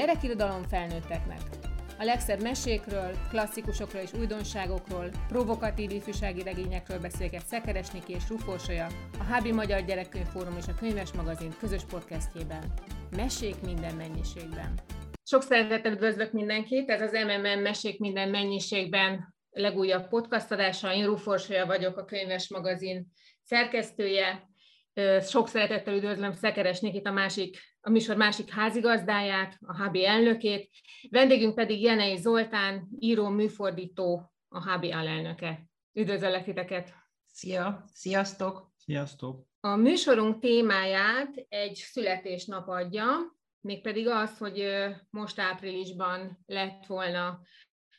Gyerekirodalom 0.00 0.62
felnőtteknek. 0.62 1.40
A 1.98 2.04
legszebb 2.04 2.42
mesékről, 2.42 3.10
klasszikusokról 3.30 4.02
és 4.02 4.12
újdonságokról, 4.12 5.10
provokatív 5.28 5.90
ifjúsági 5.90 6.42
regényekről 6.42 6.98
beszélget 6.98 7.46
Szekeres 7.46 7.90
Niki 7.90 8.12
és 8.12 8.28
Rufósolya, 8.28 8.86
a 9.18 9.22
Hábi 9.22 9.52
Magyar 9.52 9.84
Gyerekkönyv 9.84 10.26
Fórum 10.26 10.56
és 10.56 10.66
a 10.68 10.74
Könyves 10.74 11.12
Magazin 11.12 11.52
közös 11.58 11.82
podcastjében. 11.84 12.64
Mesék 13.16 13.60
minden 13.60 13.94
mennyiségben. 13.94 14.74
Sok 15.22 15.42
szeretettel 15.42 15.92
üdvözlök 15.92 16.32
mindenkit, 16.32 16.90
ez 16.90 17.00
az 17.00 17.12
MMM 17.12 17.60
Mesék 17.60 17.98
minden 17.98 18.28
mennyiségben 18.28 19.34
legújabb 19.50 20.08
podcast 20.08 20.50
adása. 20.50 20.94
Én 20.94 21.06
Rufósolya 21.06 21.66
vagyok, 21.66 21.96
a 21.98 22.04
Könyves 22.04 22.48
Magazin 22.48 23.06
szerkesztője. 23.42 24.48
Sok 25.20 25.48
szeretettel 25.48 25.94
üdvözlöm 25.94 26.32
Szekeres 26.32 26.80
Nikit, 26.80 27.06
a, 27.06 27.12
másik, 27.12 27.58
a 27.80 27.90
műsor 27.90 28.16
másik 28.16 28.50
házigazdáját, 28.50 29.58
a 29.60 29.82
HB 29.82 29.96
elnökét. 29.96 30.70
Vendégünk 31.10 31.54
pedig 31.54 31.82
Jenei 31.82 32.16
Zoltán, 32.16 32.88
író, 32.98 33.28
műfordító, 33.28 34.32
a 34.48 34.70
HB 34.70 34.84
alelnöke. 34.84 35.66
Üdvözöllek 35.92 36.44
titeket! 36.44 36.94
Szia! 37.26 37.84
Sziasztok! 37.92 38.72
Sziasztok! 38.76 39.46
A 39.60 39.76
műsorunk 39.76 40.40
témáját 40.40 41.46
egy 41.48 41.74
születésnap 41.74 42.68
adja, 42.68 43.08
mégpedig 43.60 44.08
az, 44.08 44.38
hogy 44.38 44.86
most 45.10 45.38
áprilisban 45.38 46.38
lett 46.46 46.86
volna 46.86 47.40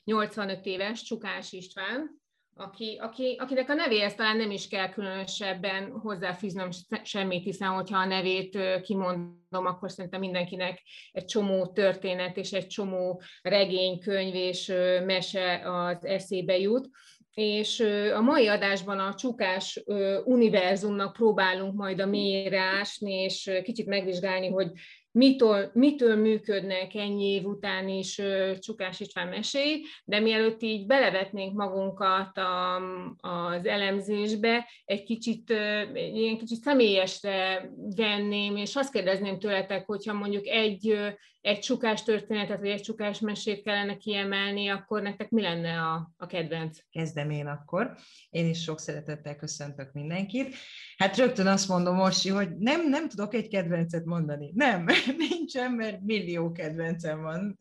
85 0.04 0.66
éves 0.66 1.04
Csukás 1.04 1.52
István, 1.52 2.21
aki, 2.56 2.98
aki, 3.02 3.36
akinek 3.40 3.70
a 3.70 3.74
nevéhez 3.74 4.16
talán 4.16 4.38
nem 4.38 4.52
is 4.52 4.68
kell 4.68 4.90
különösebben 4.90 5.92
hozzáfűznöm 5.92 6.70
semmit, 7.04 7.44
hiszen 7.44 7.70
hogyha 7.70 7.98
a 7.98 8.06
nevét 8.06 8.58
kimondom, 8.82 9.66
akkor 9.66 9.92
szerintem 9.92 10.20
mindenkinek 10.20 10.82
egy 11.12 11.26
csomó 11.26 11.68
történet 11.68 12.38
és 12.38 12.52
egy 12.52 12.68
csomó 12.68 13.22
regény, 13.42 14.00
könyv 14.00 14.36
és 14.36 14.74
mese 15.06 15.62
az 15.64 16.06
eszébe 16.06 16.58
jut. 16.58 16.90
És 17.34 17.80
a 18.16 18.22
mai 18.22 18.48
adásban 18.48 19.00
a 19.00 19.16
csukás 19.16 19.84
univerzumnak 20.24 21.14
próbálunk 21.14 21.74
majd 21.74 22.00
a 22.00 22.06
mélyre 22.06 22.60
ásni, 22.60 23.14
és 23.14 23.52
kicsit 23.64 23.86
megvizsgálni, 23.86 24.48
hogy 24.50 24.72
mitől, 25.12 25.72
mitől 25.74 26.16
működnek 26.16 26.96
ennyi 26.96 27.26
év 27.26 27.46
után 27.46 27.88
is 27.88 28.22
Csukás 28.60 29.00
István 29.00 29.28
meséi, 29.28 29.86
de 30.06 30.20
mielőtt 30.20 30.62
így 30.62 30.86
belevetnénk 30.86 31.54
magunkat 31.54 32.38
a, 32.38 32.76
az 33.18 33.66
elemzésbe, 33.66 34.70
egy 34.86 35.04
kicsit, 35.04 35.50
ilyen 35.94 36.38
kicsit 36.38 36.62
személyesre 36.62 37.70
venném, 37.96 38.56
és 38.56 38.76
azt 38.76 38.92
kérdezném 38.92 39.40
tőletek, 39.40 39.86
hogyha 39.86 40.14
mondjuk 40.14 40.48
egy, 40.48 40.98
egy 41.42 41.60
csukás 41.60 42.04
történetet, 42.04 42.60
vagy 42.60 42.70
egy 42.70 42.82
csukás 42.82 43.20
mesét 43.20 43.64
kellene 43.64 43.98
kiemelni, 43.98 44.68
akkor 44.70 45.02
nektek 45.02 45.30
mi 45.30 45.42
lenne 45.42 45.82
a, 45.82 46.12
a 46.18 46.26
kedvenc? 46.26 46.80
Kezdem 46.90 47.30
én 47.30 47.48
akkor. 47.48 47.96
Én 48.30 48.50
is 48.50 48.62
sok 48.62 48.80
szeretettel 48.80 49.36
köszöntök 49.36 49.92
mindenkit. 49.94 50.56
Hát 50.98 51.18
rögtön 51.18 51.48
azt 51.48 51.68
mondom, 51.68 52.00
Orsi, 52.00 52.30
hogy 52.30 52.58
nem, 52.58 52.90
nem 52.90 53.10
tudok 53.10 53.34
egy 53.34 53.48
kedvencet 53.48 54.06
mondani. 54.06 54.52
Nem, 54.56 54.86
nincsen, 55.30 55.72
mert 55.72 56.02
millió 56.02 56.52
kedvencem 56.52 57.22
van 57.22 57.60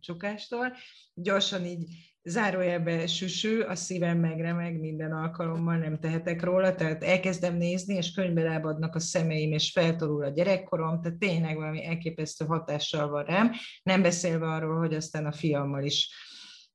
csukástól. 0.00 0.76
Gyorsan 1.14 1.64
így 1.64 2.11
zárójelbe 2.24 3.06
süsű, 3.06 3.60
a 3.60 3.74
szívem 3.74 4.18
megremeg 4.18 4.80
minden 4.80 5.12
alkalommal, 5.12 5.76
nem 5.76 5.98
tehetek 5.98 6.42
róla, 6.42 6.74
tehát 6.74 7.04
elkezdem 7.04 7.56
nézni, 7.56 7.94
és 7.94 8.12
könyvbe 8.12 8.42
lábadnak 8.42 8.94
a 8.94 9.00
szemeim, 9.00 9.52
és 9.52 9.70
feltorul 9.70 10.24
a 10.24 10.28
gyerekkorom, 10.28 11.00
tehát 11.00 11.18
tényleg 11.18 11.56
valami 11.56 11.84
elképesztő 11.84 12.44
hatással 12.44 13.08
van 13.08 13.24
rám, 13.24 13.50
nem 13.82 14.02
beszélve 14.02 14.46
arról, 14.46 14.78
hogy 14.78 14.94
aztán 14.94 15.26
a 15.26 15.32
fiammal 15.32 15.84
is 15.84 16.10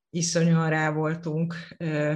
iszonyúan 0.09 0.69
rá 0.69 0.91
voltunk, 0.91 1.55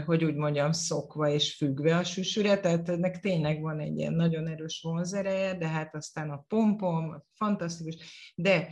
hogy 0.06 0.24
úgy 0.24 0.36
mondjam, 0.36 0.72
szokva 0.72 1.30
és 1.30 1.56
függve 1.56 1.98
a 1.98 2.04
süsűre, 2.04 2.60
tehát 2.60 2.90
ennek 2.90 3.20
tényleg 3.20 3.62
van 3.62 3.80
egy 3.80 3.98
ilyen 3.98 4.14
nagyon 4.14 4.48
erős 4.48 4.80
vonzereje, 4.84 5.58
de 5.58 5.68
hát 5.68 5.96
aztán 5.96 6.30
a 6.30 6.46
pompom, 6.48 7.24
fantasztikus, 7.34 7.96
de 8.36 8.70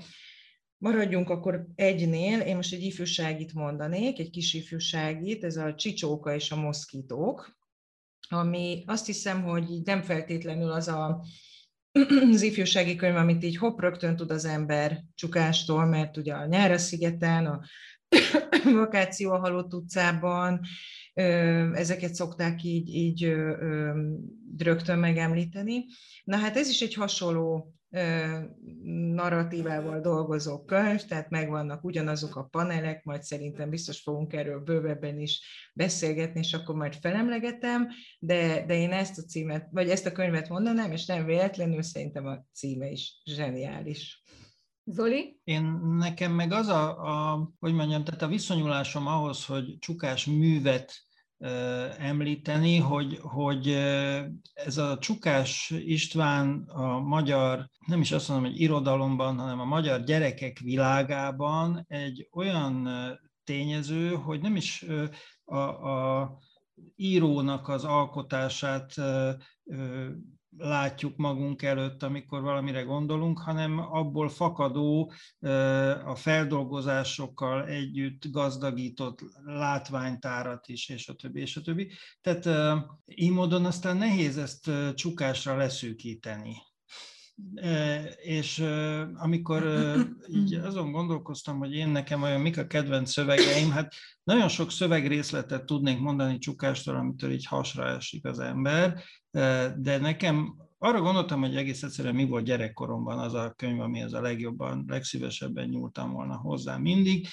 Maradjunk 0.79 1.29
akkor 1.29 1.67
egynél, 1.75 2.39
én 2.39 2.55
most 2.55 2.73
egy 2.73 2.83
ifjúságit 2.83 3.53
mondanék, 3.53 4.19
egy 4.19 4.29
kis 4.29 4.53
ifjúságit, 4.53 5.43
ez 5.43 5.57
a 5.57 5.75
csicsóka 5.75 6.33
és 6.33 6.51
a 6.51 6.55
moszkítók, 6.55 7.57
ami 8.29 8.83
azt 8.87 9.05
hiszem, 9.05 9.43
hogy 9.43 9.81
nem 9.83 10.01
feltétlenül 10.01 10.71
az 10.71 10.87
a, 10.87 11.23
az 12.33 12.41
ifjúsági 12.41 12.95
könyv, 12.95 13.15
amit 13.15 13.43
így 13.43 13.57
hopp, 13.57 13.79
rögtön 13.79 14.15
tud 14.15 14.31
az 14.31 14.45
ember 14.45 15.03
csukástól, 15.15 15.85
mert 15.85 16.17
ugye 16.17 16.33
a 16.33 16.45
Nyára 16.45 16.77
szigeten, 16.77 17.45
a 17.45 17.61
vakáció 18.73 19.31
a 19.31 19.39
Halott 19.39 19.73
utcában, 19.73 20.59
ezeket 21.73 22.13
szokták 22.13 22.63
így, 22.63 22.95
így 22.95 23.35
rögtön 24.57 24.99
megemlíteni. 24.99 25.85
Na 26.23 26.37
hát 26.37 26.57
ez 26.57 26.69
is 26.69 26.81
egy 26.81 26.93
hasonló 26.93 27.73
narratívával 29.13 29.99
dolgozó 29.99 30.63
könyv, 30.63 31.01
tehát 31.01 31.29
megvannak 31.29 31.83
ugyanazok 31.83 32.35
a 32.35 32.43
panelek, 32.43 33.03
majd 33.03 33.23
szerintem 33.23 33.69
biztos 33.69 34.01
fogunk 34.01 34.33
erről 34.33 34.59
bővebben 34.59 35.19
is 35.19 35.41
beszélgetni, 35.73 36.39
és 36.39 36.53
akkor 36.53 36.75
majd 36.75 36.93
felemlegetem, 36.93 37.87
de, 38.19 38.65
de 38.65 38.73
én 38.73 38.91
ezt 38.91 39.17
a 39.17 39.21
címet, 39.21 39.67
vagy 39.71 39.89
ezt 39.89 40.05
a 40.05 40.11
könyvet 40.11 40.49
mondanám, 40.49 40.91
és 40.91 41.05
nem 41.05 41.25
véletlenül 41.25 41.81
szerintem 41.81 42.25
a 42.25 42.45
címe 42.53 42.89
is 42.89 43.21
zseniális. 43.25 44.23
Zoli? 44.83 45.39
Én 45.43 45.63
nekem 45.97 46.31
meg 46.31 46.51
az 46.51 46.67
a, 46.67 46.89
a, 46.89 47.49
hogy 47.59 47.73
mondjam, 47.73 48.03
tehát 48.03 48.21
a 48.21 48.27
viszonyulásom 48.27 49.07
ahhoz, 49.07 49.45
hogy 49.45 49.77
csukás 49.79 50.25
művet 50.25 51.08
említeni, 51.97 52.77
hogy, 52.77 53.19
hogy 53.21 53.67
ez 54.53 54.77
a 54.77 54.97
Csukás 54.97 55.69
István 55.69 56.63
a 56.67 56.99
magyar, 56.99 57.69
nem 57.87 58.01
is 58.01 58.11
azt 58.11 58.27
mondom, 58.29 58.49
hogy 58.49 58.59
irodalomban, 58.59 59.37
hanem 59.37 59.59
a 59.59 59.65
magyar 59.65 60.03
gyerekek 60.03 60.59
világában 60.59 61.85
egy 61.87 62.27
olyan 62.31 62.89
tényező, 63.43 64.13
hogy 64.15 64.41
nem 64.41 64.55
is 64.55 64.85
a, 65.43 65.57
a 65.57 66.37
írónak 66.95 67.67
az 67.67 67.83
alkotását 67.83 68.93
látjuk 70.57 71.17
magunk 71.17 71.61
előtt, 71.61 72.03
amikor 72.03 72.41
valamire 72.41 72.81
gondolunk, 72.81 73.39
hanem 73.39 73.79
abból 73.79 74.29
fakadó 74.29 75.11
a 76.05 76.15
feldolgozásokkal 76.15 77.67
együtt 77.67 78.31
gazdagított 78.31 79.19
látványtárat 79.45 80.67
is, 80.67 80.89
és 80.89 81.07
a 81.07 81.13
többi, 81.13 81.39
és 81.41 81.57
a 81.57 81.61
többi. 81.61 81.91
Tehát 82.21 82.49
így 83.05 83.31
módon 83.31 83.65
aztán 83.65 83.97
nehéz 83.97 84.37
ezt 84.37 84.71
csukásra 84.95 85.57
leszűkíteni. 85.57 86.55
És 88.21 88.59
amikor 89.13 89.63
így 90.27 90.53
azon 90.53 90.91
gondolkoztam, 90.91 91.57
hogy 91.57 91.73
én 91.73 91.87
nekem 91.89 92.21
olyan 92.21 92.41
mik 92.41 92.57
a 92.57 92.67
kedvenc 92.67 93.11
szövegeim, 93.11 93.71
hát 93.71 93.93
nagyon 94.23 94.47
sok 94.47 94.71
szövegrészletet 94.71 95.65
tudnék 95.65 95.99
mondani 95.99 96.37
csukástól, 96.37 96.95
amitől 96.95 97.31
így 97.31 97.45
hasra 97.45 97.87
esik 97.87 98.25
az 98.25 98.39
ember, 98.39 99.03
de 99.77 99.97
nekem 99.97 100.55
arra 100.77 101.01
gondoltam, 101.01 101.41
hogy 101.41 101.55
egész 101.55 101.83
egyszerűen 101.83 102.15
mi 102.15 102.25
volt 102.25 102.45
gyerekkoromban 102.45 103.19
az 103.19 103.33
a 103.33 103.53
könyv, 103.57 103.79
amihez 103.79 104.13
a 104.13 104.21
legjobban, 104.21 104.85
legszívesebben 104.87 105.67
nyúltam 105.67 106.11
volna 106.11 106.35
hozzá 106.37 106.77
mindig, 106.77 107.27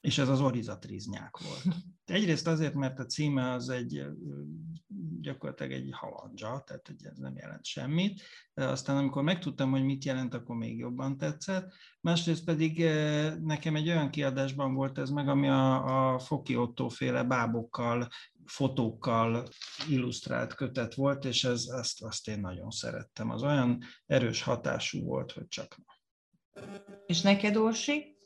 és 0.00 0.18
ez 0.18 0.28
az 0.28 0.40
orizatriznyák 0.40 1.38
volt. 1.38 1.76
Egyrészt 2.04 2.46
azért, 2.46 2.74
mert 2.74 2.98
a 2.98 3.06
címe 3.06 3.50
az 3.50 3.68
egy 3.68 4.04
gyakorlatilag 5.20 5.72
egy 5.72 5.88
halandzsa, 5.92 6.62
tehát 6.66 6.86
hogy 6.86 7.04
ez 7.04 7.18
nem 7.18 7.36
jelent 7.36 7.64
semmit. 7.64 8.20
Aztán 8.54 8.96
amikor 8.96 9.22
megtudtam, 9.22 9.70
hogy 9.70 9.84
mit 9.84 10.04
jelent, 10.04 10.34
akkor 10.34 10.56
még 10.56 10.78
jobban 10.78 11.16
tetszett. 11.16 11.72
Másrészt 12.00 12.44
pedig 12.44 12.84
nekem 13.42 13.76
egy 13.76 13.88
olyan 13.88 14.10
kiadásban 14.10 14.74
volt 14.74 14.98
ez 14.98 15.10
meg, 15.10 15.28
ami 15.28 15.48
a, 15.48 16.12
a 16.14 16.18
Foki 16.18 16.56
Otto 16.56 16.88
féle 16.88 17.24
bábokkal, 17.24 18.08
fotókkal 18.46 19.48
illusztrált 19.88 20.54
kötet 20.54 20.94
volt, 20.94 21.24
és 21.24 21.44
ez, 21.44 21.64
ezt, 21.78 22.02
azt 22.02 22.28
én 22.28 22.40
nagyon 22.40 22.70
szerettem. 22.70 23.30
Az 23.30 23.42
olyan 23.42 23.82
erős 24.06 24.42
hatású 24.42 25.04
volt, 25.04 25.32
hogy 25.32 25.48
csak 25.48 25.76
És 27.06 27.20
neked, 27.20 27.56
Orsi? 27.56 28.16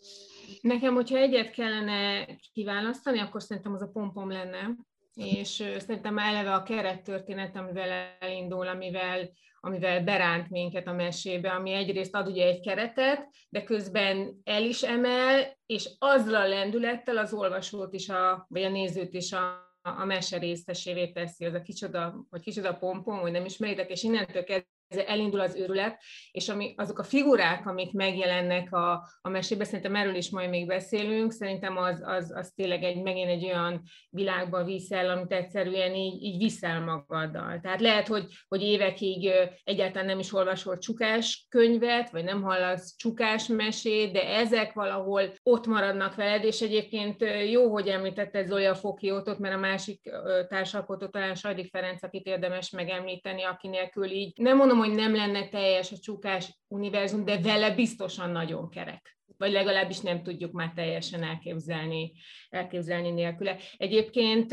Nekem, 0.61 0.95
hogyha 0.95 1.17
egyet 1.17 1.51
kellene 1.51 2.27
kiválasztani, 2.53 3.19
akkor 3.19 3.43
szerintem 3.43 3.73
az 3.73 3.83
a 3.83 3.91
pompom 3.93 4.31
lenne, 4.31 4.77
és 5.15 5.49
szerintem 5.79 6.19
eleve 6.19 6.55
a 6.55 6.63
kerettörténet, 6.63 7.57
amivel 7.57 8.17
elindul, 8.19 8.69
amivel, 8.69 9.31
amivel 9.61 10.05
beránt 10.05 10.51
minket 10.51 10.87
a 10.87 10.93
mesébe, 10.93 11.51
ami 11.51 11.73
egyrészt 11.73 12.15
ad 12.15 12.29
ugye 12.29 12.47
egy 12.47 12.61
keretet, 12.61 13.29
de 13.49 13.65
közben 13.65 14.41
el 14.45 14.63
is 14.63 14.83
emel, 14.83 15.59
és 15.67 15.91
azzal 15.99 16.35
a 16.35 16.49
lendülettel 16.49 17.17
az 17.17 17.33
olvasót 17.33 17.93
is, 17.93 18.09
a, 18.09 18.47
vagy 18.49 18.63
a 18.63 18.69
nézőt 18.69 19.15
is 19.15 19.33
a, 19.33 19.66
a 19.87 20.05
mese 20.05 20.38
részesévé 20.38 21.12
teszi, 21.12 21.44
az 21.44 21.55
a 21.55 21.61
kicsoda, 21.61 22.27
vagy 22.31 22.41
kicsoda 22.41 22.77
pompom, 22.77 23.19
hogy 23.19 23.31
nem 23.31 23.44
ismeritek, 23.44 23.91
és 23.91 24.03
innentől 24.03 24.44
kezdve 24.44 24.75
elindul 24.88 25.41
az 25.41 25.56
őrület, 25.56 26.03
és 26.31 26.49
ami, 26.49 26.75
azok 26.77 26.99
a 26.99 27.05
figurák, 27.05 27.67
amik 27.67 27.93
megjelennek 27.93 28.73
a, 28.73 29.09
a 29.21 29.29
mesében, 29.29 29.67
szerintem 29.67 29.94
erről 29.94 30.15
is 30.15 30.31
majd 30.31 30.49
még 30.49 30.67
beszélünk, 30.67 31.33
szerintem 31.33 31.77
az, 31.77 32.03
az, 32.05 32.33
az 32.37 32.53
tényleg 32.56 32.83
egy, 32.83 33.03
megint 33.03 33.29
egy 33.29 33.44
olyan 33.44 33.83
világba 34.11 34.65
viszel, 34.65 35.11
amit 35.11 35.33
egyszerűen 35.33 35.94
így, 35.94 36.23
így 36.23 36.38
viszel 36.38 36.81
magaddal. 36.81 37.61
Tehát 37.62 37.81
lehet, 37.81 38.06
hogy, 38.09 38.25
hogy 38.49 38.62
évekig 38.62 39.31
egyáltalán 39.65 40.06
nem 40.06 40.19
is 40.19 40.33
olvasol 40.33 40.79
csukás 40.79 41.47
könyvet, 41.49 42.11
vagy 42.11 42.25
nem 42.25 42.43
hallasz 42.43 42.97
csukás 42.97 43.47
mesét, 43.47 44.12
de 44.12 44.29
ezek 44.29 44.73
valahol 44.73 45.32
ott 45.43 45.67
maradnak 45.67 46.15
veled, 46.15 46.44
és 46.44 46.61
egyébként 46.61 47.25
jó, 47.50 47.73
hogy 47.73 47.89
említette 47.89 48.44
Zoli 48.44 48.65
a 48.65 48.75
Fokiótot, 48.75 49.39
mert 49.39 49.55
a 49.55 49.59
másik 49.59 50.11
társalkotó 50.49 51.06
talán 51.06 51.35
Sajdik 51.35 51.71
Ferenc, 51.71 52.03
akit 52.03 52.27
érdemes 52.27 52.71
megemlíteni, 52.71 53.43
aki 53.43 53.69
nélkül 53.69 54.11
így 54.11 54.32
nem 54.37 54.56
mondom, 54.56 54.75
hogy 54.76 54.90
nem 54.90 55.14
lenne 55.14 55.49
teljes 55.49 55.93
a 55.93 55.99
csukás 55.99 56.61
univerzum, 56.69 57.25
de 57.25 57.40
vele 57.40 57.70
biztosan 57.70 58.31
nagyon 58.31 58.69
kerek 58.69 59.16
vagy 59.38 59.53
legalábbis 59.53 60.00
nem 60.00 60.23
tudjuk 60.23 60.53
már 60.53 60.73
teljesen 60.75 61.23
elképzelni, 61.23 62.12
elképzelni 62.49 63.11
nélküle. 63.11 63.56
Egyébként 63.77 64.53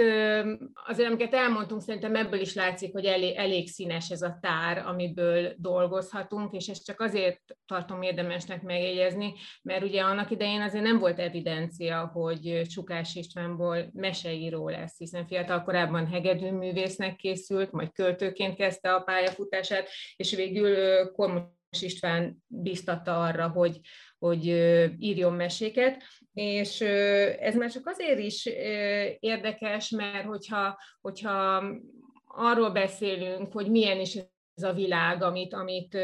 azért, 0.86 1.10
amiket 1.10 1.34
elmondtunk, 1.34 1.82
szerintem 1.82 2.16
ebből 2.16 2.40
is 2.40 2.54
látszik, 2.54 2.92
hogy 2.92 3.06
elég, 3.06 3.36
elég 3.36 3.68
színes 3.68 4.10
ez 4.10 4.22
a 4.22 4.38
tár, 4.42 4.78
amiből 4.78 5.54
dolgozhatunk, 5.58 6.54
és 6.54 6.68
ezt 6.68 6.86
csak 6.86 7.02
azért 7.02 7.42
tartom 7.66 8.02
érdemesnek 8.02 8.62
megjegyezni, 8.62 9.34
mert 9.62 9.84
ugye 9.84 10.02
annak 10.02 10.32
idején 10.32 10.62
azért 10.62 10.84
nem 10.84 11.00
volt 11.00 11.20
evidencia, 11.20 12.10
hogy 12.14 12.62
Csukás 12.68 13.16
Istvánból 13.16 13.90
meseíró 13.94 14.70
lesz, 14.70 14.98
hiszen 14.98 15.28
fiatal 15.28 15.64
korábban 15.64 16.08
hegedűművésznek 16.08 17.16
készült, 17.16 17.72
majd 17.72 17.92
költőként 17.92 18.56
kezdte 18.56 18.94
a 18.94 19.02
pályafutását, 19.02 19.90
és 20.16 20.36
végül 20.36 21.12
Kormos 21.12 21.44
István 21.80 22.44
biztatta 22.48 23.22
arra, 23.22 23.48
hogy, 23.48 23.80
hogy 24.24 24.46
írjon 25.00 25.34
meséket, 25.34 26.04
és 26.34 26.82
ez 27.40 27.56
már 27.56 27.72
csak 27.72 27.88
azért 27.88 28.20
is 28.20 28.46
érdekes, 29.20 29.90
mert 29.90 30.26
hogyha, 30.26 30.78
hogyha 31.02 31.64
arról 32.26 32.70
beszélünk, 32.70 33.52
hogy 33.52 33.72
milyen 33.72 34.00
is 34.00 34.16
ez 34.56 34.64
a 34.64 34.74
világ, 34.74 35.24
amit, 35.24 35.54
amit 35.54 35.98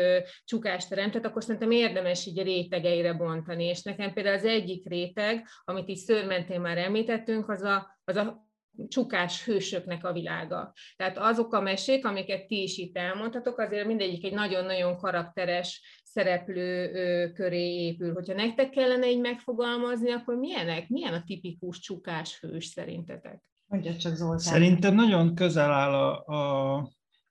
Csukás 0.46 0.88
teremtett, 0.88 1.26
akkor 1.26 1.44
szerintem 1.44 1.72
érdemes 1.72 2.26
így 2.26 2.42
rétegeire 2.42 3.14
bontani. 3.14 3.66
És 3.66 3.82
nekem 3.82 4.14
például 4.14 4.36
az 4.36 4.46
egyik 4.46 4.90
réteg, 4.90 5.48
amit 5.64 5.90
így 5.90 5.98
szőrmentén 5.98 6.62
már 6.62 6.78
említettünk, 6.78 7.50
az 7.50 7.62
a, 7.62 8.00
az 8.04 8.16
a 8.16 8.48
csukás 8.88 9.46
hősöknek 9.46 10.06
a 10.06 10.14
világa. 10.14 10.74
Tehát 10.96 11.18
azok 11.18 11.54
a 11.54 11.62
mesék, 11.62 12.06
amiket 12.06 12.48
ti 12.48 12.62
is 12.62 12.78
itt 12.78 12.98
elmondhatok, 12.98 13.60
azért 13.60 13.88
mindegyik 13.88 14.26
egy 14.26 14.34
nagyon-nagyon 14.34 14.98
karakteres 14.98 15.99
szereplő 16.12 17.32
köré 17.32 17.86
épül. 17.86 18.14
Hogyha 18.14 18.34
nektek 18.34 18.70
kellene 18.70 19.10
így 19.10 19.20
megfogalmazni, 19.20 20.12
akkor 20.12 20.36
milyenek, 20.36 20.90
milyen 20.90 21.14
a 21.14 21.24
tipikus 21.24 21.80
csukás 21.80 22.40
hős 22.40 22.66
szerintetek? 22.66 23.44
Mondja 23.66 23.96
csak 23.96 24.16
Zoltán. 24.16 24.38
Szerintem 24.38 24.96
nagyon 24.96 25.36
közel 25.36 25.72
áll 25.72 25.94
a, 25.94 26.26
a, 26.26 26.76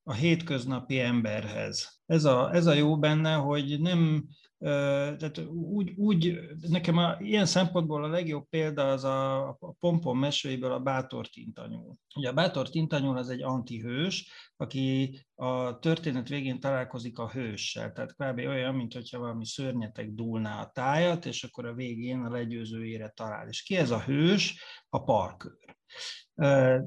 a 0.03 0.13
hétköznapi 0.13 1.01
emberhez. 1.01 2.01
Ez 2.07 2.25
a, 2.25 2.55
ez 2.55 2.67
a 2.67 2.73
jó 2.73 2.99
benne, 2.99 3.35
hogy 3.35 3.81
nem 3.81 4.25
tehát 4.59 5.39
úgy, 5.49 5.93
úgy, 5.97 6.41
nekem 6.69 6.97
a, 6.97 7.17
ilyen 7.19 7.47
szempontból 7.47 8.05
a 8.05 8.09
legjobb 8.09 8.49
példa 8.49 8.91
az 8.91 9.05
a, 9.05 9.49
a 9.49 9.73
Pompon 9.79 10.17
mesőiből 10.17 10.73
a 10.73 10.81
Bátor 10.81 11.27
Tintanyúl. 11.27 11.97
Ugye 12.15 12.29
a 12.29 12.33
Bátor 12.33 12.69
Tintanyúl 12.69 13.17
az 13.17 13.29
egy 13.29 13.43
antihős, 13.43 14.33
aki 14.57 15.19
a 15.35 15.79
történet 15.79 16.29
végén 16.29 16.61
találkozik 16.61 17.19
a 17.19 17.31
hőssel, 17.31 17.93
tehát 17.93 18.15
kb. 18.15 18.39
olyan, 18.39 18.75
mintha 18.75 19.19
valami 19.19 19.47
szörnyetek 19.47 20.11
dúlná 20.11 20.61
a 20.61 20.71
tájat, 20.71 21.27
és 21.27 21.45
akkor 21.45 21.67
a 21.67 21.75
végén 21.75 22.21
a 22.21 22.31
legyőzőjére 22.31 23.09
talál. 23.09 23.49
És 23.49 23.63
ki 23.63 23.77
ez 23.77 23.91
a 23.91 24.01
hős? 24.01 24.63
A 24.89 25.05
parkőr. 25.05 25.77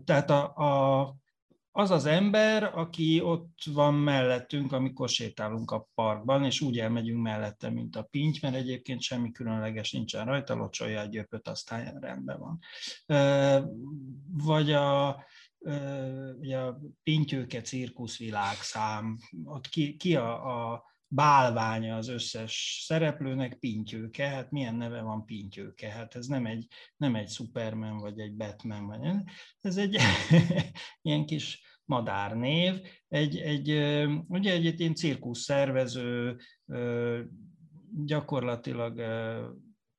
Tehát 0.03 0.29
a, 0.29 0.44
a 0.56 1.15
az 1.71 1.91
az 1.91 2.06
ember, 2.06 2.63
aki 2.63 3.21
ott 3.21 3.57
van 3.73 3.94
mellettünk, 3.94 4.71
amikor 4.71 5.09
sétálunk 5.09 5.71
a 5.71 5.88
parkban, 5.94 6.45
és 6.45 6.62
úgy 6.62 6.79
elmegyünk 6.79 7.21
mellette, 7.21 7.69
mint 7.69 7.95
a 7.95 8.03
pinty, 8.03 8.39
mert 8.41 8.56
egyébként 8.56 9.01
semmi 9.01 9.31
különleges 9.31 9.91
nincsen 9.91 10.25
rajta, 10.25 10.56
locsolja 10.56 11.00
a 11.00 11.06
gyöpöt, 11.06 11.47
aztán 11.47 12.00
rendben 12.00 12.39
van. 12.39 12.59
Vagy 14.27 14.71
a, 14.71 15.23
ugye 16.39 16.57
a 16.57 16.79
pintyőke 17.03 17.62
cirkuszvilágszám, 17.62 19.18
ott 19.44 19.68
ki, 19.68 19.95
ki 19.95 20.15
a, 20.15 20.71
a 20.71 20.91
bálványa 21.13 21.96
az 21.96 22.08
összes 22.08 22.84
szereplőnek 22.86 23.60
Pintyőke, 23.60 24.28
hát 24.28 24.52
milyen 24.52 24.75
neve 24.75 25.02
van 25.02 25.25
Pintyőke, 25.25 25.90
hát 25.90 26.16
ez 26.16 26.25
nem 26.25 26.46
egy, 26.46 26.68
nem 26.98 27.16
egy 27.16 27.30
Superman 27.30 27.98
vagy 27.98 28.19
egy 28.19 28.36
Batman, 28.36 28.86
vagy 28.86 29.00
ez 29.62 29.78
egy 29.78 29.98
ilyen 31.02 31.25
kis 31.25 31.62
madárnév, 31.86 32.81
egy, 33.08 33.38
egy, 33.38 33.69
ugye 34.28 34.52
egy, 34.52 34.80
ilyen 34.80 34.96
cirkusz 34.96 35.40
szervező, 35.40 36.38
gyakorlatilag 38.06 39.02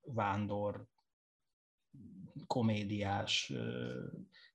vándor 0.00 0.86
komédiás 2.46 3.52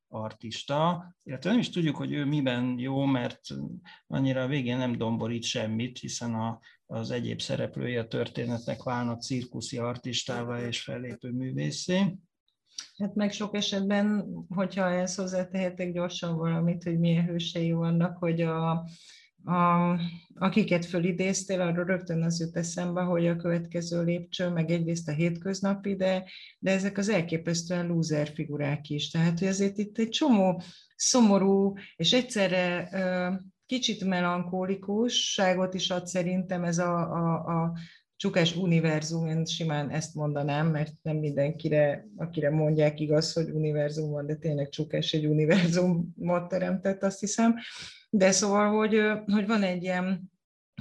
artista, 0.09 1.07
illetve 1.24 1.50
nem 1.50 1.59
is 1.59 1.69
tudjuk, 1.69 1.95
hogy 1.95 2.13
ő 2.13 2.25
miben 2.25 2.80
jó, 2.80 3.06
mert 3.06 3.42
annyira 4.07 4.42
a 4.42 4.48
végén 4.48 4.77
nem 4.77 4.98
domborít 4.98 5.44
semmit, 5.44 6.00
hiszen 6.00 6.33
a, 6.33 6.59
az 6.86 7.12
egyéb 7.12 7.42
szereplői 7.42 7.95
a 7.98 8.07
történetnek 8.07 8.83
válnak 8.83 9.21
cirkuszi 9.21 9.77
artistává 9.77 10.59
és 10.59 10.81
fellépő 10.81 11.31
művészé. 11.31 12.18
Hát 12.98 13.15
meg 13.15 13.31
sok 13.31 13.56
esetben, 13.56 14.25
hogyha 14.50 14.89
ezt 14.89 15.18
hozzátehetek 15.18 15.94
gyorsan 15.94 16.38
valamit, 16.38 16.83
hogy 16.83 17.00
milyen 17.00 17.25
hősei 17.25 17.71
vannak, 17.71 18.18
hogy 18.18 18.42
a, 18.42 18.88
a, 19.47 19.99
akiket 20.35 20.85
fölidéztél, 20.85 21.61
arról 21.61 21.85
rögtön 21.85 22.23
az 22.23 22.39
jut 22.39 22.55
eszembe, 22.55 23.01
hogy 23.01 23.27
a 23.27 23.35
következő 23.35 24.03
lépcső, 24.03 24.49
meg 24.49 24.71
egyrészt 24.71 25.07
a 25.07 25.11
hétköznapi, 25.11 25.95
de, 25.95 26.23
de 26.59 26.71
ezek 26.71 26.97
az 26.97 27.09
elképesztően 27.09 27.88
lúzer 27.88 28.27
figurák 28.27 28.89
is. 28.89 29.09
Tehát, 29.09 29.39
hogy 29.39 29.47
azért 29.47 29.77
itt 29.77 29.97
egy 29.97 30.09
csomó 30.09 30.61
szomorú, 30.95 31.73
és 31.95 32.13
egyszerre 32.13 32.89
kicsit 33.65 34.03
melankólikusságot 34.03 35.73
is 35.73 35.89
ad 35.89 36.07
szerintem 36.07 36.63
ez 36.63 36.77
a, 36.77 36.97
a, 36.97 37.33
a 37.33 37.73
csukás 38.17 38.55
univerzum, 38.55 39.27
én 39.27 39.45
simán 39.45 39.89
ezt 39.89 40.15
mondanám, 40.15 40.67
mert 40.67 40.93
nem 41.01 41.17
mindenkire, 41.17 42.07
akire 42.15 42.50
mondják 42.50 43.00
igaz, 43.00 43.33
hogy 43.33 43.50
univerzum 43.50 44.12
van, 44.12 44.25
de 44.25 44.36
tényleg 44.36 44.69
csukás 44.69 45.13
egy 45.13 45.25
univerzumot 45.25 46.47
teremtett, 46.47 47.03
azt 47.03 47.19
hiszem. 47.19 47.55
De 48.09 48.31
szóval, 48.31 48.77
hogy, 48.77 49.01
hogy 49.25 49.47
van 49.47 49.63
egy 49.63 49.83
ilyen 49.83 50.31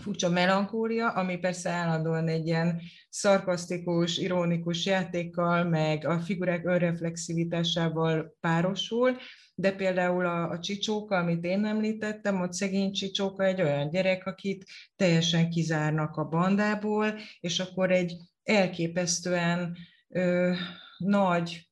furcsa 0.00 0.28
melankólia, 0.28 1.08
ami 1.08 1.36
persze 1.36 1.70
állandóan 1.70 2.28
egy 2.28 2.46
ilyen 2.46 2.80
szarkasztikus, 3.08 4.16
ironikus 4.18 4.86
játékkal, 4.86 5.64
meg 5.64 6.06
a 6.06 6.20
figurák 6.20 6.66
önreflexivitásával 6.66 8.36
párosul, 8.40 9.16
de 9.54 9.72
például 9.72 10.26
a, 10.26 10.50
a 10.50 10.58
csicsóka, 10.58 11.16
amit 11.16 11.44
én 11.44 11.64
említettem, 11.64 12.40
ott 12.40 12.52
szegény 12.52 12.92
csicsóka 12.92 13.44
egy 13.44 13.62
olyan 13.62 13.88
gyerek, 13.88 14.26
akit 14.26 14.64
teljesen 14.96 15.50
kizárnak 15.50 16.16
a 16.16 16.24
bandából, 16.24 17.18
és 17.40 17.60
akkor 17.60 17.90
egy 17.90 18.16
elképesztően 18.42 19.76
ö, 20.08 20.52
nagy 20.98 21.65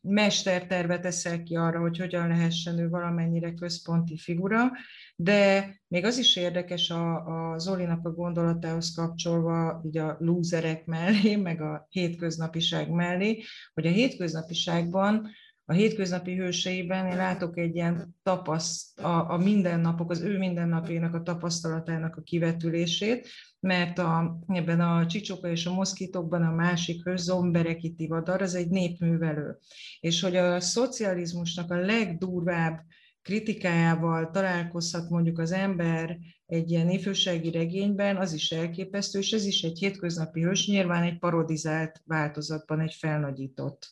mestertervet 0.00 1.00
teszel 1.00 1.42
ki 1.42 1.56
arra, 1.56 1.80
hogy 1.80 1.98
hogyan 1.98 2.28
lehessen 2.28 2.78
ő 2.78 2.88
valamennyire 2.88 3.54
központi 3.54 4.18
figura, 4.18 4.70
de 5.16 5.74
még 5.88 6.04
az 6.04 6.18
is 6.18 6.36
érdekes 6.36 6.90
a, 6.90 7.14
a 7.52 7.58
Zolinak 7.58 8.06
a 8.06 8.12
gondolatához 8.12 8.94
kapcsolva, 8.94 9.82
így 9.86 9.98
a 9.98 10.16
lúzerek 10.20 10.84
mellé, 10.84 11.36
meg 11.48 11.60
a 11.60 11.86
hétköznapiság 11.88 12.90
mellé, 12.90 13.42
hogy 13.74 13.86
a 13.86 13.90
hétköznapiságban 13.90 15.28
a 15.66 15.72
hétköznapi 15.72 16.36
hőseiben 16.36 17.06
én 17.06 17.16
látok 17.16 17.58
egy 17.58 17.74
ilyen 17.74 18.16
tapaszt, 18.22 19.00
a, 19.00 19.30
a 19.30 19.36
mindennapok, 19.36 20.10
az 20.10 20.20
ő 20.20 20.38
mindennapjának 20.38 21.14
a 21.14 21.22
tapasztalatának 21.22 22.16
a 22.16 22.22
kivetülését, 22.22 23.28
mert 23.64 23.98
a, 23.98 24.38
ebben 24.48 24.80
a 24.80 25.06
csicsoka 25.06 25.48
és 25.48 25.66
a 25.66 25.72
moszkitokban 25.72 26.42
a 26.42 26.50
másik 26.50 27.04
hős, 27.04 27.20
Zomberekiti 27.20 28.06
vadar, 28.06 28.42
az 28.42 28.54
egy 28.54 28.68
népművelő. 28.68 29.58
És 30.00 30.20
hogy 30.20 30.36
a 30.36 30.60
szocializmusnak 30.60 31.70
a 31.70 31.76
legdurvább 31.76 32.80
kritikájával 33.22 34.30
találkozhat 34.30 35.10
mondjuk 35.10 35.38
az 35.38 35.52
ember 35.52 36.18
egy 36.46 36.70
ilyen 36.70 36.90
ifjúsági 36.90 37.50
regényben, 37.50 38.16
az 38.16 38.32
is 38.32 38.50
elképesztő, 38.50 39.18
és 39.18 39.32
ez 39.32 39.44
is 39.44 39.62
egy 39.62 39.78
hétköznapi 39.78 40.42
hős, 40.42 40.66
nyilván 40.66 41.02
egy 41.02 41.18
parodizált 41.18 42.02
változatban, 42.04 42.80
egy 42.80 42.94
felnagyított 42.94 43.90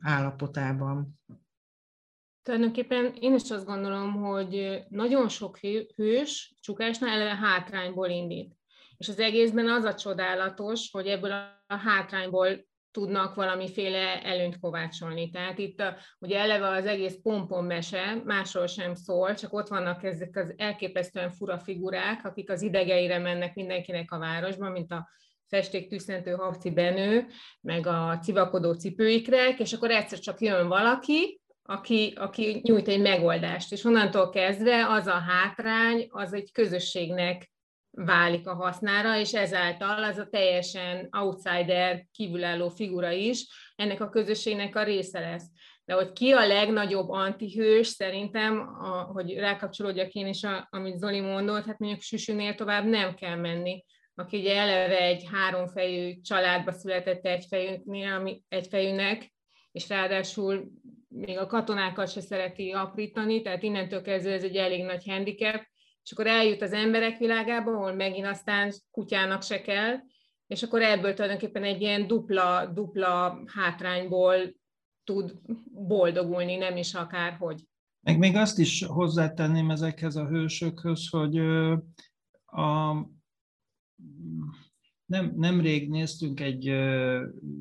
állapotában. 0.00 1.20
Tulajdonképpen 2.44 3.14
én 3.20 3.34
is 3.34 3.50
azt 3.50 3.66
gondolom, 3.66 4.12
hogy 4.12 4.82
nagyon 4.88 5.28
sok 5.28 5.58
hős 5.96 6.54
csukásnál 6.60 7.10
eleve 7.10 7.34
hátrányból 7.34 8.08
indít. 8.08 8.56
És 8.96 9.08
az 9.08 9.18
egészben 9.18 9.68
az 9.68 9.84
a 9.84 9.94
csodálatos, 9.94 10.90
hogy 10.90 11.06
ebből 11.06 11.30
a 11.66 11.74
hátrányból 11.74 12.66
tudnak 12.90 13.34
valamiféle 13.34 14.22
előnyt 14.22 14.58
kovácsolni. 14.60 15.30
Tehát 15.30 15.58
itt 15.58 15.80
a, 15.80 15.96
ugye 16.18 16.38
eleve 16.38 16.68
az 16.68 16.86
egész 16.86 17.18
pompon 17.22 17.64
mese 17.64 18.22
másról 18.24 18.66
sem 18.66 18.94
szól, 18.94 19.34
csak 19.34 19.52
ott 19.52 19.68
vannak 19.68 20.04
ezek 20.04 20.36
az 20.36 20.54
elképesztően 20.56 21.30
fura 21.30 21.58
figurák, 21.58 22.24
akik 22.24 22.50
az 22.50 22.62
idegeire 22.62 23.18
mennek 23.18 23.54
mindenkinek 23.54 24.12
a 24.12 24.18
városban, 24.18 24.72
mint 24.72 24.92
a 24.92 25.08
festéktűszentő 25.48 26.30
Havci 26.30 26.70
Benő, 26.70 27.26
meg 27.60 27.86
a 27.86 28.18
civakodó 28.22 28.72
cipőikrek, 28.72 29.58
és 29.58 29.72
akkor 29.72 29.90
egyszer 29.90 30.18
csak 30.18 30.40
jön 30.40 30.68
valaki, 30.68 31.40
aki, 31.66 32.12
aki 32.16 32.60
nyújt 32.62 32.88
egy 32.88 33.00
megoldást, 33.00 33.72
és 33.72 33.84
onnantól 33.84 34.30
kezdve 34.30 34.86
az 34.88 35.06
a 35.06 35.18
hátrány, 35.18 36.06
az 36.10 36.32
egy 36.32 36.52
közösségnek 36.52 37.52
válik 37.90 38.48
a 38.48 38.54
hasznára, 38.54 39.18
és 39.18 39.34
ezáltal 39.34 40.04
az 40.04 40.18
a 40.18 40.28
teljesen 40.30 41.08
outsider, 41.10 42.06
kívülálló 42.12 42.68
figura 42.68 43.10
is 43.10 43.46
ennek 43.76 44.00
a 44.00 44.08
közösségnek 44.08 44.76
a 44.76 44.82
része 44.82 45.20
lesz. 45.20 45.46
De 45.84 45.94
hogy 45.94 46.12
ki 46.12 46.32
a 46.32 46.46
legnagyobb 46.46 47.08
antihős, 47.08 47.86
szerintem, 47.86 48.58
a, 48.80 49.02
hogy 49.02 49.34
rákapcsolódjak 49.34 50.12
én 50.12 50.26
is, 50.26 50.44
a, 50.44 50.68
amit 50.70 50.98
Zoli 50.98 51.20
mondott, 51.20 51.64
hát 51.64 51.78
mondjuk 51.78 52.00
Süsünél 52.00 52.54
tovább 52.54 52.84
nem 52.84 53.14
kell 53.14 53.36
menni 53.36 53.84
aki 54.14 54.38
ugye 54.38 54.56
eleve 54.56 54.98
egy 54.98 55.28
háromfejű 55.32 56.20
családba 56.20 56.72
született 56.72 57.24
egyfejűnél, 57.24 58.12
ami, 58.12 58.42
egyfejűnek, 58.48 59.33
és 59.74 59.88
ráadásul 59.88 60.72
még 61.08 61.38
a 61.38 61.46
katonákat 61.46 62.10
se 62.10 62.20
szereti 62.20 62.70
aprítani, 62.70 63.42
tehát 63.42 63.62
innentől 63.62 64.02
kezdve 64.02 64.32
ez 64.32 64.42
egy 64.42 64.56
elég 64.56 64.84
nagy 64.84 65.08
handicap, 65.08 65.62
és 66.02 66.12
akkor 66.12 66.26
eljut 66.26 66.62
az 66.62 66.72
emberek 66.72 67.18
világába, 67.18 67.70
ahol 67.70 67.92
megint 67.92 68.26
aztán 68.26 68.72
kutyának 68.90 69.42
se 69.42 69.60
kell, 69.60 69.96
és 70.46 70.62
akkor 70.62 70.82
ebből 70.82 71.14
tulajdonképpen 71.14 71.64
egy 71.64 71.80
ilyen 71.80 72.06
dupla, 72.06 72.66
dupla 72.66 73.42
hátrányból 73.46 74.36
tud 75.04 75.34
boldogulni, 75.72 76.56
nem 76.56 76.76
is 76.76 76.94
akárhogy. 76.94 77.62
Meg 78.00 78.18
még 78.18 78.36
azt 78.36 78.58
is 78.58 78.84
hozzátenném 78.84 79.70
ezekhez 79.70 80.16
a 80.16 80.26
hősökhöz, 80.26 81.08
hogy 81.08 81.38
a, 82.44 82.96
nem, 85.14 85.32
nemrég 85.36 85.90
néztünk 85.90 86.40
egy 86.40 86.64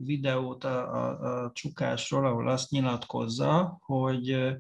videót 0.04 0.64
a, 0.64 0.94
a, 0.94 1.44
a 1.44 1.52
csukásról, 1.52 2.26
ahol 2.26 2.50
azt 2.50 2.70
nyilatkozza, 2.70 3.78
hogy 3.82 4.56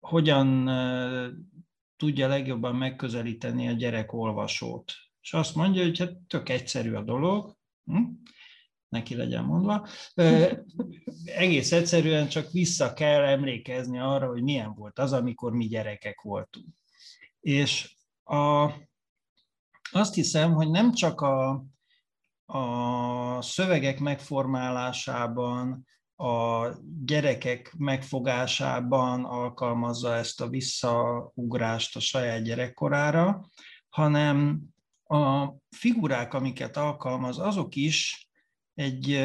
hogyan 0.00 0.70
tudja 1.96 2.28
legjobban 2.28 2.76
megközelíteni 2.76 3.68
a 3.68 3.72
gyerek 3.72 4.12
olvasót. 4.12 4.92
És 5.20 5.32
azt 5.32 5.54
mondja, 5.54 5.82
hogy 5.82 5.98
hát 5.98 6.16
tök 6.26 6.48
egyszerű 6.48 6.92
a 6.92 7.02
dolog, 7.02 7.56
hm? 7.84 8.02
neki 8.88 9.14
legyen 9.14 9.44
mondva. 9.44 9.86
Egész 11.24 11.72
egyszerűen 11.72 12.28
csak 12.28 12.50
vissza 12.50 12.92
kell 12.92 13.22
emlékezni 13.22 13.98
arra, 13.98 14.28
hogy 14.28 14.42
milyen 14.42 14.74
volt 14.74 14.98
az, 14.98 15.12
amikor 15.12 15.52
mi 15.52 15.66
gyerekek 15.66 16.20
voltunk. 16.20 16.66
És 17.40 17.96
a, 18.24 18.70
azt 19.90 20.14
hiszem, 20.14 20.52
hogy 20.52 20.70
nem 20.70 20.92
csak 20.92 21.20
a, 21.20 21.64
a 22.46 23.42
szövegek 23.42 24.00
megformálásában, 24.00 25.86
a 26.16 26.68
gyerekek 27.04 27.74
megfogásában 27.78 29.24
alkalmazza 29.24 30.14
ezt 30.14 30.40
a 30.40 30.48
visszaugrást 30.48 31.96
a 31.96 32.00
saját 32.00 32.42
gyerekkorára, 32.42 33.48
hanem 33.88 34.60
a 35.04 35.48
figurák, 35.70 36.34
amiket 36.34 36.76
alkalmaz, 36.76 37.38
azok 37.38 37.74
is 37.74 38.28
egy 38.74 39.20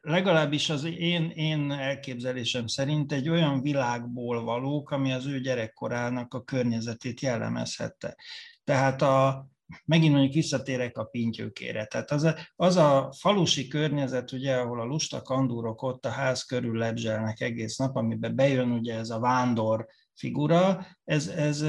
legalábbis 0.00 0.70
az 0.70 0.84
én, 0.84 1.30
én 1.30 1.70
elképzelésem 1.70 2.66
szerint 2.66 3.12
egy 3.12 3.28
olyan 3.28 3.62
világból 3.62 4.44
valók, 4.44 4.90
ami 4.90 5.12
az 5.12 5.26
ő 5.26 5.40
gyerekkorának 5.40 6.34
a 6.34 6.42
környezetét 6.42 7.20
jellemezhette. 7.20 8.16
Tehát 8.64 9.02
a, 9.02 9.48
megint 9.84 10.12
mondjuk 10.12 10.34
visszatérek 10.34 10.98
a 10.98 11.04
pintyőkére. 11.04 11.84
Tehát 11.84 12.10
az 12.10 12.22
a, 12.22 12.36
az 12.56 12.76
a 12.76 13.12
falusi 13.16 13.68
környezet, 13.68 14.32
ugye, 14.32 14.56
ahol 14.56 14.80
a 14.80 14.84
lusta 14.84 15.22
kandúrok 15.22 15.82
ott 15.82 16.06
a 16.06 16.10
ház 16.10 16.42
körül 16.42 16.78
lebzselnek 16.78 17.40
egész 17.40 17.76
nap, 17.76 17.96
amiben 17.96 18.34
bejön 18.34 18.70
ugye 18.70 18.94
ez 18.94 19.10
a 19.10 19.20
vándor 19.20 19.86
figura, 20.20 20.86
ez, 21.04 21.28
ez 21.28 21.64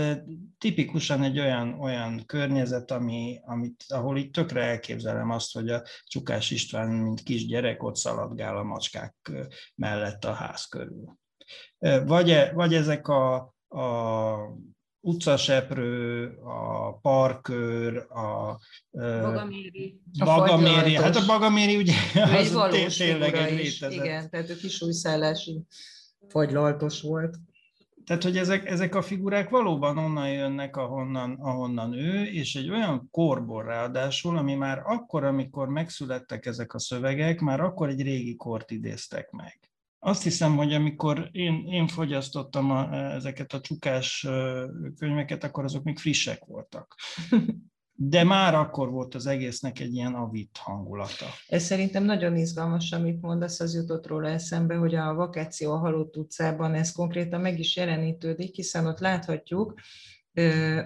tipikusan 0.58 1.24
egy 1.24 1.39
olyan, 1.39 1.79
olyan 1.79 2.25
környezet, 2.25 2.91
ami, 2.91 3.39
amit, 3.43 3.84
ahol 3.88 4.17
itt 4.17 4.34
tökre 4.34 4.62
elképzelem 4.62 5.29
azt, 5.29 5.53
hogy 5.53 5.70
a 5.70 5.84
Csukás 6.03 6.51
István, 6.51 6.89
mint 6.89 7.24
kisgyerek, 7.24 7.84
ott 7.84 7.96
szaladgál 7.96 8.58
a 8.58 8.63
macskák 8.63 9.15
mellett 9.75 10.25
a 10.25 10.34
ház 10.34 10.65
körül. 10.65 11.17
Vagy, 12.05 12.29
e, 12.29 12.51
vagy 12.53 12.74
ezek 12.74 13.08
a, 13.08 13.36
a 13.67 14.36
utcaseprő, 15.01 16.25
a 16.43 16.93
parkőr, 17.01 17.98
a 17.98 18.60
Bagaméri. 18.91 20.01
A 20.20 20.25
Bagaméri. 20.25 20.96
Hát 20.96 21.15
a 21.15 21.25
Bagaméri 21.25 21.75
ugye 21.75 21.93
az 22.13 22.51
valós 22.51 22.98
tényleg 22.98 23.36
egy 23.36 23.58
létezett. 23.58 23.91
Igen, 23.91 24.29
tehát 24.29 24.50
ő 24.50 24.55
kisújszállási 24.55 25.62
fagylaltos 26.27 27.01
volt. 27.01 27.38
Tehát, 28.05 28.24
hogy 28.24 28.38
ezek, 28.38 28.70
ezek 28.70 28.96
a 28.96 29.01
figurák 29.01 29.50
valóban 29.50 29.98
onnan 29.98 30.31
jönnek, 30.31 30.77
ahonnan, 30.77 31.38
ahonnan 31.39 31.93
ő, 31.93 32.24
és 32.24 32.55
egy 32.55 32.70
olyan 32.70 33.08
korból 33.12 33.63
ráadásul, 33.63 34.38
ami 34.38 34.55
már 34.55 34.81
akkor, 34.86 35.24
amikor 35.24 35.67
megszülettek 35.67 36.46
ezek 36.46 36.74
a 36.74 36.79
szövegek, 36.79 37.39
már 37.39 37.60
akkor 37.60 37.89
egy 37.89 38.01
régi 38.01 38.36
kort 38.36 38.72
idéztek 38.72 39.31
meg. 39.31 39.71
Azt 40.03 40.24
hiszem, 40.24 40.55
hogy 40.55 40.74
amikor 40.74 41.29
én, 41.31 41.65
én 41.67 41.88
fogyasztottam 41.88 42.72
a, 42.72 42.93
ezeket 42.93 43.53
a 43.53 43.62
csukás 43.62 44.27
könyveket, 44.98 45.43
akkor 45.43 45.63
azok 45.63 45.84
még 45.84 45.98
frissek 45.98 46.46
voltak. 46.46 46.96
De 47.93 48.24
már 48.24 48.55
akkor 48.55 48.89
volt 48.89 49.15
az 49.15 49.25
egésznek 49.25 49.79
egy 49.79 49.93
ilyen 49.93 50.13
avit 50.13 50.58
hangulata. 50.58 51.25
Ez 51.48 51.63
szerintem 51.63 52.03
nagyon 52.03 52.38
izgalmas, 52.38 52.91
amit 52.91 53.22
mondasz, 53.22 53.60
az 53.60 53.75
jutott 53.75 54.08
róla 54.08 54.29
eszembe, 54.29 54.75
hogy 54.75 54.96
a 54.96 55.13
vakáció 55.13 55.72
a 55.72 55.77
Halott 55.77 56.17
utcában 56.17 56.74
ez 56.74 56.91
konkrétan 56.91 57.41
meg 57.41 57.60
is 57.60 57.75
jelenítődik, 57.75 58.55
hiszen 58.55 58.86
ott 58.86 59.00
láthatjuk, 59.00 59.74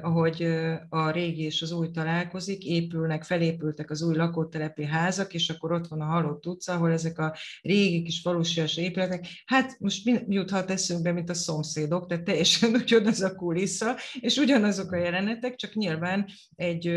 ahogy 0.02 0.44
a 0.90 1.10
régi 1.10 1.42
és 1.42 1.62
az 1.62 1.72
új 1.72 1.92
találkozik, 1.92 2.66
épülnek, 2.66 3.24
felépültek 3.24 3.90
az 3.90 4.02
új 4.02 4.16
lakótelepi 4.16 4.84
házak, 4.86 5.34
és 5.34 5.50
akkor 5.50 5.72
ott 5.72 5.88
van 5.88 6.02
a 6.02 6.06
halott 6.06 6.48
utca, 6.48 6.74
ahol 6.74 6.92
ezek 6.92 7.20
a 7.20 7.36
régi 7.62 8.02
kis 8.02 8.20
falusias 8.20 8.78
épületek, 8.78 9.28
hát 9.46 9.80
most 9.80 10.06
mi 10.06 10.20
juthat 10.28 10.72
eszünkbe, 10.72 11.12
mint 11.12 11.30
a 11.30 11.34
szomszédok, 11.34 12.08
tehát 12.08 12.24
teljesen 12.24 12.74
ugyanaz 12.84 13.22
a 13.22 13.36
kulissza, 13.36 13.96
és 14.20 14.38
ugyanazok 14.38 14.92
a 14.92 14.98
jelenetek, 14.98 15.56
csak 15.56 15.74
nyilván 15.74 16.26
egy 16.56 16.92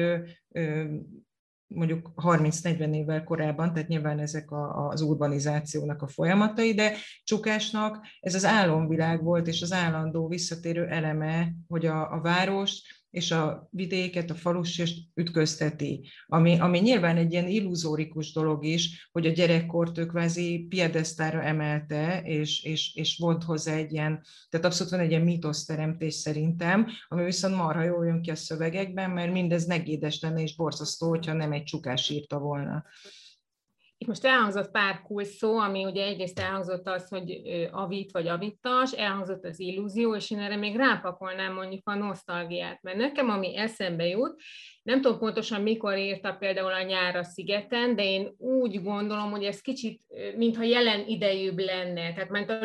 mondjuk 1.68 2.10
30-40 2.16 2.94
évvel 2.94 3.24
korábban, 3.24 3.72
tehát 3.72 3.88
nyilván 3.88 4.18
ezek 4.18 4.50
a, 4.50 4.88
az 4.88 5.00
urbanizációnak 5.00 6.02
a 6.02 6.08
folyamatai, 6.08 6.74
de 6.74 6.92
Csukásnak 7.24 8.06
ez 8.20 8.34
az 8.34 8.44
álomvilág 8.44 9.22
volt, 9.22 9.46
és 9.46 9.62
az 9.62 9.72
állandó 9.72 10.28
visszatérő 10.28 10.86
eleme, 10.86 11.52
hogy 11.68 11.86
a, 11.86 12.12
a 12.12 12.20
város 12.20 12.97
és 13.10 13.30
a 13.30 13.68
vidéket, 13.70 14.30
a 14.30 14.34
falusiast 14.34 14.98
ütközteti, 15.14 16.08
ami, 16.26 16.58
ami 16.58 16.78
nyilván 16.78 17.16
egy 17.16 17.32
ilyen 17.32 17.48
illuzórikus 17.48 18.32
dolog 18.32 18.64
is, 18.64 19.08
hogy 19.12 19.26
a 19.26 19.30
gyerekkort 19.30 19.98
ő 19.98 20.06
kvázi 20.06 20.66
piedesztára 20.68 21.42
emelte, 21.42 22.22
és, 22.24 22.64
és, 22.64 22.94
és 22.94 23.16
volt 23.18 23.44
hozzá 23.44 23.74
egy 23.74 23.92
ilyen, 23.92 24.24
tehát 24.48 24.66
abszolút 24.66 24.92
van 24.92 25.00
egy 25.00 25.10
ilyen 25.10 25.22
mítoszteremtés 25.22 26.14
szerintem, 26.14 26.86
ami 27.08 27.24
viszont 27.24 27.56
marha 27.56 27.82
jól 27.82 28.06
jön 28.06 28.22
ki 28.22 28.30
a 28.30 28.34
szövegekben, 28.34 29.10
mert 29.10 29.32
mindez 29.32 29.64
negédes 29.64 30.20
lenne 30.20 30.42
és 30.42 30.56
borzasztó, 30.56 31.08
hogyha 31.08 31.32
nem 31.32 31.52
egy 31.52 31.64
csukás 31.64 32.10
írta 32.10 32.38
volna. 32.38 32.84
Itt 34.00 34.08
most 34.08 34.24
elhangzott 34.24 34.70
pár 34.70 35.02
kulcs 35.02 35.26
szó, 35.26 35.58
ami 35.58 35.84
ugye 35.84 36.04
egyrészt 36.04 36.38
elhangzott 36.38 36.88
az, 36.88 37.08
hogy 37.08 37.40
avit 37.70 38.12
vagy 38.12 38.28
avittas, 38.28 38.92
elhangzott 38.92 39.44
az 39.44 39.60
illúzió, 39.60 40.14
és 40.14 40.30
én 40.30 40.38
erre 40.38 40.56
még 40.56 40.76
rápakolnám 40.76 41.54
mondjuk 41.54 41.88
a 41.88 41.94
nosztalgiát, 41.94 42.82
mert 42.82 42.96
nekem 42.96 43.30
ami 43.30 43.56
eszembe 43.56 44.06
jut, 44.06 44.40
nem 44.82 45.00
tudom 45.00 45.18
pontosan 45.18 45.62
mikor 45.62 45.96
írta 45.96 46.32
például 46.32 46.72
a 46.72 46.82
nyár 46.82 47.16
a 47.16 47.24
szigeten, 47.24 47.96
de 47.96 48.04
én 48.04 48.34
úgy 48.38 48.82
gondolom, 48.82 49.30
hogy 49.30 49.44
ez 49.44 49.60
kicsit, 49.60 50.00
mintha 50.36 50.62
jelen 50.62 51.06
idejűbb 51.06 51.58
lenne. 51.58 52.12
Tehát 52.14 52.30
mert 52.30 52.50
a 52.50 52.64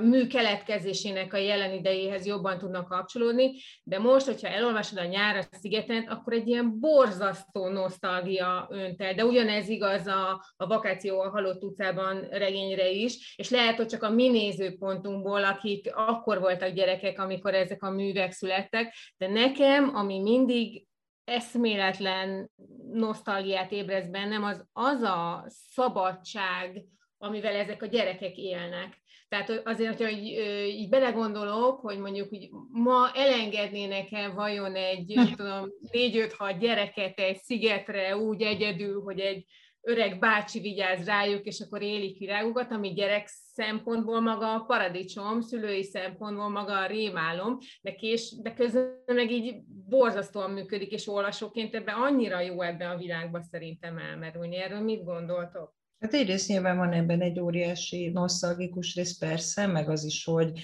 mű 0.00 0.26
keletkezésének 0.26 1.32
a 1.32 1.36
jelen 1.36 1.72
idejéhez 1.72 2.26
jobban 2.26 2.58
tudnak 2.58 2.88
kapcsolódni, 2.88 3.52
de 3.82 3.98
most, 3.98 4.26
hogyha 4.26 4.48
elolvasod 4.48 4.98
a 4.98 5.04
nyár 5.04 5.36
a 5.36 5.56
szigeten, 5.56 6.02
akkor 6.02 6.32
egy 6.32 6.48
ilyen 6.48 6.80
borzasztó 6.80 7.68
nosztalgia 7.68 8.66
öntel, 8.70 9.14
de 9.14 9.24
ugyanez 9.24 9.68
igaz 9.68 10.06
a, 10.06 10.44
a 10.56 10.66
vakáció 10.66 11.20
a 11.20 11.30
halott 11.30 11.62
utcában 11.62 12.28
regényre 12.30 12.90
is, 12.90 13.34
és 13.36 13.50
lehet, 13.50 13.76
hogy 13.76 13.86
csak 13.86 14.02
a 14.02 14.10
mi 14.10 14.28
nézőpontunkból, 14.28 15.44
akik 15.44 15.90
akkor 15.94 16.40
voltak 16.40 16.72
gyerekek, 16.72 17.18
amikor 17.18 17.54
ezek 17.54 17.82
a 17.82 17.90
művek 17.90 18.32
születtek, 18.32 18.94
de 19.16 19.28
nekem, 19.28 19.94
ami 19.94 20.20
mindig 20.20 20.86
eszméletlen 21.24 22.50
nosztalgiát 22.92 23.72
ébreszt 23.72 24.10
bennem, 24.10 24.44
az 24.44 24.64
az 24.72 25.02
a 25.02 25.44
szabadság, 25.46 26.84
amivel 27.18 27.54
ezek 27.54 27.82
a 27.82 27.86
gyerekek 27.86 28.36
élnek. 28.36 29.01
Tehát 29.32 29.62
azért, 29.64 29.96
hogyha 29.96 30.10
így, 30.10 30.38
így 30.66 30.88
belegondolok, 30.88 31.80
hogy 31.80 31.98
mondjuk 31.98 32.28
hogy 32.28 32.48
ma 32.70 33.10
elengednének-e 33.14 34.28
vajon 34.28 34.74
egy, 34.74 35.12
hm. 35.14 35.34
tudom, 35.34 35.70
négy-öt-hat 35.90 36.58
gyereket 36.58 37.18
egy 37.18 37.36
szigetre 37.36 38.16
úgy 38.16 38.42
egyedül, 38.42 39.02
hogy 39.02 39.20
egy 39.20 39.44
öreg 39.80 40.18
bácsi 40.18 40.60
vigyáz 40.60 41.04
rájuk, 41.04 41.44
és 41.44 41.60
akkor 41.60 41.82
élik 41.82 42.18
virágokat, 42.18 42.70
ami 42.72 42.92
gyerek 42.92 43.26
szempontból 43.54 44.20
maga 44.20 44.54
a 44.54 44.64
paradicsom, 44.64 45.40
szülői 45.40 45.82
szempontból 45.82 46.48
maga 46.48 46.78
a 46.78 46.86
rémálom, 46.86 47.58
de, 47.82 47.94
kés, 47.94 48.34
de 48.42 48.54
közben 48.54 49.02
meg 49.06 49.30
így 49.30 49.54
borzasztóan 49.88 50.50
működik, 50.50 50.90
és 50.90 51.08
olvasóként 51.08 51.74
ebben 51.74 51.94
annyira 51.94 52.40
jó 52.40 52.62
ebben 52.62 52.90
a 52.90 52.96
világban 52.96 53.42
szerintem 53.42 53.98
elmerülni. 53.98 54.56
Erről 54.56 54.80
mit 54.80 55.04
gondoltok? 55.04 55.81
Hát 56.02 56.14
egyrészt 56.14 56.48
nyilván 56.48 56.76
van 56.76 56.92
ebben 56.92 57.20
egy 57.20 57.40
óriási 57.40 58.08
nosztalgikus 58.08 58.94
rész, 58.94 59.18
persze, 59.18 59.66
meg 59.66 59.88
az 59.88 60.04
is, 60.04 60.24
hogy 60.24 60.60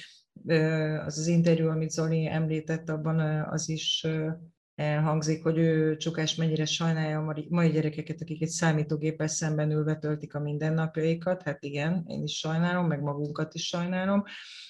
az 1.06 1.18
az 1.18 1.26
interjú, 1.26 1.68
amit 1.68 1.90
Zoli 1.90 2.26
említett, 2.26 2.88
abban 2.88 3.20
az 3.50 3.68
is 3.68 4.06
elhangzik, 4.74 5.42
hogy 5.42 5.58
ő 5.58 5.96
Csukás 5.96 6.34
mennyire 6.34 6.64
sajnálja 6.64 7.18
a 7.18 7.34
mai 7.48 7.70
gyerekeket, 7.70 8.20
akik 8.20 8.42
egy 8.42 8.48
számítógéppel 8.48 9.26
szemben 9.26 9.70
ülve 9.70 9.96
töltik 9.96 10.34
a 10.34 10.40
mindennapjaikat. 10.40 11.42
Hát 11.42 11.64
igen, 11.64 12.04
én 12.06 12.22
is 12.22 12.38
sajnálom, 12.38 12.86
meg 12.86 13.00
magunkat 13.00 13.54
is 13.54 13.66
sajnálom, 13.66 14.22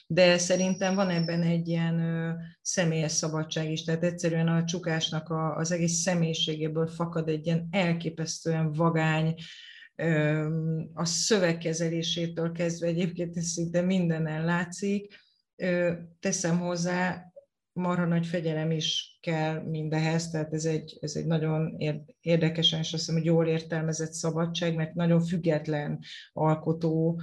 de 0.06 0.38
szerintem 0.38 0.94
van 0.94 1.10
ebben 1.10 1.42
egy 1.42 1.68
ilyen 1.68 2.36
személyes 2.62 3.12
szabadság 3.12 3.70
is, 3.70 3.84
tehát 3.84 4.04
egyszerűen 4.04 4.48
a 4.48 4.64
Csukásnak 4.64 5.30
az 5.56 5.72
egész 5.72 6.00
személyiségéből 6.00 6.86
fakad 6.86 7.28
egy 7.28 7.46
ilyen 7.46 7.68
elképesztően 7.70 8.72
vagány, 8.72 9.34
a 10.94 11.04
szövegkezelésétől 11.04 12.52
kezdve 12.52 12.86
egyébként 12.86 13.40
szinte 13.40 13.80
mindenen 13.80 14.44
látszik. 14.44 15.14
Teszem 16.20 16.58
hozzá, 16.58 17.32
marha 17.72 18.04
nagy 18.04 18.26
fegyelem 18.26 18.70
is 18.70 19.18
kell 19.20 19.62
mindehez, 19.62 20.30
tehát 20.30 20.52
ez 20.52 20.64
egy, 20.64 20.98
ez 21.00 21.16
egy 21.16 21.26
nagyon 21.26 21.76
érdekesen, 22.20 22.78
és 22.78 22.92
azt 22.92 23.04
hiszem, 23.04 23.14
hogy 23.14 23.24
jól 23.24 23.46
értelmezett 23.46 24.12
szabadság, 24.12 24.74
mert 24.74 24.94
nagyon 24.94 25.20
független 25.20 25.98
alkotó 26.32 27.20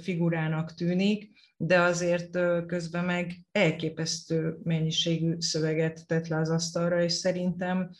figurának 0.00 0.74
tűnik, 0.74 1.30
de 1.56 1.80
azért 1.80 2.38
közben 2.66 3.04
meg 3.04 3.32
elképesztő 3.52 4.58
mennyiségű 4.62 5.34
szöveget 5.38 6.06
tett 6.06 6.28
le 6.28 6.36
az 6.36 6.50
asztalra, 6.50 7.02
és 7.02 7.12
szerintem 7.12 7.90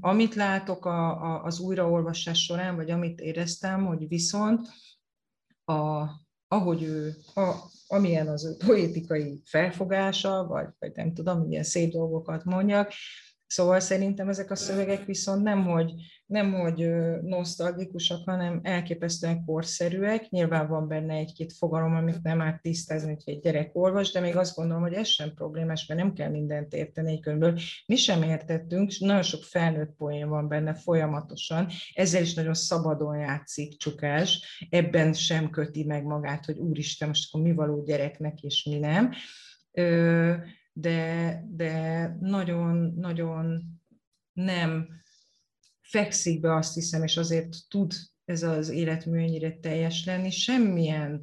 amit 0.00 0.34
látok 0.34 0.86
a, 0.86 1.22
a, 1.22 1.44
az 1.44 1.58
újraolvasás 1.58 2.44
során, 2.44 2.76
vagy 2.76 2.90
amit 2.90 3.20
éreztem, 3.20 3.86
hogy 3.86 4.08
viszont 4.08 4.68
a, 5.64 6.06
ahogy 6.48 6.82
ő, 6.82 7.16
a, 7.34 7.54
amilyen 7.86 8.28
az 8.28 8.44
ő 8.44 8.56
poétikai 8.66 9.40
felfogása, 9.44 10.46
vagy, 10.46 10.68
vagy 10.78 10.92
nem 10.94 11.14
tudom, 11.14 11.50
ilyen 11.50 11.62
szép 11.62 11.92
dolgokat 11.92 12.44
mondjak, 12.44 12.92
Szóval 13.46 13.80
szerintem 13.80 14.28
ezek 14.28 14.50
a 14.50 14.56
szövegek 14.56 15.04
viszont 15.04 15.42
nem, 15.42 15.64
hogy, 15.64 15.92
nem, 16.34 16.52
hogy 16.52 16.90
nosztalgikusak, 17.22 18.24
hanem 18.24 18.60
elképesztően 18.62 19.44
korszerűek. 19.44 20.28
Nyilván 20.28 20.68
van 20.68 20.88
benne 20.88 21.14
egy-két 21.14 21.52
fogalom, 21.52 21.94
amit 21.94 22.22
nem 22.22 22.40
árt 22.40 22.62
tisztázni, 22.62 23.08
hogy 23.08 23.34
egy 23.34 23.40
gyerek 23.40 23.70
olvas, 23.72 24.12
de 24.12 24.20
még 24.20 24.36
azt 24.36 24.56
gondolom, 24.56 24.82
hogy 24.82 24.92
ez 24.92 25.06
sem 25.06 25.34
problémás, 25.34 25.86
mert 25.86 26.00
nem 26.00 26.12
kell 26.12 26.30
mindent 26.30 26.72
érteni 26.72 27.12
egy 27.12 27.20
könyvből. 27.20 27.58
Mi 27.86 27.96
sem 27.96 28.22
értettünk, 28.22 28.92
nagyon 28.98 29.22
sok 29.22 29.42
felnőtt 29.42 29.96
poén 29.96 30.28
van 30.28 30.48
benne 30.48 30.74
folyamatosan. 30.74 31.68
Ezzel 31.94 32.22
is 32.22 32.34
nagyon 32.34 32.54
szabadon 32.54 33.18
játszik 33.18 33.76
Csukás. 33.76 34.66
Ebben 34.70 35.12
sem 35.12 35.50
köti 35.50 35.84
meg 35.84 36.04
magát, 36.04 36.44
hogy 36.44 36.58
úristen, 36.58 37.08
most 37.08 37.28
akkor 37.28 37.46
mi 37.46 37.54
való 37.54 37.82
gyereknek, 37.82 38.42
és 38.42 38.64
mi 38.64 38.78
nem 38.78 39.12
de, 40.72 41.42
de 41.48 42.16
nagyon, 42.20 42.94
nagyon 42.96 43.62
nem 44.32 44.88
fekszik 45.94 46.40
be, 46.40 46.54
azt 46.54 46.74
hiszem, 46.74 47.02
és 47.02 47.16
azért 47.16 47.56
tud 47.68 47.92
ez 48.24 48.42
az 48.42 48.68
életmű 48.68 49.18
ennyire 49.18 49.50
teljes 49.50 50.04
lenni, 50.06 50.30
semmilyen 50.30 51.22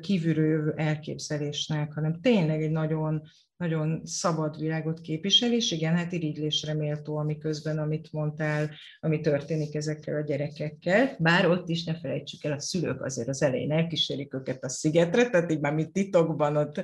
kívülről 0.00 0.72
elképzelésnek, 0.76 1.92
hanem 1.92 2.20
tényleg 2.20 2.62
egy 2.62 2.70
nagyon 2.70 3.22
nagyon 3.56 4.00
szabad 4.04 4.58
világot 4.58 5.00
képvisel, 5.00 5.52
és 5.52 5.70
igen, 5.70 5.96
hát 5.96 6.12
irigylésre 6.12 6.74
méltó, 6.74 7.16
amiközben, 7.16 7.78
amit 7.78 8.12
mondtál, 8.12 8.70
ami 9.00 9.20
történik 9.20 9.74
ezekkel 9.74 10.16
a 10.16 10.24
gyerekekkel. 10.24 11.16
Bár 11.18 11.46
ott 11.46 11.68
is 11.68 11.84
ne 11.84 11.98
felejtsük 11.98 12.44
el, 12.44 12.52
a 12.52 12.60
szülők 12.60 13.02
azért 13.02 13.28
az 13.28 13.42
elején 13.42 13.72
elkísérik 13.72 14.34
őket 14.34 14.64
a 14.64 14.68
szigetre, 14.68 15.30
tehát 15.30 15.52
így 15.52 15.60
már 15.60 15.74
mi 15.74 15.86
titokban 15.90 16.56
ott 16.56 16.82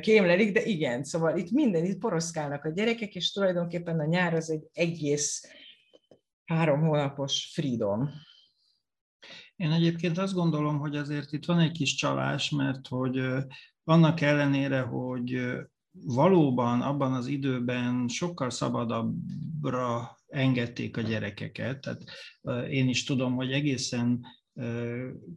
kémlelik, 0.00 0.52
de 0.52 0.62
igen, 0.62 1.04
szóval 1.04 1.38
itt 1.38 1.50
minden, 1.50 1.84
itt 1.84 1.98
poroszkálnak 1.98 2.64
a 2.64 2.72
gyerekek, 2.72 3.14
és 3.14 3.32
tulajdonképpen 3.32 4.00
a 4.00 4.06
nyár 4.06 4.34
az 4.34 4.50
egy 4.50 4.68
egész 4.72 5.42
három 6.46 6.80
hónapos 6.80 7.50
freedom. 7.52 8.10
Én 9.56 9.72
egyébként 9.72 10.18
azt 10.18 10.34
gondolom, 10.34 10.78
hogy 10.78 10.96
azért 10.96 11.32
itt 11.32 11.44
van 11.44 11.58
egy 11.58 11.72
kis 11.72 11.94
csalás, 11.94 12.50
mert 12.50 12.88
hogy 12.88 13.20
annak 13.84 14.20
ellenére, 14.20 14.80
hogy 14.80 15.56
valóban 16.04 16.82
abban 16.82 17.12
az 17.12 17.26
időben 17.26 18.08
sokkal 18.08 18.50
szabadabbra 18.50 20.18
engedték 20.26 20.96
a 20.96 21.00
gyerekeket. 21.00 21.80
Tehát 21.80 22.04
én 22.70 22.88
is 22.88 23.04
tudom, 23.04 23.34
hogy 23.34 23.52
egészen 23.52 24.26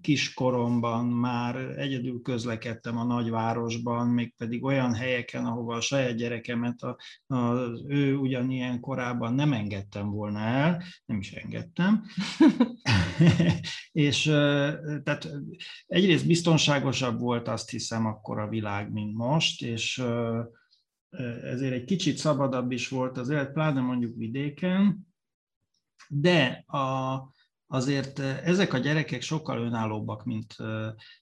kiskoromban 0.01 1.05
már 1.05 1.55
egyedül 1.55 2.21
közlekedtem 2.21 2.97
a 2.97 3.03
nagyvárosban, 3.03 4.07
mégpedig 4.07 4.63
olyan 4.63 4.93
helyeken, 4.93 5.45
ahova 5.45 5.75
a 5.75 5.81
saját 5.81 6.15
gyerekemet 6.15 6.81
a, 6.81 6.97
az 7.35 7.83
ő 7.87 8.15
ugyanilyen 8.15 8.79
korában 8.79 9.33
nem 9.33 9.53
engedtem 9.53 10.09
volna 10.09 10.39
el, 10.39 10.83
nem 11.05 11.17
is 11.17 11.31
engedtem. 11.31 12.05
és 13.91 14.23
tehát 15.03 15.29
egyrészt 15.87 16.27
biztonságosabb 16.27 17.19
volt 17.19 17.47
azt 17.47 17.69
hiszem 17.69 18.05
akkor 18.05 18.39
a 18.39 18.49
világ, 18.49 18.91
mint 18.91 19.15
most, 19.15 19.63
és 19.63 20.03
ezért 21.43 21.73
egy 21.73 21.85
kicsit 21.85 22.17
szabadabb 22.17 22.71
is 22.71 22.87
volt 22.87 23.17
az 23.17 23.29
élet, 23.29 23.51
pláne 23.51 23.81
mondjuk 23.81 24.15
vidéken, 24.15 25.07
de 26.07 26.63
a, 26.67 27.13
azért 27.71 28.19
ezek 28.19 28.73
a 28.73 28.77
gyerekek 28.77 29.21
sokkal 29.21 29.59
önállóbbak, 29.59 30.23
mint, 30.23 30.55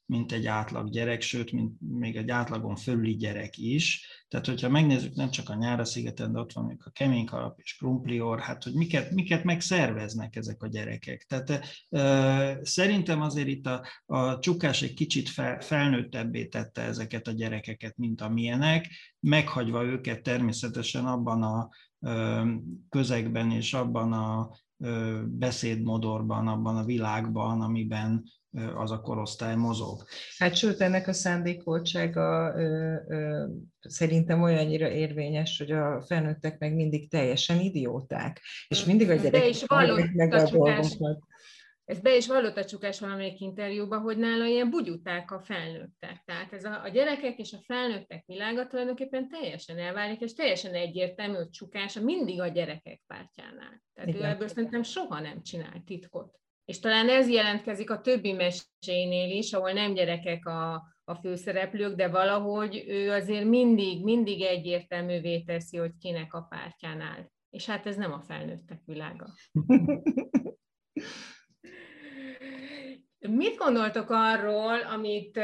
mint 0.05 0.31
egy 0.31 0.45
átlag 0.45 0.89
gyerek, 0.89 1.21
sőt, 1.21 1.51
mint 1.51 1.73
még 1.79 2.15
egy 2.15 2.29
átlagon 2.29 2.75
fölüli 2.75 3.15
gyerek 3.15 3.57
is. 3.57 4.07
Tehát, 4.27 4.45
hogyha 4.45 4.69
megnézzük 4.69 5.13
nem 5.13 5.29
csak 5.29 5.49
a 5.49 5.55
Nyára 5.55 5.85
szigeten, 5.85 6.33
de 6.33 6.39
ott 6.39 6.53
van 6.53 6.77
a 6.83 6.89
kemény 6.89 7.25
kalap 7.25 7.59
és 7.59 7.75
krumplior, 7.75 8.39
hát 8.39 8.63
hogy 8.63 8.73
miket, 8.73 9.11
miket 9.11 9.43
megszerveznek 9.43 10.35
ezek 10.35 10.63
a 10.63 10.67
gyerekek. 10.67 11.25
Tehát 11.27 11.61
e, 11.89 12.59
szerintem 12.63 13.21
azért 13.21 13.47
itt 13.47 13.65
a, 13.65 13.85
a 14.05 14.39
csukás 14.39 14.81
egy 14.81 14.93
kicsit 14.93 15.29
fel, 15.29 15.59
felnőttebbé 15.59 16.45
tette 16.45 16.81
ezeket 16.81 17.27
a 17.27 17.31
gyerekeket, 17.31 17.97
mint 17.97 18.21
amilyenek, 18.21 18.87
meghagyva 19.19 19.83
őket 19.83 20.21
természetesen 20.21 21.05
abban 21.05 21.43
a 21.43 21.69
közegben 22.89 23.51
és 23.51 23.73
abban 23.73 24.13
a 24.13 24.49
beszédmodorban, 25.25 26.47
abban 26.47 26.77
a 26.77 26.85
világban, 26.85 27.61
amiben 27.61 28.23
az 28.75 28.91
a 28.91 29.01
korosztály 29.01 29.55
mozog. 29.55 30.03
Hát 30.37 30.55
sőt, 30.55 30.81
ennek 30.81 31.07
a 31.07 31.13
szándékoltsága 31.13 32.53
ö, 32.55 32.95
ö, 33.07 33.45
szerintem 33.79 34.41
olyannyira 34.41 34.89
érvényes, 34.89 35.57
hogy 35.57 35.71
a 35.71 36.01
felnőttek 36.01 36.59
meg 36.59 36.75
mindig 36.75 37.09
teljesen 37.09 37.59
idióták, 37.59 38.41
és 38.67 38.85
mindig 38.85 39.09
a 39.09 39.15
gyerekek 39.15 40.13
meg 40.13 40.33
a 40.33 40.49
dolgokat. 40.49 41.19
Ez 41.87 41.99
be 41.99 42.15
is 42.15 42.27
vallott 42.27 42.57
a 42.57 42.65
csukás 42.65 42.99
valamelyik 42.99 43.39
interjúban, 43.39 43.99
hogy 43.99 44.17
nála 44.17 44.45
ilyen 44.45 44.69
bugyuták 44.69 45.31
a 45.31 45.39
felnőttek. 45.39 46.21
Tehát 46.25 46.53
ez 46.53 46.63
a, 46.63 46.83
a 46.83 46.87
gyerekek 46.87 47.37
és 47.37 47.53
a 47.53 47.61
felnőttek 47.65 48.23
világa 48.25 48.67
tulajdonképpen 48.67 49.29
teljesen 49.29 49.77
elválik, 49.77 50.19
és 50.19 50.33
teljesen 50.33 50.73
egyértelmű, 50.73 51.35
hogy 51.35 51.49
csukása 51.49 52.01
mindig 52.01 52.41
a 52.41 52.47
gyerekek 52.47 53.01
pártjánál. 53.07 53.83
Tehát 53.93 54.09
Igen. 54.09 54.21
ő 54.21 54.23
ebből 54.23 54.47
szerintem 54.47 54.83
soha 54.83 55.19
nem 55.19 55.43
csinál 55.43 55.81
titkot. 55.85 56.39
És 56.65 56.79
talán 56.79 57.09
ez 57.09 57.29
jelentkezik 57.29 57.89
a 57.89 58.01
többi 58.01 58.31
mesénél 58.31 59.37
is, 59.37 59.53
ahol 59.53 59.71
nem 59.71 59.93
gyerekek 59.93 60.45
a, 60.45 60.73
a 61.03 61.15
főszereplők, 61.15 61.95
de 61.95 62.07
valahogy 62.07 62.83
ő 62.87 63.11
azért 63.11 63.45
mindig, 63.45 64.03
mindig 64.03 64.41
egyértelművé 64.41 65.41
teszi, 65.41 65.77
hogy 65.77 65.91
kinek 65.99 66.33
a 66.33 66.41
pártjánál. 66.41 67.31
És 67.49 67.65
hát 67.65 67.85
ez 67.85 67.95
nem 67.95 68.13
a 68.13 68.21
felnőttek 68.21 68.81
világa. 68.85 69.27
Mit 73.19 73.57
gondoltok 73.57 74.09
arról, 74.09 74.81
amit 74.81 75.39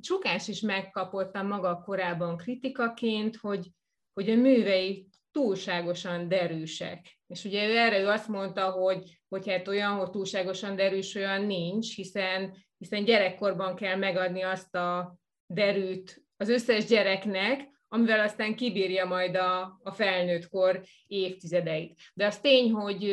Csukás 0.00 0.48
is 0.48 0.60
megkapott 0.60 1.34
a 1.34 1.42
maga 1.42 1.82
korában 1.84 2.36
kritikaként, 2.36 3.36
hogy, 3.36 3.70
hogy 4.12 4.30
a 4.30 4.34
művei 4.34 5.08
túlságosan 5.32 6.28
derűsek. 6.28 7.18
És 7.26 7.44
ugye 7.44 7.68
ő 7.68 7.76
erre 7.76 7.98
ő 7.98 8.06
azt 8.06 8.28
mondta, 8.28 8.70
hogy, 8.70 9.20
hogy 9.28 9.48
hát 9.48 9.68
olyan, 9.68 9.96
hogy 9.96 10.10
túlságosan 10.10 10.76
derűs, 10.76 11.14
olyan 11.14 11.42
nincs, 11.42 11.94
hiszen, 11.94 12.56
hiszen 12.78 13.04
gyerekkorban 13.04 13.74
kell 13.74 13.96
megadni 13.96 14.42
azt 14.42 14.74
a 14.74 15.18
derűt 15.46 16.22
az 16.36 16.48
összes 16.48 16.84
gyereknek, 16.84 17.68
amivel 17.88 18.20
aztán 18.20 18.56
kibírja 18.56 19.06
majd 19.06 19.36
a, 19.36 19.80
a 19.82 19.92
felnőttkor 19.92 20.82
évtizedeit. 21.06 22.00
De 22.14 22.26
az 22.26 22.40
tény, 22.40 22.70
hogy, 22.72 23.04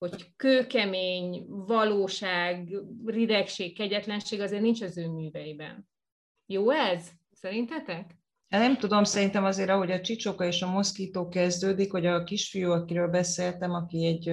hogy 0.00 0.32
kőkemény, 0.36 1.46
valóság, 1.48 2.76
ridegség, 3.06 3.76
kegyetlenség 3.76 4.40
azért 4.40 4.62
nincs 4.62 4.82
az 4.82 4.98
ő 4.98 5.08
műveiben. 5.08 5.88
Jó 6.46 6.70
ez? 6.70 7.08
Szerintetek? 7.32 8.18
Nem 8.48 8.78
tudom, 8.78 9.04
szerintem 9.04 9.44
azért, 9.44 9.68
ahogy 9.68 9.90
a 9.90 10.00
csicsoka 10.00 10.44
és 10.44 10.62
a 10.62 10.70
moszkító 10.70 11.28
kezdődik, 11.28 11.90
hogy 11.90 12.06
a 12.06 12.24
kisfiú, 12.24 12.70
akiről 12.70 13.08
beszéltem, 13.08 13.70
aki 13.70 14.06
egy 14.06 14.32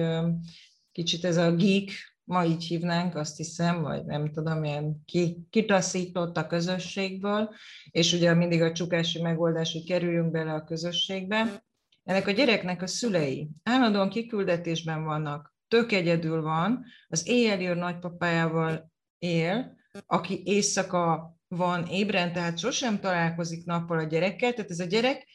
kicsit 0.92 1.24
ez 1.24 1.36
a 1.36 1.54
geek, 1.54 1.90
ma 2.24 2.44
így 2.44 2.64
hívnánk, 2.64 3.14
azt 3.14 3.36
hiszem, 3.36 3.82
vagy 3.82 4.04
nem 4.04 4.32
tudom, 4.32 4.64
ilyen 4.64 5.04
kitaszított 5.50 6.36
a 6.36 6.46
közösségből, 6.46 7.54
és 7.90 8.12
ugye 8.12 8.34
mindig 8.34 8.62
a 8.62 8.72
csukási 8.72 9.22
megoldás, 9.22 9.72
hogy 9.72 9.84
kerüljünk 9.84 10.30
bele 10.30 10.52
a 10.52 10.64
közösségbe. 10.64 11.64
Ennek 12.04 12.26
a 12.26 12.30
gyereknek 12.30 12.82
a 12.82 12.86
szülei 12.86 13.48
állandóan 13.62 14.08
kiküldetésben 14.08 15.04
vannak, 15.04 15.56
tök 15.68 15.92
egyedül 15.92 16.42
van, 16.42 16.84
az 17.08 17.28
éjjel 17.28 17.60
jön 17.60 17.78
nagypapájával 17.78 18.92
él, 19.18 19.76
aki 20.06 20.42
éjszaka 20.44 21.36
van 21.48 21.86
ébren, 21.86 22.32
tehát 22.32 22.58
sosem 22.58 23.00
találkozik 23.00 23.64
nappal 23.64 23.98
a 23.98 24.02
gyerekkel, 24.02 24.52
tehát 24.52 24.70
ez 24.70 24.80
a 24.80 24.84
gyerek 24.84 25.26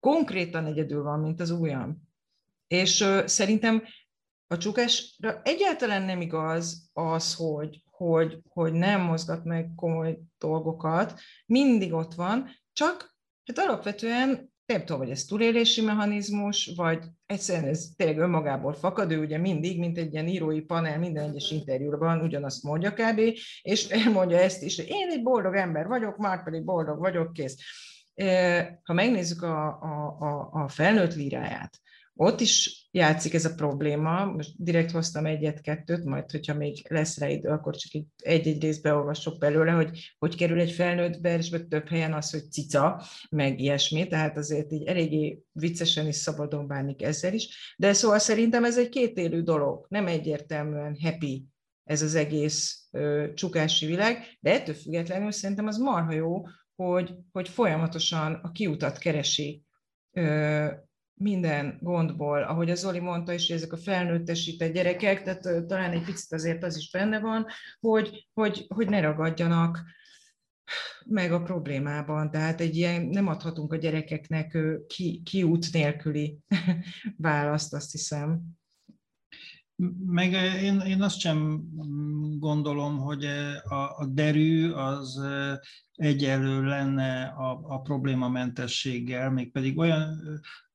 konkrétan 0.00 0.66
egyedül 0.66 1.02
van, 1.02 1.20
mint 1.20 1.40
az 1.40 1.50
ujjam. 1.50 2.08
És 2.66 3.00
uh, 3.00 3.26
szerintem 3.26 3.82
a 4.46 4.56
csukásra 4.56 5.40
egyáltalán 5.42 6.02
nem 6.02 6.20
igaz 6.20 6.90
az, 6.92 7.34
hogy, 7.34 7.82
hogy, 7.90 8.38
hogy 8.48 8.72
nem 8.72 9.00
mozgat 9.00 9.44
meg 9.44 9.70
komoly 9.76 10.18
dolgokat, 10.38 11.20
mindig 11.46 11.92
ott 11.92 12.14
van, 12.14 12.50
csak 12.72 13.16
hát 13.44 13.58
alapvetően 13.58 14.52
nem 14.72 14.84
tudom, 14.84 14.98
hogy 14.98 15.10
ez 15.10 15.24
túlélési 15.24 15.80
mechanizmus, 15.80 16.72
vagy 16.76 17.04
egyszerűen 17.26 17.68
ez 17.68 17.88
tényleg 17.96 18.18
önmagából 18.18 18.72
fakad, 18.72 19.12
ő 19.12 19.20
ugye 19.20 19.38
mindig, 19.38 19.78
mint 19.78 19.98
egy 19.98 20.12
ilyen 20.12 20.28
írói 20.28 20.60
panel, 20.60 20.98
minden 20.98 21.28
egyes 21.28 21.50
interjúban 21.50 22.20
ugyanazt 22.20 22.62
mondja 22.62 22.92
kb., 22.92 23.20
és 23.62 23.88
elmondja 23.88 24.38
ezt 24.38 24.62
is, 24.62 24.76
hogy 24.76 24.88
én 24.88 25.08
egy 25.10 25.22
boldog 25.22 25.54
ember 25.54 25.86
vagyok, 25.86 26.16
már 26.16 26.44
pedig 26.44 26.64
boldog 26.64 26.98
vagyok, 26.98 27.32
kész. 27.32 27.56
Ha 28.82 28.92
megnézzük 28.92 29.42
a, 29.42 29.66
a, 29.66 30.16
a, 30.18 30.48
a 30.52 30.68
felnőtt 30.68 31.14
líráját, 31.14 31.80
ott 32.22 32.40
is 32.40 32.88
játszik 32.90 33.34
ez 33.34 33.44
a 33.44 33.54
probléma, 33.54 34.24
most 34.24 34.52
direkt 34.56 34.90
hoztam 34.90 35.26
egyet-kettőt, 35.26 36.04
majd 36.04 36.30
hogyha 36.30 36.54
még 36.54 36.86
lesz 36.88 37.18
rá 37.18 37.28
idő, 37.28 37.48
akkor 37.48 37.76
csak 37.76 38.02
egy-egy 38.16 38.62
részbe 38.62 38.94
olvasok 38.94 39.38
belőle, 39.38 39.70
hogy 39.70 40.14
hogy 40.18 40.36
kerül 40.36 40.60
egy 40.60 40.70
felnőtt 40.70 41.20
versbe 41.20 41.58
több 41.60 41.88
helyen 41.88 42.12
az, 42.12 42.30
hogy 42.30 42.50
cica, 42.50 43.02
meg 43.30 43.60
ilyesmi, 43.60 44.06
tehát 44.06 44.36
azért 44.36 44.72
így 44.72 44.86
eléggé 44.86 45.42
viccesen 45.52 46.06
is 46.06 46.16
szabadon 46.16 46.66
bánik 46.66 47.02
ezzel 47.02 47.34
is, 47.34 47.74
de 47.76 47.92
szóval 47.92 48.18
szerintem 48.18 48.64
ez 48.64 48.78
egy 48.78 48.88
kétélű 48.88 49.42
dolog, 49.42 49.86
nem 49.88 50.06
egyértelműen 50.06 50.96
happy 51.02 51.46
ez 51.84 52.02
az 52.02 52.14
egész 52.14 52.88
ö, 52.90 53.26
csukási 53.34 53.86
világ, 53.86 54.38
de 54.40 54.52
ettől 54.52 54.74
függetlenül 54.74 55.30
szerintem 55.30 55.66
az 55.66 55.76
marha 55.76 56.12
jó, 56.12 56.46
hogy, 56.76 57.14
hogy 57.32 57.48
folyamatosan 57.48 58.34
a 58.42 58.50
kiutat 58.50 58.98
keresi 58.98 59.62
ö, 60.12 60.66
minden 61.20 61.78
gondból, 61.80 62.42
ahogy 62.42 62.70
az 62.70 62.78
Zoli 62.78 62.98
mondta 62.98 63.32
is, 63.32 63.46
hogy 63.46 63.56
ezek 63.56 63.72
a 63.72 63.76
felnőttesített 63.76 64.72
gyerekek, 64.72 65.22
tehát 65.22 65.66
talán 65.66 65.90
egy 65.90 66.04
picit 66.04 66.32
azért 66.32 66.64
az 66.64 66.76
is 66.76 66.90
benne 66.90 67.20
van, 67.20 67.46
hogy, 67.80 68.28
hogy, 68.32 68.66
hogy 68.74 68.88
ne 68.88 69.00
ragadjanak 69.00 69.82
meg 71.06 71.32
a 71.32 71.42
problémában. 71.42 72.30
Tehát 72.30 72.60
egy 72.60 72.76
ilyen, 72.76 73.02
nem 73.02 73.26
adhatunk 73.26 73.72
a 73.72 73.76
gyerekeknek 73.76 74.58
ki, 74.86 75.22
kiút 75.24 75.72
nélküli 75.72 76.38
választ, 77.16 77.74
azt 77.74 77.92
hiszem. 77.92 78.40
Meg 80.06 80.32
én, 80.62 80.80
én 80.80 81.02
azt 81.02 81.18
sem 81.18 81.62
gondolom, 82.38 82.98
hogy 82.98 83.24
a, 83.64 83.74
a 83.74 84.06
derű 84.10 84.70
az 84.70 85.20
egyelő 85.92 86.64
lenne 86.64 87.22
a, 87.22 87.60
a 87.62 87.80
problémamentességgel, 87.80 89.30
mégpedig 89.30 89.78
olyan 89.78 90.20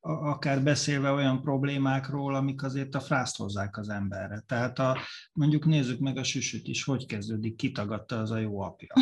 akár 0.06 0.63
beszélve 0.63 1.12
olyan 1.12 1.41
problémákról, 1.41 2.36
amik 2.36 2.63
azért 2.63 2.96
a 2.96 3.00
frászt 3.00 3.38
hozzák 3.38 3.78
az 3.78 3.89
emberre. 3.89 4.39
Tehát 4.39 4.80
a, 4.80 4.98
mondjuk 5.34 5.65
nézzük 5.65 6.00
meg 6.00 6.18
a 6.18 6.24
süsüt 6.24 6.68
is, 6.68 6.84
hogy 6.84 7.06
kezdődik, 7.06 7.56
kitagadta 7.56 8.20
az 8.20 8.32
a 8.32 8.38
jó 8.38 8.60
apja. 8.60 8.94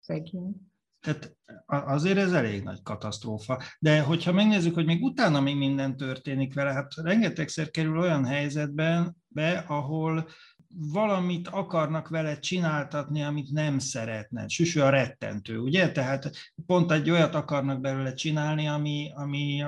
Szegény. 0.00 0.54
Tehát 1.00 1.36
azért 1.66 2.18
ez 2.18 2.32
elég 2.32 2.62
nagy 2.62 2.82
katasztrófa. 2.82 3.62
De 3.78 4.00
hogyha 4.00 4.32
megnézzük, 4.32 4.74
hogy 4.74 4.86
még 4.86 5.02
utána 5.02 5.40
mi 5.40 5.54
minden 5.54 5.96
történik 5.96 6.54
vele, 6.54 6.72
hát 6.72 6.94
rengetegszer 6.94 7.70
kerül 7.70 7.98
olyan 7.98 8.24
helyzetben 8.24 9.16
be, 9.28 9.58
ahol 9.58 10.28
valamit 10.76 11.48
akarnak 11.48 12.08
vele 12.08 12.38
csináltatni, 12.38 13.22
amit 13.22 13.50
nem 13.50 13.78
szeretne. 13.78 14.48
Süsű 14.48 14.80
a 14.80 14.88
rettentő, 14.88 15.58
ugye? 15.58 15.92
Tehát 15.92 16.30
pont 16.66 16.90
egy 16.90 17.10
olyat 17.10 17.34
akarnak 17.34 17.80
belőle 17.80 18.14
csinálni, 18.14 18.66
ami, 18.68 19.12
ami 19.14 19.64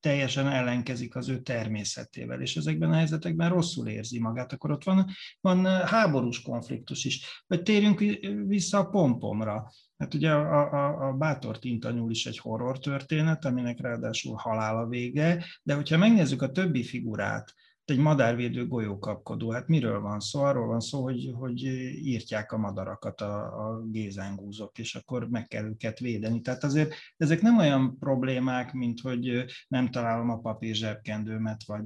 teljesen 0.00 0.48
ellenkezik 0.48 1.16
az 1.16 1.28
ő 1.28 1.40
természetével, 1.40 2.40
és 2.40 2.56
ezekben 2.56 2.90
a 2.90 2.94
helyzetekben 2.94 3.48
rosszul 3.48 3.88
érzi 3.88 4.20
magát. 4.20 4.52
Akkor 4.52 4.70
ott 4.70 4.84
van, 4.84 5.06
van 5.40 5.64
háborús 5.66 6.42
konfliktus 6.42 7.04
is. 7.04 7.44
Vagy 7.46 7.62
térjünk 7.62 7.98
vissza 8.46 8.78
a 8.78 8.88
pompomra. 8.88 9.72
Hát 9.98 10.14
ugye 10.14 10.30
a, 10.30 10.72
a, 10.72 11.08
a 11.08 11.12
Bátor 11.12 11.58
Tintanyúl 11.58 12.10
is 12.10 12.26
egy 12.26 12.38
horror 12.38 12.78
történet, 12.78 13.44
aminek 13.44 13.80
ráadásul 13.80 14.34
halál 14.36 14.76
a 14.76 14.86
vége, 14.86 15.44
de 15.62 15.74
hogyha 15.74 15.96
megnézzük 15.96 16.42
a 16.42 16.50
többi 16.50 16.82
figurát, 16.82 17.54
egy 17.90 17.98
madárvédő 17.98 18.66
golyókapkodó. 18.66 19.50
Hát 19.50 19.68
miről 19.68 20.00
van 20.00 20.20
szó? 20.20 20.42
Arról 20.42 20.66
van 20.66 20.80
szó, 20.80 21.02
hogy, 21.02 21.30
hogy 21.34 21.62
írtják 22.04 22.52
a 22.52 22.58
madarakat 22.58 23.20
a, 23.20 23.68
a 23.68 23.82
gézángúzok, 23.86 24.78
és 24.78 24.94
akkor 24.94 25.28
meg 25.28 25.46
kell 25.46 25.64
őket 25.64 25.98
védeni. 25.98 26.40
Tehát 26.40 26.64
azért 26.64 26.94
ezek 27.16 27.42
nem 27.42 27.58
olyan 27.58 27.98
problémák, 27.98 28.72
mint 28.72 29.00
hogy 29.00 29.44
nem 29.68 29.90
találom 29.90 30.30
a 30.30 30.38
papír 30.38 30.74
zsebkendőmet, 30.74 31.64
vagy 31.66 31.84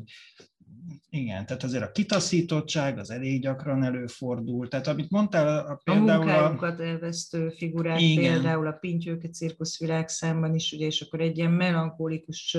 igen, 1.08 1.46
tehát 1.46 1.62
azért 1.62 1.82
a 1.82 1.90
kitaszítottság 1.92 2.98
az 2.98 3.10
elég 3.10 3.40
gyakran 3.40 3.82
előfordul. 3.84 4.68
Tehát 4.68 4.86
amit 4.86 5.10
mondtál, 5.10 5.66
a, 5.66 5.80
például 5.84 6.10
a... 6.10 6.16
munkájukat 6.16 6.80
elvesztő 6.80 7.48
figurák, 7.56 8.00
igen. 8.00 8.32
például 8.32 8.66
a 8.66 8.72
Pintyőke 8.72 9.28
cirkuszvilág 9.28 10.08
számban 10.08 10.54
is, 10.54 10.72
ugye, 10.72 10.86
és 10.86 11.00
akkor 11.00 11.20
egy 11.20 11.38
ilyen 11.38 11.50
melankolikus, 11.50 12.56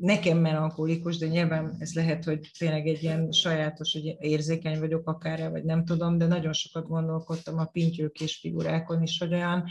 nekem 0.00 0.38
melankolikus, 0.38 1.18
de 1.18 1.26
nyilván 1.26 1.76
ez 1.78 1.92
lehet, 1.92 2.24
hogy 2.24 2.50
tényleg 2.58 2.86
egy 2.86 3.02
ilyen 3.02 3.32
sajátos, 3.32 3.92
hogy 3.92 4.16
érzékeny 4.20 4.78
vagyok 4.78 5.08
akár, 5.08 5.50
vagy 5.50 5.64
nem 5.64 5.84
tudom, 5.84 6.18
de 6.18 6.26
nagyon 6.26 6.52
sokat 6.52 6.88
gondolkodtam 6.88 7.58
a 7.58 7.64
pintyőkés 7.64 8.36
figurákon 8.36 9.02
is, 9.02 9.18
hogy 9.18 9.32
olyan 9.32 9.64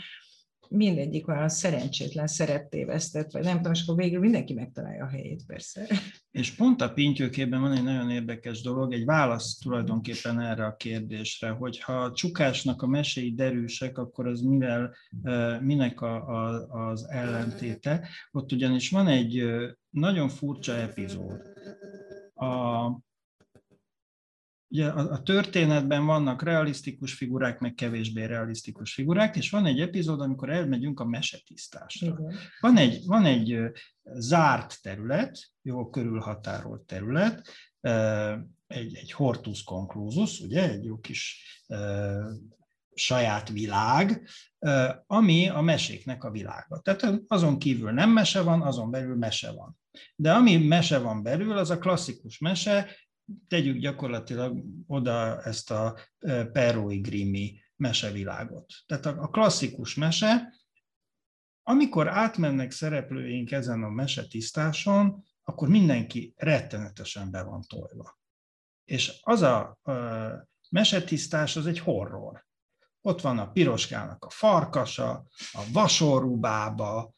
mindegyik 0.72 1.28
olyan 1.28 1.48
szerencsétlen 1.48 2.26
szerettévesztett, 2.26 3.30
vagy 3.30 3.44
nem 3.44 3.56
tudom, 3.56 3.72
és 3.72 3.82
akkor 3.82 3.96
végül 3.96 4.20
mindenki 4.20 4.54
megtalálja 4.54 5.04
a 5.04 5.08
helyét, 5.08 5.42
persze. 5.46 5.86
És 6.30 6.50
pont 6.50 6.80
a 6.80 6.92
pintyőkében 6.92 7.60
van 7.60 7.72
egy 7.72 7.82
nagyon 7.82 8.10
érdekes 8.10 8.62
dolog, 8.62 8.92
egy 8.92 9.04
válasz 9.04 9.58
tulajdonképpen 9.58 10.40
erre 10.40 10.64
a 10.64 10.76
kérdésre, 10.76 11.50
hogy 11.50 11.80
ha 11.80 11.92
a 11.92 12.12
csukásnak 12.12 12.82
a 12.82 12.86
meséi 12.86 13.34
derűsek, 13.34 13.98
akkor 13.98 14.26
az 14.26 14.40
mivel, 14.40 14.94
minek 15.60 16.00
a, 16.00 16.14
a, 16.14 16.68
az 16.90 17.08
ellentéte. 17.08 18.08
Ott 18.30 18.52
ugyanis 18.52 18.90
van 18.90 19.06
egy 19.06 19.44
nagyon 19.90 20.28
furcsa 20.28 20.74
epizód. 20.74 21.42
A, 22.34 22.86
ugye 24.72 24.88
a, 24.88 25.10
a 25.10 25.22
történetben 25.22 26.06
vannak 26.06 26.42
realisztikus 26.42 27.14
figurák, 27.14 27.58
meg 27.58 27.74
kevésbé 27.74 28.24
realisztikus 28.24 28.94
figurák, 28.94 29.36
és 29.36 29.50
van 29.50 29.66
egy 29.66 29.80
epizód, 29.80 30.20
amikor 30.20 30.50
elmegyünk 30.50 31.00
a 31.00 31.04
mesetisztásra. 31.04 32.18
Van 32.60 32.76
egy, 32.76 33.06
van 33.06 33.24
egy 33.24 33.60
zárt 34.02 34.82
terület, 34.82 35.38
jó 35.62 35.90
körülhatárolt 35.90 36.82
terület, 36.82 37.48
egy, 38.66 38.96
egy 38.96 39.12
hortus 39.12 39.62
conclusus, 39.62 40.40
ugye, 40.40 40.70
egy 40.70 40.84
jó 40.84 40.98
kis 40.98 41.44
saját 42.94 43.48
világ, 43.48 44.28
ami 45.06 45.48
a 45.48 45.60
meséknek 45.60 46.24
a 46.24 46.30
világa. 46.30 46.80
Tehát 46.80 47.22
azon 47.26 47.58
kívül 47.58 47.90
nem 47.90 48.10
mese 48.10 48.42
van, 48.42 48.62
azon 48.62 48.90
belül 48.90 49.16
mese 49.16 49.52
van. 49.52 49.78
De 50.16 50.32
ami 50.32 50.56
mese 50.56 50.98
van 50.98 51.22
belül, 51.22 51.58
az 51.58 51.70
a 51.70 51.78
klasszikus 51.78 52.38
mese, 52.38 52.86
tegyük 53.48 53.76
gyakorlatilag 53.76 54.64
oda 54.86 55.42
ezt 55.42 55.70
a 55.70 55.98
Perrói 56.52 57.00
Grimmi 57.00 57.60
mesevilágot. 57.76 58.72
Tehát 58.86 59.06
a 59.06 59.28
klasszikus 59.28 59.94
mese, 59.94 60.54
amikor 61.62 62.08
átmennek 62.08 62.70
szereplőink 62.70 63.50
ezen 63.50 63.82
a 63.82 63.88
mesetisztáson, 63.88 65.24
akkor 65.42 65.68
mindenki 65.68 66.34
rettenetesen 66.36 67.30
be 67.30 67.42
van 67.42 67.62
tolva. 67.62 68.20
És 68.84 69.20
az 69.22 69.42
a 69.42 69.78
mesetisztás 70.70 71.56
az 71.56 71.66
egy 71.66 71.78
horror. 71.78 72.44
Ott 73.00 73.20
van 73.20 73.38
a 73.38 73.50
piroskának 73.50 74.24
a 74.24 74.30
farkasa, 74.30 75.26
a 75.52 75.62
vasorúbába, 75.72 77.14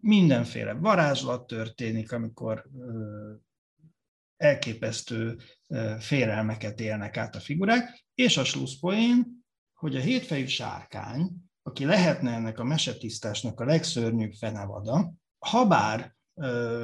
mindenféle 0.00 0.72
varázslat 0.72 1.46
történik, 1.46 2.12
amikor 2.12 2.68
elképesztő 4.38 5.36
félelmeket 5.98 6.80
élnek 6.80 7.16
át 7.16 7.36
a 7.36 7.40
figurák, 7.40 8.04
és 8.14 8.36
a 8.36 8.44
slusszpoén, 8.44 9.44
hogy 9.74 9.96
a 9.96 10.00
hétfejű 10.00 10.46
sárkány, 10.46 11.30
aki 11.62 11.84
lehetne 11.84 12.32
ennek 12.32 12.58
a 12.58 12.64
mesetisztásnak 12.64 13.60
a 13.60 13.64
legszörnyűbb 13.64 14.32
fenevada, 14.32 15.12
habár 15.38 16.16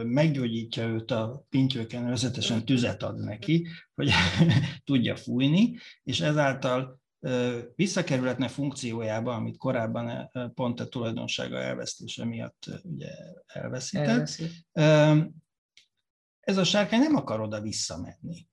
meggyógyítja 0.04 0.86
őt 0.86 1.10
a 1.10 1.44
pintyőken, 1.48 2.10
összetesen 2.10 2.64
tüzet 2.64 3.02
ad 3.02 3.18
neki, 3.20 3.68
hogy 3.94 4.10
tudja 4.84 5.16
fújni, 5.16 5.76
és 6.02 6.20
ezáltal 6.20 7.02
visszakerülhetne 7.74 8.48
funkciójába, 8.48 9.34
amit 9.34 9.56
korábban 9.56 10.30
pont 10.54 10.80
a 10.80 10.88
tulajdonsága 10.88 11.58
elvesztése 11.58 12.24
miatt 12.24 12.66
ugye 12.82 13.08
elveszített. 13.46 14.08
Elveszít. 14.08 15.43
Ez 16.44 16.56
a 16.56 16.64
sárkány 16.64 17.00
nem 17.00 17.16
akar 17.16 17.40
oda 17.40 17.60
visszamenni. 17.60 18.48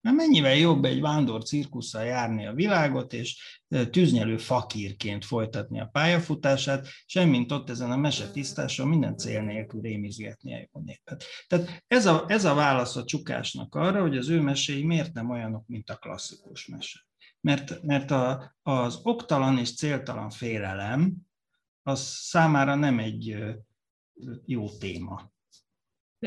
Mert 0.00 0.16
mennyivel 0.16 0.54
jobb 0.54 0.84
egy 0.84 1.00
vándor 1.00 1.42
cirkusszal 1.42 2.04
járni 2.04 2.46
a 2.46 2.52
világot, 2.52 3.12
és 3.12 3.62
tűznyelő 3.90 4.36
fakírként 4.36 5.24
folytatni 5.24 5.80
a 5.80 5.88
pályafutását, 5.92 6.88
semmint 7.06 7.52
ott 7.52 7.70
ezen 7.70 7.90
a 7.90 7.96
mesetisztáson 7.96 8.88
minden 8.88 9.16
cél 9.16 9.42
nélkül 9.42 9.80
rémizgetni 9.80 10.54
a 10.54 10.68
jó 10.72 10.80
népet. 10.80 11.24
Tehát 11.46 11.84
ez 11.86 12.06
a, 12.06 12.24
ez 12.28 12.44
a 12.44 12.54
válasz 12.54 12.96
a 12.96 13.04
csukásnak 13.04 13.74
arra, 13.74 14.00
hogy 14.00 14.16
az 14.16 14.28
ő 14.28 14.40
meséi 14.40 14.84
miért 14.84 15.12
nem 15.12 15.30
olyanok, 15.30 15.66
mint 15.66 15.90
a 15.90 15.96
klasszikus 15.96 16.66
mese. 16.66 17.06
Mert, 17.40 17.82
mert 17.82 18.10
a, 18.10 18.56
az 18.62 19.00
oktalan 19.02 19.58
és 19.58 19.74
céltalan 19.74 20.30
félelem 20.30 21.14
az 21.82 22.00
számára 22.00 22.74
nem 22.74 22.98
egy 22.98 23.36
jó 24.46 24.70
téma. 24.70 25.32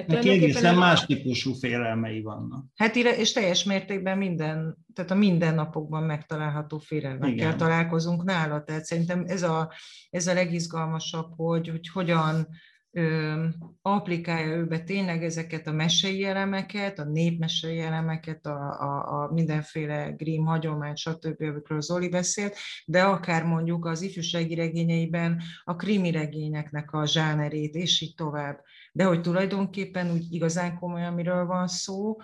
Neki 0.05 0.29
egészen 0.29 0.75
a... 0.75 0.79
más 0.79 1.05
típusú 1.05 1.53
félelmei 1.53 2.21
vannak. 2.21 2.65
Hát 2.75 2.95
és 2.95 3.31
teljes 3.31 3.63
mértékben 3.63 4.17
minden, 4.17 4.77
tehát 4.93 5.11
a 5.11 5.15
mindennapokban 5.15 6.03
megtalálható 6.03 6.77
félelmekkel 6.77 7.55
találkozunk 7.55 8.23
nála. 8.23 8.63
Tehát 8.63 8.85
szerintem 8.85 9.23
ez 9.27 9.43
a, 9.43 9.71
ez 10.09 10.27
a 10.27 10.33
legizgalmasabb, 10.33 11.33
hogy, 11.35 11.67
hogy 11.67 11.89
hogyan 11.89 12.47
ö, 12.91 13.45
applikálja 13.81 14.55
ő 14.55 14.65
be 14.65 14.79
tényleg 14.79 15.23
ezeket 15.23 15.67
a 15.67 15.71
mesei 15.71 16.23
elemeket, 16.23 16.99
a 16.99 17.03
népmesei 17.03 17.79
elemeket, 17.79 18.45
a, 18.45 18.79
a, 18.79 19.23
a 19.23 19.33
mindenféle 19.33 20.13
Grimm 20.17 20.45
hagyomány, 20.45 20.95
stb., 20.95 21.41
amikről 21.41 21.81
Zoli 21.81 22.09
beszélt, 22.09 22.55
de 22.85 23.03
akár 23.03 23.43
mondjuk 23.43 23.85
az 23.85 24.01
ifjúsági 24.01 24.55
regényeiben 24.55 25.41
a 25.63 25.75
krimi 25.75 26.11
regényeknek 26.11 26.91
a 26.91 27.05
zsánerét, 27.05 27.75
és 27.75 28.01
így 28.01 28.15
tovább 28.15 28.59
de 28.97 29.03
hogy 29.03 29.21
tulajdonképpen 29.21 30.11
úgy 30.11 30.33
igazán 30.33 30.79
komolyan 30.79 31.13
miről 31.13 31.45
van 31.45 31.67
szó, 31.67 32.17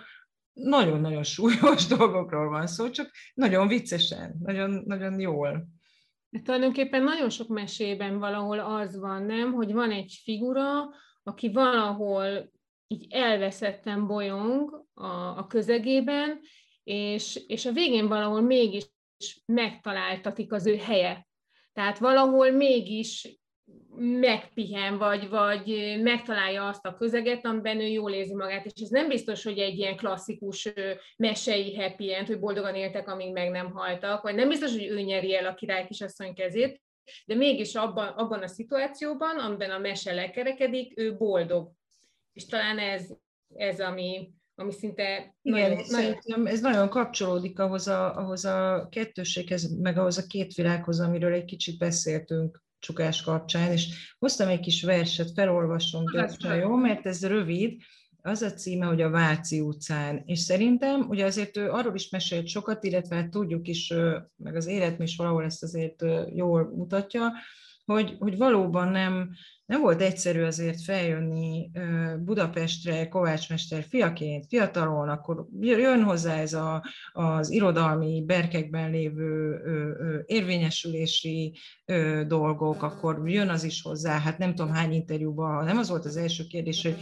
nagyon-nagyon 0.52 1.22
súlyos 1.22 1.86
dolgokról 1.96 2.48
van 2.48 2.66
szó, 2.66 2.90
csak 2.90 3.10
nagyon 3.34 3.68
viccesen, 3.68 4.34
nagyon, 4.42 4.82
nagyon 4.86 5.20
jól. 5.20 5.66
Tulajdonképpen 6.42 7.02
nagyon 7.02 7.30
sok 7.30 7.48
mesében 7.48 8.18
valahol 8.18 8.58
az 8.58 8.98
van, 8.98 9.22
nem, 9.22 9.52
hogy 9.52 9.72
van 9.72 9.90
egy 9.90 10.20
figura, 10.22 10.70
aki 11.22 11.52
valahol 11.52 12.50
így 12.86 13.06
elveszettem 13.10 14.06
bolyong 14.06 14.86
a, 14.94 15.06
a 15.38 15.46
közegében, 15.46 16.40
és, 16.84 17.40
és 17.46 17.66
a 17.66 17.72
végén 17.72 18.08
valahol 18.08 18.40
mégis 18.40 18.90
megtaláltatik 19.46 20.52
az 20.52 20.66
ő 20.66 20.76
helye. 20.76 21.26
Tehát 21.72 21.98
valahol 21.98 22.50
mégis 22.50 23.38
megpihen, 23.96 24.98
vagy, 24.98 25.28
vagy 25.28 25.96
megtalálja 26.02 26.68
azt 26.68 26.86
a 26.86 26.94
közeget, 26.94 27.44
amiben 27.44 27.80
ő 27.80 27.86
jól 27.86 28.12
érzi 28.12 28.34
magát, 28.34 28.64
és 28.64 28.72
ez 28.82 28.88
nem 28.88 29.08
biztos, 29.08 29.44
hogy 29.44 29.58
egy 29.58 29.78
ilyen 29.78 29.96
klasszikus 29.96 30.72
mesei 31.16 31.76
happy 31.76 32.14
end, 32.14 32.26
hogy 32.26 32.38
boldogan 32.38 32.74
éltek, 32.74 33.08
amíg 33.08 33.32
meg 33.32 33.50
nem 33.50 33.70
haltak, 33.70 34.22
vagy 34.22 34.34
nem 34.34 34.48
biztos, 34.48 34.72
hogy 34.72 34.86
ő 34.86 35.00
nyeri 35.00 35.36
el 35.36 35.46
a 35.46 35.54
király 35.54 35.86
kisasszony 35.86 36.34
kezét, 36.34 36.82
de 37.26 37.34
mégis 37.34 37.74
abban, 37.74 38.06
abban 38.06 38.42
a 38.42 38.46
szituációban, 38.46 39.38
amiben 39.38 39.70
a 39.70 39.78
mese 39.78 40.12
lekerekedik, 40.12 40.98
ő 40.98 41.16
boldog. 41.16 41.70
És 42.32 42.46
talán 42.46 42.78
ez, 42.78 43.08
ez 43.54 43.80
ami, 43.80 44.30
ami 44.54 44.72
szinte 44.72 45.34
Igen, 45.42 45.70
nagyon, 45.70 46.14
nagyon... 46.26 46.46
ez 46.46 46.60
nagyon 46.60 46.88
kapcsolódik 46.88 47.58
ahhoz 47.58 47.86
a, 47.88 48.16
ahhoz 48.16 48.44
a 48.44 48.88
kettőséghez, 48.90 49.78
meg 49.78 49.98
ahhoz 49.98 50.18
a 50.18 50.26
két 50.26 50.54
világhoz, 50.54 51.00
amiről 51.00 51.32
egy 51.32 51.44
kicsit 51.44 51.78
beszéltünk 51.78 52.63
csukás 52.84 53.22
kapcsán, 53.22 53.72
és 53.72 54.14
hoztam 54.18 54.48
egy 54.48 54.60
kis 54.60 54.82
verset, 54.82 55.32
felolvasom 55.34 56.04
gyorsan, 56.12 56.56
jó, 56.56 56.76
mert 56.76 57.06
ez 57.06 57.26
rövid, 57.26 57.80
az 58.22 58.42
a 58.42 58.52
címe, 58.52 58.86
hogy 58.86 59.00
a 59.00 59.10
Váci 59.10 59.60
utcán, 59.60 60.22
és 60.26 60.38
szerintem 60.38 61.06
ugye 61.08 61.24
azért 61.24 61.56
ő 61.56 61.70
arról 61.70 61.94
is 61.94 62.08
mesélt 62.10 62.46
sokat, 62.46 62.84
illetve 62.84 63.16
hát 63.16 63.30
tudjuk 63.30 63.68
is, 63.68 63.92
meg 64.36 64.56
az 64.56 64.66
életm 64.66 65.02
is 65.02 65.16
valahol 65.16 65.44
ezt 65.44 65.62
azért 65.62 66.04
jól 66.34 66.72
mutatja, 66.74 67.32
hogy, 67.84 68.16
hogy 68.18 68.36
valóban 68.36 68.88
nem, 68.88 69.30
nem 69.66 69.80
volt 69.80 70.00
egyszerű 70.00 70.42
azért 70.42 70.82
feljönni 70.82 71.70
Budapestre 72.18 73.08
Kovács 73.08 73.48
Mester 73.48 73.84
fiaként, 73.88 74.46
fiatalon, 74.46 75.08
akkor 75.08 75.46
jön 75.60 76.02
hozzá 76.02 76.36
ez 76.36 76.52
a, 76.52 76.84
az 77.12 77.50
irodalmi 77.50 78.24
berkekben 78.26 78.90
lévő 78.90 79.60
érvényesülési 80.26 81.58
dolgok, 82.26 82.82
akkor 82.82 83.28
jön 83.28 83.48
az 83.48 83.64
is 83.64 83.82
hozzá, 83.82 84.18
hát 84.18 84.38
nem 84.38 84.54
tudom 84.54 84.72
hány 84.72 84.92
interjúban, 84.92 85.64
nem 85.64 85.78
az 85.78 85.88
volt 85.88 86.04
az 86.04 86.16
első 86.16 86.44
kérdés, 86.46 86.82
hogy 86.82 86.96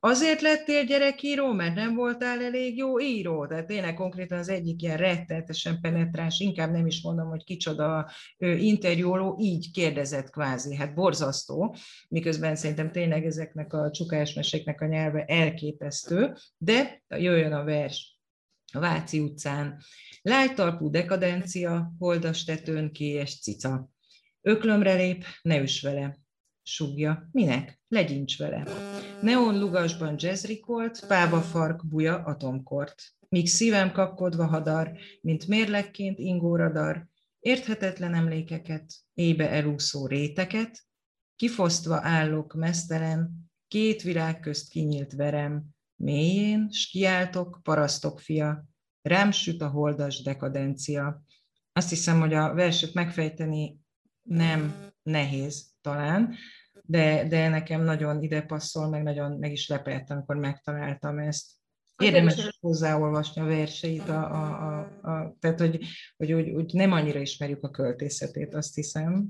azért 0.00 0.40
lettél 0.40 0.84
gyerekíró, 0.84 1.52
mert 1.52 1.74
nem 1.74 1.94
voltál 1.94 2.42
elég 2.42 2.76
jó 2.76 3.00
író, 3.00 3.46
tehát 3.46 3.66
tényleg 3.66 3.94
konkrétan 3.94 4.38
az 4.38 4.48
egyik 4.48 4.82
ilyen 4.82 4.96
rettenetesen 4.96 5.80
penetráns, 5.80 6.40
inkább 6.40 6.72
nem 6.72 6.86
is 6.86 7.02
mondom, 7.02 7.28
hogy 7.28 7.44
kicsoda 7.44 8.10
interjúoló, 8.38 9.36
így 9.40 9.70
kérdezett 9.70 10.30
kvázi, 10.30 10.74
hát 10.74 10.94
borzasztó, 10.94 11.74
miközben 12.08 12.56
szerintem 12.56 12.92
tényleg 12.92 13.26
ezeknek 13.26 13.72
a 13.72 13.90
csukásmeséknek 13.90 14.80
a 14.80 14.86
nyelve 14.86 15.24
elképesztő, 15.24 16.34
de 16.58 17.02
jöjjön 17.08 17.52
a 17.52 17.64
vers 17.64 18.16
a 18.72 18.78
Váci 18.78 19.20
utcán. 19.20 19.82
Lájtalpú 20.22 20.90
dekadencia, 20.90 21.92
holdas 21.98 22.44
tetőn 22.44 22.92
kélyes 22.92 23.40
cica. 23.40 23.88
Öklömre 24.40 24.94
lép, 24.94 25.24
ne 25.42 25.58
üs 25.58 25.82
vele. 25.82 26.18
Sugja, 26.62 27.28
minek? 27.32 27.80
Legyincs 27.88 28.38
vele. 28.38 28.66
Neon 29.22 29.58
lugasban 29.58 30.14
jazzrikolt, 30.18 31.06
pába 31.06 31.40
fark, 31.40 31.86
buja, 31.86 32.14
atomkort. 32.24 33.02
Míg 33.28 33.48
szívem 33.48 33.92
kapkodva 33.92 34.46
hadar, 34.46 34.98
mint 35.20 35.46
mérlekként 35.46 36.18
ingóradar, 36.18 37.06
érthetetlen 37.38 38.14
emlékeket, 38.14 38.94
ébe 39.14 39.50
elúszó 39.50 40.06
réteket, 40.06 40.85
kifosztva 41.36 42.00
állok 42.02 42.54
mesztelen, 42.54 43.50
két 43.68 44.02
virág 44.02 44.40
közt 44.40 44.68
kinyílt 44.68 45.12
verem, 45.12 45.64
mélyén, 45.96 46.70
s 46.70 46.86
kiáltok, 46.86 47.60
parasztok 47.62 48.20
fia, 48.20 48.64
rám 49.02 49.30
süt 49.30 49.62
a 49.62 49.68
holdas 49.68 50.22
dekadencia. 50.22 51.22
Azt 51.72 51.88
hiszem, 51.88 52.20
hogy 52.20 52.34
a 52.34 52.54
verset 52.54 52.94
megfejteni 52.94 53.78
nem 54.22 54.90
nehéz 55.02 55.66
talán, 55.80 56.34
de, 56.82 57.28
de 57.28 57.48
nekem 57.48 57.82
nagyon 57.82 58.22
ide 58.22 58.42
passzol, 58.42 58.88
meg 58.88 59.02
nagyon 59.02 59.38
meg 59.38 59.52
is 59.52 59.68
lepett, 59.68 60.10
amikor 60.10 60.36
megtaláltam 60.36 61.18
ezt. 61.18 61.54
Érdemes 61.96 62.56
hozzáolvasni 62.60 63.40
a 63.40 63.44
verseit, 63.44 64.08
a, 64.08 64.32
a, 64.32 64.66
a, 64.66 65.08
a, 65.10 65.36
tehát 65.40 65.60
hogy, 65.60 65.80
hogy 66.16 66.32
úgy, 66.32 66.50
úgy 66.50 66.72
nem 66.72 66.92
annyira 66.92 67.20
ismerjük 67.20 67.62
a 67.62 67.70
költészetét, 67.70 68.54
azt 68.54 68.74
hiszem. 68.74 69.28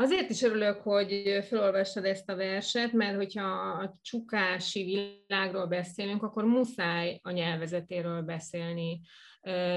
Azért 0.00 0.30
is 0.30 0.42
örülök, 0.42 0.80
hogy 0.80 1.38
felolvastad 1.48 2.04
ezt 2.04 2.30
a 2.30 2.36
verset, 2.36 2.92
mert 2.92 3.16
hogyha 3.16 3.42
a 3.42 3.98
csukási 4.02 4.84
világról 4.84 5.66
beszélünk, 5.66 6.22
akkor 6.22 6.44
muszáj 6.44 7.20
a 7.22 7.30
nyelvezetéről 7.30 8.22
beszélni. 8.22 9.00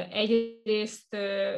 Egyrészt 0.09 1.17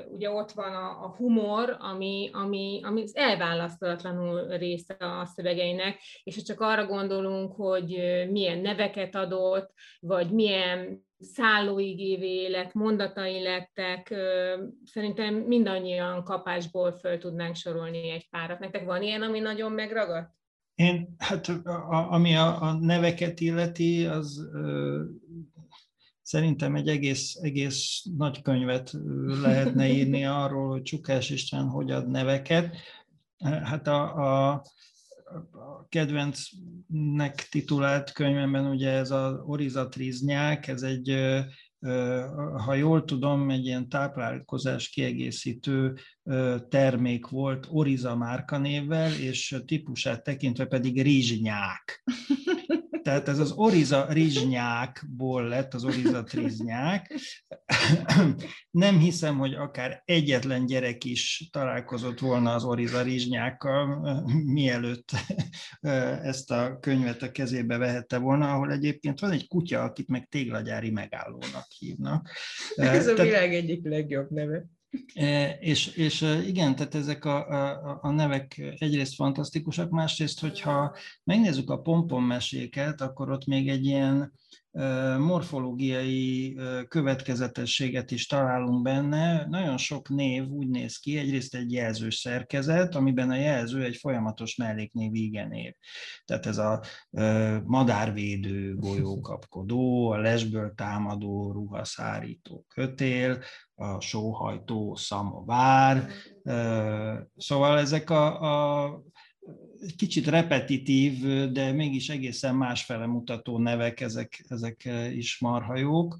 ugye 0.10 0.30
ott 0.30 0.52
van 0.52 0.74
a, 0.74 1.16
humor, 1.16 1.78
ami, 1.80 2.30
ami, 2.34 2.80
ami 2.84 3.02
az 3.02 3.16
elválasztatlanul 3.16 4.58
része 4.58 4.96
a 5.00 5.26
szövegeinek, 5.26 6.00
és 6.24 6.36
ha 6.36 6.42
csak 6.42 6.62
arra 6.62 6.86
gondolunk, 6.86 7.54
hogy 7.56 7.90
milyen 8.30 8.60
neveket 8.60 9.16
adott, 9.16 9.74
vagy 10.00 10.32
milyen 10.32 11.06
szállóigévé 11.24 12.48
lett, 12.48 12.74
mondatai 12.74 13.42
lettek, 13.42 14.14
szerintem 14.86 15.34
mindannyian 15.36 16.24
kapásból 16.24 16.92
föl 16.92 17.18
tudnánk 17.18 17.56
sorolni 17.56 18.10
egy 18.10 18.30
párat. 18.30 18.60
Nektek 18.60 18.86
van 18.86 19.02
ilyen, 19.02 19.22
ami 19.22 19.40
nagyon 19.40 19.72
megragadt? 19.72 20.34
Én, 20.76 21.16
hát 21.18 21.48
a, 21.48 22.08
ami 22.12 22.36
a, 22.36 22.62
a 22.62 22.74
neveket 22.74 23.40
illeti, 23.40 24.06
az 24.06 24.50
Szerintem 26.24 26.76
egy 26.76 26.88
egész, 26.88 27.36
egész 27.42 28.06
nagy 28.18 28.42
könyvet 28.42 28.92
lehetne 29.42 29.88
írni 29.98 30.26
arról, 30.26 30.70
hogy 30.70 30.82
Csukás 30.82 31.30
István 31.30 31.68
hogy 31.68 31.92
ad 31.92 32.10
neveket. 32.10 32.76
Hát 33.64 33.88
a, 33.88 34.16
a, 34.52 34.64
a 35.52 35.88
kedvencnek 35.90 37.48
titulált 37.52 38.12
könyvemben 38.12 38.66
ugye 38.66 38.90
ez 38.90 39.12
az 39.12 39.40
Orizatriznyák, 39.46 40.68
ez 40.68 40.82
egy 40.82 41.16
ha 42.66 42.74
jól 42.74 43.04
tudom, 43.06 43.50
egy 43.50 43.66
ilyen 43.66 43.90
táplálkozás 43.90 44.90
kiegészítő 44.90 45.98
termék 46.70 47.28
volt 47.28 47.68
Oriza 47.70 48.16
márkanévvel, 48.16 49.14
és 49.14 49.56
típusát 49.66 50.24
tekintve 50.24 50.66
pedig 50.66 51.02
rizsnyák. 51.02 52.04
Tehát 53.04 53.28
ez 53.28 53.40
az 53.40 53.52
Oriza 53.52 54.06
rizsnyákból 54.10 55.48
lett 55.48 55.74
az 55.74 55.84
Oriza 55.84 56.24
triznyák. 56.24 57.20
Nem 58.72 59.00
hiszem, 59.00 59.38
hogy 59.38 59.54
akár 59.54 60.02
egyetlen 60.06 60.66
gyerek 60.66 61.04
is 61.04 61.50
találkozott 61.52 62.20
volna 62.20 62.54
az 62.54 62.64
Oriza 62.64 63.02
rizsnyákkal, 63.02 64.04
mielőtt 64.46 65.10
ezt 66.22 66.52
a 66.52 66.78
könyvet 66.80 67.22
a 67.22 67.32
kezébe 67.32 67.78
vehette 67.78 68.18
volna, 68.18 68.54
ahol 68.54 68.72
egyébként 68.72 69.20
van 69.20 69.32
egy 69.32 69.48
kutya, 69.48 69.82
akit 69.82 70.08
meg 70.08 70.28
téglagyári 70.32 70.92
megállónak 70.92 71.68
hívnak. 71.78 72.30
Ez 72.76 73.08
a 73.08 73.24
világ 73.24 73.54
egyik 73.54 73.86
legjobb 73.86 74.30
neve. 74.30 74.66
E, 75.14 75.50
és, 75.60 75.88
és 75.88 76.22
e, 76.22 76.42
igen, 76.48 76.76
tehát 76.76 76.96
ezek 76.96 77.26
a, 77.26 77.48
a, 77.50 78.00
a 78.02 78.10
nevek 78.12 78.76
egyrészt 78.78 79.16
fantasztikusak, 79.16 79.90
másrészt, 79.90 80.40
hogyha 80.40 80.96
megnézzük 81.24 81.70
a 81.70 81.82
pompon 81.82 82.24
meséket, 82.24 83.02
akkor 83.02 83.32
ott 83.32 83.46
még 83.46 83.70
egy 83.70 83.86
ilyen 83.86 84.34
morfológiai 85.18 86.58
következetességet 86.88 88.12
is 88.12 88.26
találunk 88.28 88.82
benne. 88.82 89.46
Nagyon 89.46 89.78
sok 89.78 90.10
név 90.10 90.48
úgy 90.48 90.70
néz 90.70 90.98
ki, 90.98 91.18
egyrészt 91.18 91.56
egy 91.56 91.72
jelzős 91.72 92.16
szerkezet, 92.16 92.96
amiben 92.96 93.30
a 93.30 93.36
jelző 93.36 93.84
egy 93.84 93.96
folyamatos 93.96 94.56
melléknév 94.56 95.16
igenév. 95.16 95.74
Tehát 96.26 96.46
ez 96.46 96.58
a 96.58 96.82
madárvédő, 97.64 98.76
golyókapkodó, 98.76 100.10
a 100.10 100.18
lesből 100.18 100.74
támadó, 100.76 101.52
ruhaszárító 101.52 102.66
kötél, 102.68 103.40
a 103.76 104.00
sóhajtó, 104.00 104.96
szamovár. 104.96 106.08
Szóval 107.38 107.80
ezek 107.80 108.10
a, 108.10 108.42
a 108.86 109.02
kicsit 109.98 110.28
repetitív, 110.28 111.20
de 111.52 111.72
mégis 111.72 112.10
egészen 112.10 112.56
másfele 112.56 113.06
mutató 113.06 113.58
nevek, 113.58 114.00
ezek, 114.00 114.46
ezek 114.48 114.90
is 115.14 115.40
marha 115.40 115.78
jók. 115.78 116.18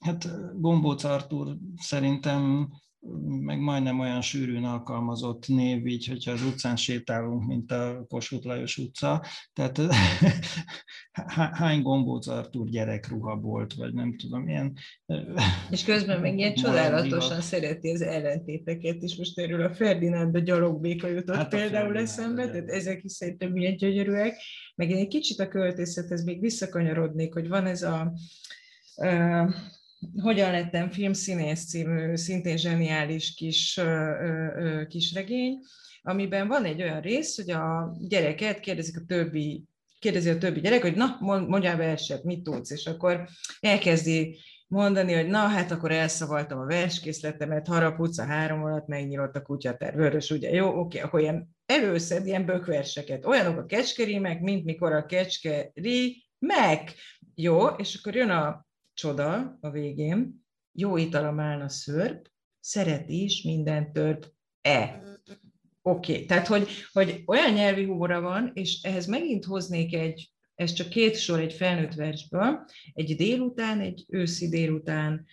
Hát 0.00 0.28
Gombóc 0.60 1.04
Artur 1.04 1.56
szerintem 1.76 2.72
meg 3.40 3.58
majdnem 3.58 4.00
olyan 4.00 4.20
sűrűn 4.20 4.64
alkalmazott 4.64 5.48
név, 5.48 5.86
így, 5.86 6.06
hogyha 6.06 6.30
az 6.30 6.42
utcán 6.42 6.76
sétálunk, 6.76 7.46
mint 7.46 7.72
a 7.72 8.04
Kossuth 8.08 8.46
Lajos 8.46 8.78
utca. 8.78 9.24
Tehát 9.52 9.80
hány 11.60 11.82
gombóc 11.82 12.26
Artur 12.26 12.68
gyerekruha 12.68 13.36
volt, 13.36 13.74
vagy 13.74 13.94
nem 13.94 14.16
tudom, 14.16 14.48
ilyen... 14.48 14.72
És 15.70 15.84
közben 15.84 16.20
meg 16.20 16.38
ilyen 16.38 16.54
csodálatosan 16.62 17.40
szereti 17.40 17.90
az 17.90 18.02
ellentéteket 18.02 19.02
is. 19.02 19.16
Most 19.16 19.38
erről 19.38 19.62
a 19.62 19.74
Ferdinánd 19.74 20.34
a 20.34 20.38
gyalogbéka 20.38 21.08
jutott 21.08 21.36
hát 21.36 21.48
például 21.48 21.98
eszembe, 21.98 22.50
tehát 22.50 22.68
ezek 22.68 23.04
is 23.04 23.12
szerintem 23.12 23.50
milyen 23.50 23.76
gyönyörűek. 23.76 24.36
Meg 24.74 24.90
én 24.90 24.96
egy 24.96 25.08
kicsit 25.08 25.40
a 25.40 25.48
költészethez 25.48 26.24
még 26.24 26.40
visszakanyarodnék, 26.40 27.32
hogy 27.32 27.48
van 27.48 27.66
ez 27.66 27.82
a 27.82 28.12
hogyan 30.22 30.50
lettem 30.50 30.90
filmszínész 30.90 31.68
című, 31.68 32.16
szintén 32.16 32.56
zseniális 32.56 33.34
kis, 33.34 33.80
kis 34.88 35.12
regény, 35.12 35.58
amiben 36.02 36.48
van 36.48 36.64
egy 36.64 36.82
olyan 36.82 37.00
rész, 37.00 37.36
hogy 37.36 37.50
a 37.50 37.96
gyereket 37.98 38.60
kérdezik 38.60 38.96
a 38.96 39.04
többi 39.06 39.64
kérdezi 39.98 40.30
a 40.30 40.38
többi 40.38 40.60
gyerek, 40.60 40.82
hogy 40.82 40.94
na, 40.94 41.16
mondjál 41.20 41.76
verset, 41.76 42.24
mit 42.24 42.42
tudsz, 42.42 42.70
és 42.70 42.86
akkor 42.86 43.28
elkezdi 43.60 44.38
mondani, 44.68 45.12
hogy 45.12 45.26
na, 45.26 45.38
hát 45.38 45.70
akkor 45.70 45.90
elszavaltam 45.90 46.58
a 46.58 46.66
verskészletemet, 46.66 47.66
haraputca 47.66 48.24
három 48.24 48.64
alatt 48.64 48.86
megnyílt 48.86 49.36
a 49.36 49.42
kutyatár, 49.42 49.94
vörös, 49.94 50.30
ugye, 50.30 50.50
jó, 50.50 50.78
oké, 50.78 50.98
akkor 50.98 51.20
ilyen 51.20 51.48
előszed 51.66 52.26
ilyen 52.26 52.46
bökverseket, 52.46 53.26
olyanok 53.26 53.58
a 53.58 53.66
kecskerémek, 53.66 54.40
mint 54.40 54.64
mikor 54.64 54.92
a 54.92 55.06
kecskeri 55.06 56.24
meg, 56.38 56.92
jó, 57.34 57.66
és 57.66 57.94
akkor 57.94 58.14
jön 58.14 58.30
a 58.30 58.65
csoda 58.96 59.58
a 59.60 59.70
végén, 59.70 60.44
jó 60.72 60.96
italom 60.96 61.40
állna 61.40 61.68
szörp, 61.68 62.30
szeret 62.60 63.08
is 63.08 63.42
minden 63.42 63.92
tört 63.92 64.34
e. 64.60 65.02
Oké, 65.82 66.12
okay. 66.12 66.26
tehát 66.26 66.46
hogy, 66.46 66.68
hogy 66.92 67.22
olyan 67.26 67.52
nyelvi 67.52 67.84
humora 67.84 68.20
van, 68.20 68.50
és 68.54 68.82
ehhez 68.82 69.06
megint 69.06 69.44
hoznék 69.44 69.94
egy, 69.94 70.30
ez 70.54 70.72
csak 70.72 70.88
két 70.88 71.16
sor 71.16 71.40
egy 71.40 71.52
felnőtt 71.52 71.94
versből, 71.94 72.64
egy 72.92 73.16
délután, 73.16 73.80
egy 73.80 74.04
őszi 74.08 74.48
délután, 74.48 75.26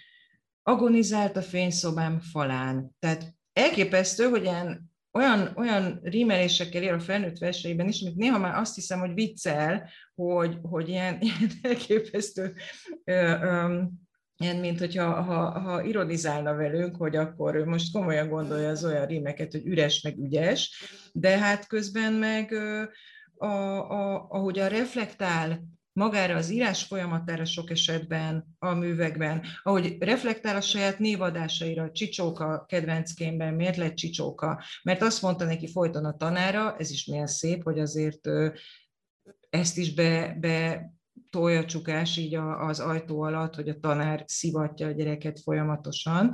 agonizált 0.62 1.38
a 1.38 1.42
fényszobám 1.42 2.20
falán. 2.20 2.96
Tehát 3.00 3.36
elképesztő, 3.54 4.30
hogy 4.30 4.44
ilyen 4.44 4.93
olyan, 5.14 5.52
olyan 5.56 6.00
rímelésekkel 6.04 6.84
ér 6.84 6.94
a 6.94 7.00
felnőtt 7.00 7.38
verseiben 7.38 7.88
is, 7.88 8.02
amit 8.02 8.16
néha 8.16 8.38
már 8.38 8.56
azt 8.56 8.76
hiszem, 8.76 9.00
hogy 9.00 9.14
viccel, 9.14 9.90
hogy, 10.16 10.58
hogy 10.62 10.90
ilyen, 10.90 11.18
ilyen 11.22 11.52
elképesztő, 11.62 12.54
ö, 13.04 13.14
ö, 13.42 13.82
ilyen, 14.38 14.56
mint 14.56 14.80
hogyha 14.80 15.22
ha, 15.22 15.60
ha 15.60 15.84
ironizálna 15.84 16.56
velünk, 16.56 16.96
hogy 16.96 17.16
akkor 17.16 17.56
ő 17.56 17.66
most 17.66 17.94
komolyan 17.94 18.30
gondolja 18.30 18.70
az 18.70 18.86
olyan 18.86 19.06
rímeket, 19.06 19.52
hogy 19.52 19.66
üres 19.66 20.02
meg 20.02 20.18
ügyes, 20.18 20.84
de 21.14 21.38
hát 21.38 21.68
közben 21.68 22.14
meg 22.14 22.54
a, 23.36 23.48
a, 23.48 24.26
ahogy 24.30 24.60
a 24.60 24.68
reflektál 24.68 25.64
magára 25.94 26.36
az 26.36 26.50
írás 26.50 26.84
folyamatára 26.84 27.46
sok 27.46 27.70
esetben 27.70 28.56
a 28.60 28.74
művekben, 28.74 29.44
ahogy 29.64 29.96
reflektál 30.00 30.56
a 30.56 30.62
saját 30.62 31.00
névadásaira, 31.00 31.92
Csicsóka 31.92 32.66
kedvenckémben, 32.68 33.54
miért 33.54 33.78
lett 33.78 33.96
Csicsóka? 33.96 34.64
Mert 34.84 35.02
azt 35.02 35.22
mondta 35.22 35.46
neki 35.46 35.68
folyton 35.68 36.06
a 36.06 36.18
tanára, 36.18 36.76
ez 36.78 36.92
is 36.92 37.06
milyen 37.06 37.28
szép, 37.28 37.64
hogy 37.64 37.80
azért 37.80 38.30
ezt 39.50 39.78
is 39.78 39.94
be, 39.94 40.38
be 40.40 40.92
tolja 41.30 41.66
csukás 41.66 42.18
így 42.18 42.36
az 42.36 42.80
ajtó 42.80 43.22
alatt, 43.22 43.56
hogy 43.56 43.70
a 43.70 43.80
tanár 43.80 44.24
szivatja 44.28 44.88
a 44.88 44.92
gyereket 44.92 45.40
folyamatosan, 45.40 46.34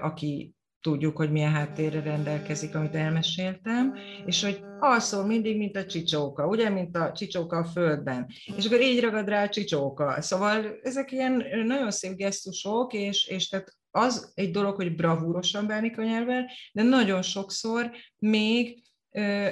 aki 0.00 0.55
tudjuk, 0.86 1.16
hogy 1.16 1.30
milyen 1.30 1.52
háttérre 1.52 2.00
rendelkezik, 2.00 2.74
amit 2.74 2.94
elmeséltem, 2.94 3.94
és 4.26 4.42
hogy 4.42 4.64
alszol 4.78 5.26
mindig, 5.26 5.56
mint 5.56 5.76
a 5.76 5.86
csicsóka, 5.86 6.46
ugye, 6.46 6.68
mint 6.68 6.96
a 6.96 7.12
csicsóka 7.12 7.56
a 7.56 7.64
földben. 7.64 8.26
És 8.56 8.66
akkor 8.66 8.80
így 8.80 9.00
ragad 9.00 9.28
rá 9.28 9.42
a 9.42 9.48
csicsóka. 9.48 10.20
Szóval 10.22 10.78
ezek 10.82 11.12
ilyen 11.12 11.44
nagyon 11.64 11.90
szép 11.90 12.16
gesztusok, 12.16 12.92
és, 12.92 13.26
és 13.26 13.48
tehát 13.48 13.76
az 13.90 14.32
egy 14.34 14.50
dolog, 14.50 14.74
hogy 14.74 14.94
bravúrosan 14.94 15.66
bánik 15.66 15.98
a 15.98 16.02
nyelvvel, 16.02 16.50
de 16.72 16.82
nagyon 16.82 17.22
sokszor 17.22 17.90
még 18.18 18.82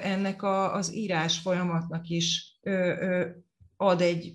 ennek 0.03 0.43
a, 0.43 0.75
az 0.75 0.95
írás 0.95 1.39
folyamatnak 1.39 2.09
is 2.09 2.59
ad 3.77 4.01
egy, 4.01 4.35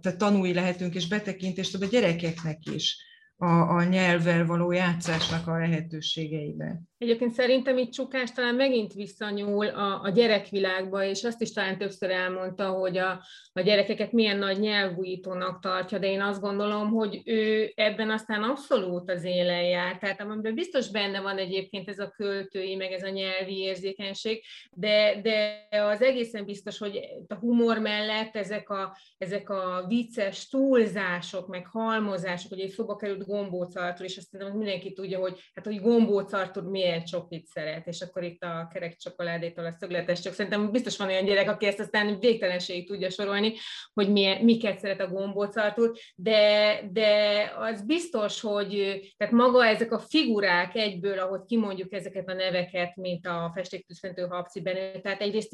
tehát 0.00 0.18
tanulni 0.18 0.54
lehetünk, 0.54 0.94
és 0.94 1.08
betekintést 1.08 1.74
ad 1.74 1.82
a 1.82 1.86
gyerekeknek 1.86 2.58
is 2.74 3.10
a, 3.42 3.76
a 3.76 3.84
nyelvvel 3.84 4.46
való 4.46 4.72
játszásnak 4.72 5.46
a 5.46 5.58
lehetőségeibe. 5.58 6.80
Egyébként 6.98 7.32
szerintem 7.32 7.78
itt 7.78 7.90
Csukás 7.90 8.32
talán 8.32 8.54
megint 8.54 8.92
visszanyúl 8.92 9.66
a, 9.66 10.02
a 10.02 10.10
gyerekvilágba, 10.10 11.04
és 11.04 11.24
azt 11.24 11.40
is 11.40 11.52
talán 11.52 11.78
többször 11.78 12.10
elmondta, 12.10 12.68
hogy 12.70 12.98
a, 12.98 13.22
a 13.52 13.60
gyerekeket 13.60 14.12
milyen 14.12 14.38
nagy 14.38 14.58
nyelvújítónak 14.58 15.60
tartja, 15.60 15.98
de 15.98 16.06
én 16.06 16.20
azt 16.20 16.40
gondolom, 16.40 16.90
hogy 16.90 17.22
ő 17.24 17.72
ebben 17.74 18.10
aztán 18.10 18.42
abszolút 18.42 19.10
az 19.10 19.24
élen 19.24 19.62
jár. 19.62 19.98
Tehát 19.98 20.20
amiben 20.20 20.54
biztos 20.54 20.90
benne 20.90 21.20
van 21.20 21.38
egyébként 21.38 21.88
ez 21.88 21.98
a 21.98 22.12
költői, 22.16 22.76
meg 22.76 22.92
ez 22.92 23.02
a 23.02 23.08
nyelvi 23.08 23.56
érzékenység, 23.58 24.44
de, 24.70 25.20
de 25.22 25.68
az 25.78 26.02
egészen 26.02 26.44
biztos, 26.44 26.78
hogy 26.78 27.00
a 27.28 27.34
humor 27.34 27.78
mellett 27.78 28.36
ezek 28.36 28.70
a, 28.70 28.96
ezek 29.18 29.50
a 29.50 29.84
vicces 29.88 30.48
túlzások, 30.48 31.48
meg 31.48 31.66
halmozások, 31.66 32.50
hogy 32.50 32.60
egy 32.60 32.70
szoba 32.70 32.96
került 32.96 33.24
gombócartól, 33.32 34.06
és 34.06 34.16
azt 34.16 34.30
hiszem, 34.30 34.56
mindenki 34.56 34.92
tudja, 34.92 35.18
hogy 35.18 35.40
hát, 35.54 35.64
hogy 35.64 35.80
gombócartól 35.80 36.62
miért 36.62 36.80
milyen 36.82 37.04
csokit 37.04 37.46
szeret, 37.46 37.86
és 37.86 38.00
akkor 38.00 38.22
itt 38.22 38.42
a 38.42 38.68
kerek 38.72 38.96
csokoládétól 38.96 39.64
a 39.64 39.72
szögletes 39.72 40.20
csak 40.20 40.32
szerintem 40.32 40.70
biztos 40.70 40.96
van 40.96 41.08
olyan 41.08 41.24
gyerek, 41.24 41.48
aki 41.48 41.66
ezt 41.66 41.80
aztán 41.80 42.18
végtelenségig 42.18 42.86
tudja 42.86 43.10
sorolni, 43.10 43.54
hogy 43.92 44.12
milyen, 44.12 44.44
miket 44.44 44.78
szeret 44.78 45.00
a 45.00 45.08
gombócartút, 45.08 46.00
de, 46.14 46.80
de 46.92 47.10
az 47.58 47.86
biztos, 47.86 48.40
hogy 48.40 49.00
tehát 49.16 49.32
maga 49.32 49.66
ezek 49.66 49.92
a 49.92 49.98
figurák 49.98 50.74
egyből, 50.74 51.18
ahogy 51.18 51.40
kimondjuk 51.46 51.92
ezeket 51.92 52.28
a 52.28 52.34
neveket, 52.34 52.96
mint 52.96 53.26
a 53.26 53.50
festéktűzfentő 53.54 54.22
habciben, 54.22 55.02
tehát 55.02 55.20
egyrészt 55.20 55.52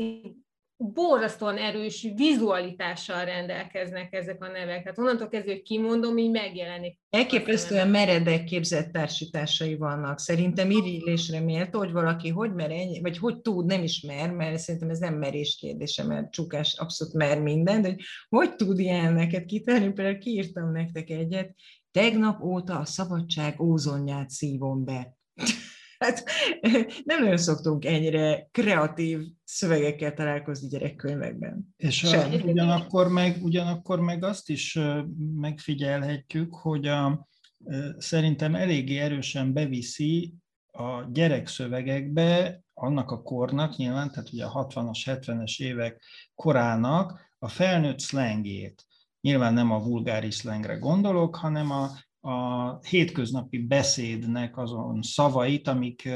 borzasztóan 0.81 1.57
erős 1.57 2.07
vizualitással 2.14 3.24
rendelkeznek 3.24 4.12
ezek 4.12 4.43
a 4.43 4.47
nevek. 4.47 4.83
Tehát 4.83 4.99
onnantól 4.99 5.29
kezdve, 5.29 5.53
hogy 5.53 5.62
kimondom, 5.62 6.18
így 6.18 6.31
megjelenik. 6.31 6.99
Elképesztően 7.11 7.89
meredek 7.89 8.45
képzett 8.45 8.93
társításai 8.93 9.76
vannak. 9.76 10.18
Szerintem 10.18 10.70
irigylésre 10.70 11.41
méltó, 11.41 11.79
hogy 11.79 11.93
valaki 11.93 12.29
hogy 12.29 12.55
mer 12.55 12.70
vagy 13.03 13.18
hogy 13.18 13.41
tud, 13.41 13.66
nem 13.66 13.83
ismer, 13.83 14.31
mert 14.31 14.59
szerintem 14.59 14.91
ez 14.91 14.99
nem 14.99 15.14
merés 15.14 15.57
kérdése, 15.61 16.05
mert 16.05 16.33
csukás 16.33 16.74
abszolút 16.79 17.14
mer 17.14 17.41
minden, 17.41 17.83
de 17.83 17.89
hogy, 17.89 18.01
hogy 18.29 18.55
tud 18.55 18.79
ilyen 18.79 19.12
neked 19.12 19.45
kitenni, 19.45 19.93
például 19.93 20.18
kiírtam 20.18 20.72
nektek 20.72 21.11
egyet, 21.11 21.55
tegnap 21.91 22.43
óta 22.43 22.79
a 22.79 22.85
szabadság 22.85 23.61
ózonját 23.61 24.31
szívom 24.31 24.85
be. 24.85 25.16
Hát 25.99 26.24
nem 27.05 27.22
nagyon 27.22 27.36
szoktunk 27.36 27.84
ennyire 27.84 28.49
kreatív 28.51 29.20
szövegekkel 29.44 30.14
találkozni 30.14 30.68
gyerekkönyvekben. 30.68 31.74
És 31.76 32.05
a, 32.05 32.28
ugyanakkor, 32.44 33.09
meg, 33.09 33.38
ugyanakkor 33.42 34.01
meg 34.01 34.24
azt 34.24 34.51
is 34.51 34.78
megfigyelhetjük, 35.34 36.55
hogy 36.55 36.86
a, 36.86 37.28
szerintem 37.99 38.55
eléggé 38.55 38.99
erősen 38.99 39.53
beviszi 39.53 40.34
a 40.72 41.11
gyerekszövegekbe 41.12 42.61
annak 42.74 43.11
a 43.11 43.22
kornak 43.22 43.76
nyilván, 43.76 44.11
tehát 44.11 44.32
ugye 44.32 44.44
a 44.44 44.66
60-as, 44.66 44.99
70-es 45.05 45.62
évek 45.62 46.03
korának 46.34 47.20
a 47.38 47.49
felnőtt 47.49 47.99
szlengjét. 47.99 48.86
Nyilván 49.20 49.55
nem 49.55 49.70
a 49.70 49.82
vulgáris 49.82 50.34
szlengre 50.34 50.74
gondolok, 50.74 51.36
hanem 51.36 51.70
a 51.70 51.90
a 52.29 52.79
hétköznapi 52.89 53.59
beszédnek 53.59 54.59
azon 54.59 55.03
szavait, 55.03 55.68
amik 55.68 56.09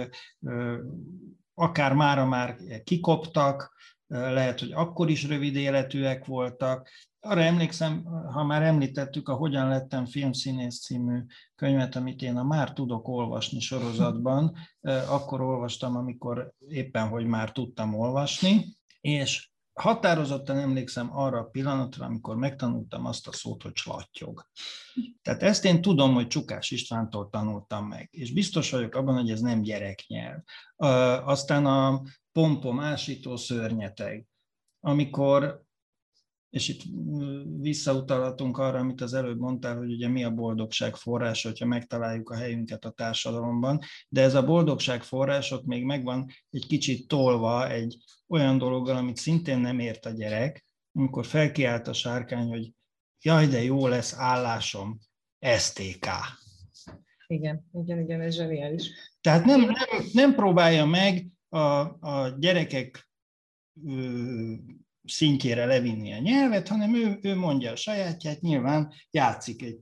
akár 1.54 1.94
mára 1.94 2.26
már 2.26 2.56
kikoptak, 2.84 3.74
lehet, 4.06 4.60
hogy 4.60 4.72
akkor 4.72 5.10
is 5.10 5.28
rövid 5.28 5.56
életűek 5.56 6.24
voltak. 6.24 6.88
Arra 7.20 7.40
emlékszem, 7.40 8.04
ha 8.32 8.44
már 8.44 8.62
említettük 8.62 9.28
a 9.28 9.34
Hogyan 9.34 9.68
lettem 9.68 10.06
filmszínész 10.06 10.80
című 10.80 11.20
könyvet, 11.54 11.96
amit 11.96 12.22
én 12.22 12.36
a 12.36 12.44
Már 12.44 12.72
tudok 12.72 13.08
olvasni 13.08 13.60
sorozatban, 13.60 14.56
akkor 15.08 15.40
olvastam, 15.40 15.96
amikor 15.96 16.52
éppen, 16.68 17.08
hogy 17.08 17.26
már 17.26 17.52
tudtam 17.52 17.94
olvasni, 17.94 18.76
és 19.00 19.51
határozottan 19.72 20.58
emlékszem 20.58 21.16
arra 21.16 21.38
a 21.38 21.44
pillanatra, 21.44 22.04
amikor 22.04 22.36
megtanultam 22.36 23.06
azt 23.06 23.28
a 23.28 23.32
szót, 23.32 23.62
hogy 23.62 23.76
slattyog. 23.76 24.46
Tehát 25.22 25.42
ezt 25.42 25.64
én 25.64 25.80
tudom, 25.80 26.14
hogy 26.14 26.26
Csukás 26.26 26.70
Istvántól 26.70 27.28
tanultam 27.30 27.86
meg, 27.86 28.08
és 28.12 28.32
biztos 28.32 28.70
vagyok 28.70 28.94
abban, 28.94 29.14
hogy 29.14 29.30
ez 29.30 29.40
nem 29.40 29.62
gyereknyelv. 29.62 30.40
Aztán 31.24 31.66
a 31.66 32.02
pompom 32.32 32.80
ásító 32.80 33.36
szörnyeteg, 33.36 34.26
amikor 34.80 35.62
és 36.52 36.68
itt 36.68 36.82
visszautalhatunk 37.60 38.58
arra, 38.58 38.78
amit 38.78 39.00
az 39.00 39.14
előbb 39.14 39.38
mondtál, 39.38 39.76
hogy 39.76 39.92
ugye 39.92 40.08
mi 40.08 40.24
a 40.24 40.30
boldogság 40.30 40.96
forrása, 40.96 41.48
hogyha 41.48 41.66
megtaláljuk 41.66 42.30
a 42.30 42.36
helyünket 42.36 42.84
a 42.84 42.90
társadalomban, 42.90 43.80
de 44.08 44.22
ez 44.22 44.34
a 44.34 44.44
boldogság 44.44 45.02
források 45.02 45.64
még 45.64 45.84
megvan 45.84 46.26
egy 46.50 46.66
kicsit 46.66 47.08
tolva 47.08 47.70
egy 47.70 47.96
olyan 48.28 48.58
dologgal, 48.58 48.96
amit 48.96 49.16
szintén 49.16 49.58
nem 49.58 49.78
ért 49.78 50.06
a 50.06 50.10
gyerek, 50.10 50.64
amikor 50.92 51.26
felkiált 51.26 51.88
a 51.88 51.92
sárkány, 51.92 52.48
hogy 52.48 52.72
jaj, 53.20 53.46
de 53.46 53.62
jó 53.62 53.86
lesz 53.86 54.14
állásom, 54.16 54.98
STK. 55.58 56.06
Igen, 57.26 57.68
igen, 57.72 57.98
igen, 57.98 58.20
ez 58.20 58.34
zseniális. 58.34 58.90
Tehát 59.20 59.44
nem, 59.44 59.60
nem, 59.60 60.04
nem 60.12 60.34
próbálja 60.34 60.84
meg 60.84 61.26
a, 61.48 61.58
a 62.00 62.34
gyerekek 62.38 63.10
szintjére 65.12 65.64
levinni 65.64 66.12
a 66.12 66.18
nyelvet, 66.18 66.68
hanem 66.68 66.94
ő, 66.94 67.18
ő 67.22 67.34
mondja 67.34 67.70
a 67.70 67.76
sajátját, 67.76 68.40
nyilván 68.40 68.92
játszik 69.10 69.62
egy 69.62 69.78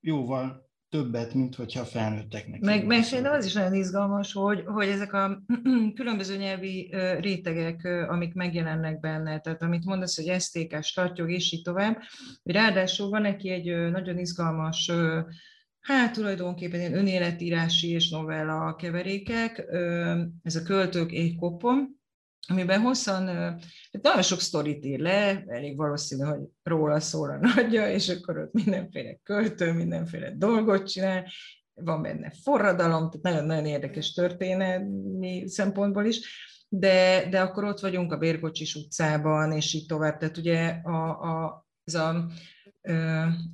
jóval 0.00 0.68
többet, 0.88 1.34
mint 1.34 1.54
hogyha 1.54 1.84
felnőtteknek. 1.84 2.60
Meg, 2.60 2.86
meg 2.86 3.02
szerintem 3.02 3.32
az 3.32 3.44
is 3.44 3.52
nagyon 3.52 3.74
izgalmas, 3.74 4.32
hogy, 4.32 4.62
hogy 4.66 4.88
ezek 4.88 5.12
a 5.12 5.42
különböző 5.98 6.36
nyelvi 6.36 6.94
rétegek, 7.20 7.84
amik 8.08 8.34
megjelennek 8.34 9.00
benne, 9.00 9.40
tehát 9.40 9.62
amit 9.62 9.84
mondasz, 9.84 10.16
hogy 10.16 10.40
STK, 10.40 10.82
startyog, 10.82 11.30
és 11.30 11.52
így 11.52 11.62
tovább, 11.62 11.98
hogy 12.42 12.54
ráadásul 12.54 13.08
van 13.08 13.22
neki 13.22 13.50
egy 13.50 13.90
nagyon 13.90 14.18
izgalmas 14.18 14.90
Hát 15.80 16.12
tulajdonképpen 16.12 16.80
ilyen 16.80 16.94
önéletírási 16.94 17.88
és 17.88 18.10
novella 18.10 18.76
keverékek, 18.76 19.64
ez 20.42 20.56
a 20.56 20.62
költők 20.62 21.12
éjkopom, 21.12 21.99
amiben 22.48 22.80
hosszan, 22.80 23.26
hát 23.92 24.02
nagyon 24.02 24.22
sok 24.22 24.40
sztorit 24.40 24.84
ír 24.84 24.98
le, 24.98 25.44
elég 25.46 25.76
valószínű, 25.76 26.22
hogy 26.22 26.40
róla 26.62 27.00
szól 27.00 27.30
a 27.30 27.38
nagyja, 27.54 27.90
és 27.90 28.08
akkor 28.08 28.38
ott 28.38 28.52
mindenféle 28.52 29.18
költő, 29.22 29.72
mindenféle 29.72 30.34
dolgot 30.36 30.88
csinál, 30.90 31.26
van 31.74 32.02
benne 32.02 32.32
forradalom, 32.42 33.10
tehát 33.10 33.22
nagyon-nagyon 33.22 33.66
érdekes 33.66 34.12
történelmi 34.12 35.48
szempontból 35.48 36.04
is, 36.04 36.48
de, 36.68 37.28
de 37.30 37.40
akkor 37.40 37.64
ott 37.64 37.80
vagyunk 37.80 38.12
a 38.12 38.18
Bérkocsis 38.18 38.74
utcában, 38.74 39.52
és 39.52 39.74
így 39.74 39.86
tovább. 39.86 40.18
Tehát 40.18 40.36
ugye 40.36 40.68
a, 40.68 41.08
a, 41.08 41.66
ez, 41.84 41.94
a, 41.94 42.26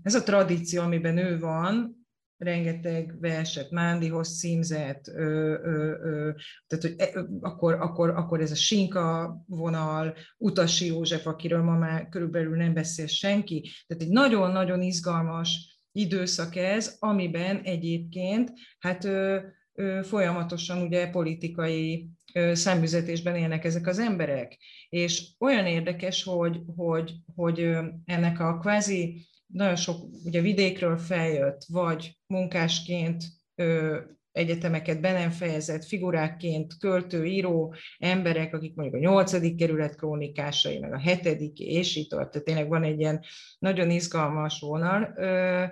ez 0.03 0.15
a 0.15 0.23
tradíció, 0.23 0.83
amiben 0.83 1.19
ő 1.19 1.39
van, 1.39 2.06
rengeteg 2.39 3.21
verset 3.21 3.71
Mándihoz 3.71 4.39
címzett, 4.39 5.09
ö, 5.09 5.23
ö, 5.63 5.91
ö, 6.03 6.31
tehát 6.67 6.85
hogy 6.85 6.95
e, 6.97 7.27
akkor, 7.41 7.75
akkor, 7.75 8.11
akkor 8.11 8.41
ez 8.41 8.51
a 8.51 8.55
Sinka 8.55 9.37
vonal, 9.47 10.15
Utasi 10.39 10.87
József, 10.87 11.27
akiről 11.27 11.63
ma 11.63 11.77
már 11.77 12.09
körülbelül 12.09 12.57
nem 12.57 12.75
beszél 12.75 13.07
senki, 13.07 13.71
tehát 13.87 14.03
egy 14.03 14.11
nagyon-nagyon 14.11 14.83
izgalmas 14.83 15.81
időszak 15.93 16.57
ez, 16.57 16.97
amiben 16.99 17.61
egyébként 17.63 18.53
hát 18.79 19.05
ö, 19.05 19.39
ö, 19.75 20.01
folyamatosan 20.03 20.83
ugye 20.83 21.11
politikai 21.11 22.11
szemüzetésben 22.53 23.37
élnek 23.37 23.65
ezek 23.65 23.87
az 23.87 23.99
emberek. 23.99 24.59
És 24.89 25.29
olyan 25.39 25.67
érdekes, 25.67 26.23
hogy, 26.23 26.61
hogy, 26.77 27.13
hogy 27.35 27.77
ennek 28.05 28.41
a 28.41 28.59
kvázi 28.59 29.27
nagyon 29.47 29.77
sok 29.77 30.05
ugye 30.25 30.41
vidékről 30.41 30.97
feljött, 30.97 31.65
vagy 31.69 32.19
munkásként 32.27 33.25
ö, 33.55 33.99
egyetemeket 34.33 35.01
be 35.01 35.13
nem 35.13 35.31
fejezett 35.31 35.85
figurákként 35.85 36.79
költő, 36.79 37.25
író 37.25 37.75
emberek, 37.99 38.55
akik 38.55 38.75
mondjuk 38.75 39.03
a 39.03 39.07
nyolcadik 39.07 39.57
kerület 39.57 39.97
krónikásai, 39.97 40.79
meg 40.79 40.93
a 40.93 40.99
hetedik, 40.99 41.59
és 41.59 41.97
így 41.97 42.09
tovább. 42.09 42.31
Tehát 42.31 42.47
tényleg 42.47 42.69
van 42.69 42.85
egy 42.85 43.01
ilyen 43.01 43.25
nagyon 43.59 43.91
izgalmas 43.91 44.61
vonal. 44.61 45.13
Ö, 45.17 45.65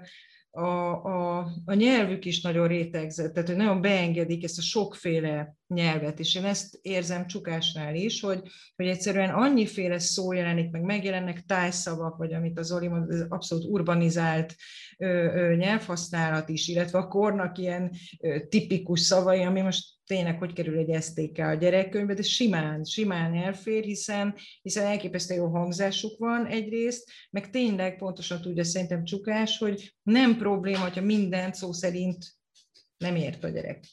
a, 0.57 1.05
a, 1.05 1.39
a 1.65 1.75
nyelvük 1.75 2.25
is 2.25 2.41
nagyon 2.41 2.69
rétegzett, 2.69 3.33
tehát 3.33 3.49
hogy 3.49 3.59
nagyon 3.59 3.81
beengedik 3.81 4.45
ezt 4.45 4.59
a 4.59 4.63
sokféle 4.63 5.57
nyelvet. 5.67 6.19
És 6.19 6.35
én 6.35 6.45
ezt 6.45 6.79
érzem 6.83 7.27
Csukásnál 7.27 7.95
is, 7.95 8.21
hogy, 8.21 8.43
hogy 8.77 8.87
egyszerűen 8.87 9.31
annyiféle 9.31 9.99
szó 9.99 10.33
jelenik 10.33 10.71
meg, 10.71 10.83
megjelennek 10.83 11.41
tájszavak, 11.41 12.17
vagy 12.17 12.33
amit 12.33 12.59
az 12.59 12.67
Zoli 12.67 12.89
mond, 12.89 13.11
az 13.11 13.27
abszolút 13.29 13.65
urbanizált 13.65 14.55
ö, 14.99 15.07
ö, 15.07 15.55
nyelvhasználat 15.55 16.49
is, 16.49 16.69
illetve 16.69 16.99
a 16.99 17.09
kornak 17.09 17.59
ilyen 17.59 17.91
ö, 18.21 18.47
tipikus 18.49 19.01
szavai, 19.01 19.43
ami 19.43 19.61
most 19.61 19.93
tényleg 20.07 20.39
hogy 20.39 20.53
kerül 20.53 20.79
egy 20.79 21.03
STK 21.03 21.39
a 21.39 21.55
gyerekkönyvbe, 21.55 22.15
de 22.15 22.23
simán, 22.23 22.85
simán 22.85 23.35
elfér, 23.35 23.85
hiszen, 23.85 24.35
hiszen 24.63 24.87
elképesztő 24.87 25.35
jó 25.35 25.47
hangzásuk 25.47 26.19
van 26.19 26.47
egyrészt, 26.47 27.11
meg 27.31 27.51
tényleg 27.51 27.97
pontosan 27.97 28.41
tudja 28.41 28.65
szerintem 28.65 29.05
Csukás, 29.05 29.59
hogy 29.59 29.95
nem 30.03 30.37
probléma, 30.37 30.83
hogyha 30.83 31.01
minden 31.01 31.53
szó 31.53 31.73
szerint 31.73 32.25
nem 32.97 33.17
ért 33.17 33.45
a 33.45 33.49
gyerek. 33.49 33.85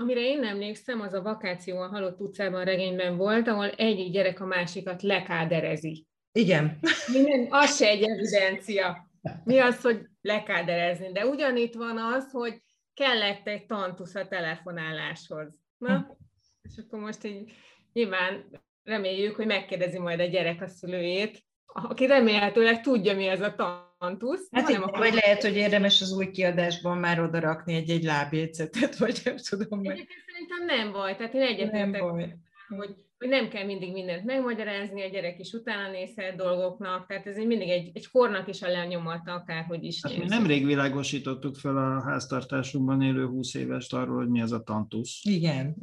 Amire 0.00 0.20
én 0.20 0.44
emlékszem, 0.44 1.00
az 1.00 1.12
a 1.12 1.22
vakáció 1.22 1.80
a 1.80 1.88
halott 1.88 2.20
utcában 2.20 2.64
regényben 2.64 3.16
volt, 3.16 3.48
ahol 3.48 3.70
egyik 3.70 4.12
gyerek 4.12 4.40
a 4.40 4.46
másikat 4.46 5.02
lekáderezi. 5.02 6.06
Igen. 6.32 6.78
Minden, 7.12 7.46
az 7.50 7.76
se 7.76 7.86
egy 7.86 8.02
evidencia. 8.02 9.10
Mi 9.44 9.58
az, 9.58 9.80
hogy 9.80 10.00
lekáderezni? 10.20 11.12
De 11.12 11.26
ugyanitt 11.26 11.74
van 11.74 11.98
az, 11.98 12.30
hogy 12.30 12.62
kellett 12.94 13.46
egy 13.46 13.66
tantusz 13.66 14.14
a 14.14 14.28
telefonáláshoz. 14.28 15.60
Na, 15.78 16.16
és 16.62 16.82
akkor 16.84 16.98
most 16.98 17.24
így 17.24 17.52
nyilván 17.92 18.44
reméljük, 18.82 19.36
hogy 19.36 19.46
megkérdezi 19.46 19.98
majd 19.98 20.20
a 20.20 20.24
gyerek 20.24 20.62
a 20.62 20.66
szülőjét, 20.66 21.42
aki 21.88 22.06
remélhetőleg 22.06 22.80
tudja, 22.80 23.14
mi 23.14 23.26
ez 23.26 23.40
a 23.40 23.54
tantusz. 23.98 24.48
Hát 24.50 24.68
nem 24.68 24.82
akkor... 24.82 24.98
Vagy 24.98 25.14
lehet, 25.14 25.42
hogy 25.42 25.56
érdemes 25.56 26.00
az 26.00 26.12
új 26.12 26.30
kiadásban 26.30 26.98
már 26.98 27.20
oda 27.20 27.40
rakni 27.40 27.74
egy-egy 27.74 28.04
lábjegyzetet, 28.04 28.96
vagy 28.96 29.20
nem 29.24 29.36
tudom. 29.48 29.80
Meg. 29.80 30.06
Szerintem 30.26 30.76
nem 30.76 30.92
baj, 30.92 31.16
tehát 31.16 31.34
én 31.34 31.42
egyetértek, 31.42 32.00
hogy, 32.00 32.94
hogy 33.18 33.28
nem 33.28 33.48
kell 33.48 33.64
mindig 33.64 33.92
mindent 33.92 34.24
megmagyarázni, 34.24 35.02
a 35.02 35.08
gyerek 35.08 35.38
is 35.38 35.52
utána 35.52 35.90
nézhet 35.90 36.36
dolgoknak, 36.36 37.06
tehát 37.06 37.26
ez 37.26 37.36
mindig 37.36 37.68
egy, 37.68 37.90
egy 37.94 38.10
kornak 38.10 38.48
is 38.48 38.62
a 38.62 38.68
lenyomata, 38.68 39.32
akárhogy 39.32 39.84
is 39.84 40.00
hát 40.02 40.16
mi 40.16 40.24
nemrég 40.24 40.66
világosítottuk 40.66 41.56
fel 41.56 41.76
a 41.76 42.02
háztartásunkban 42.02 43.02
élő 43.02 43.26
20 43.26 43.54
évest 43.54 43.94
arról, 43.94 44.16
hogy 44.16 44.28
mi 44.28 44.40
az 44.40 44.52
a 44.52 44.62
tantusz. 44.62 45.20
Igen. 45.22 45.76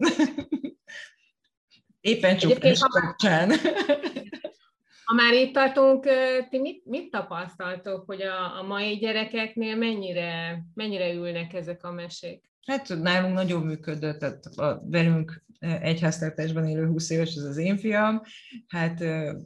Éppen 2.01 2.37
csak 2.37 2.59
kapcsán. 2.89 3.51
Ha 5.05 5.13
már 5.13 5.33
itt 5.33 5.53
tartunk, 5.53 6.07
ti 6.49 6.59
mit, 6.59 6.85
mit 6.85 7.11
tapasztaltok, 7.11 8.05
hogy 8.05 8.21
a, 8.21 8.59
a 8.59 8.63
mai 8.63 8.95
gyerekeknél 8.95 9.75
mennyire, 9.75 10.63
mennyire 10.73 11.13
ülnek 11.13 11.53
ezek 11.53 11.83
a 11.83 11.91
mesék? 11.91 12.43
Hát 12.65 13.01
nálunk 13.01 13.33
nagyon 13.33 13.61
működött, 13.61 14.19
tehát 14.19 14.45
a, 14.45 14.81
velünk 14.85 15.43
egy 15.59 16.01
háztartásban 16.01 16.67
élő 16.67 16.87
20 16.87 17.09
éves, 17.09 17.35
ez 17.35 17.43
az 17.43 17.57
én 17.57 17.77
fiam, 17.77 18.21
hát 18.67 19.01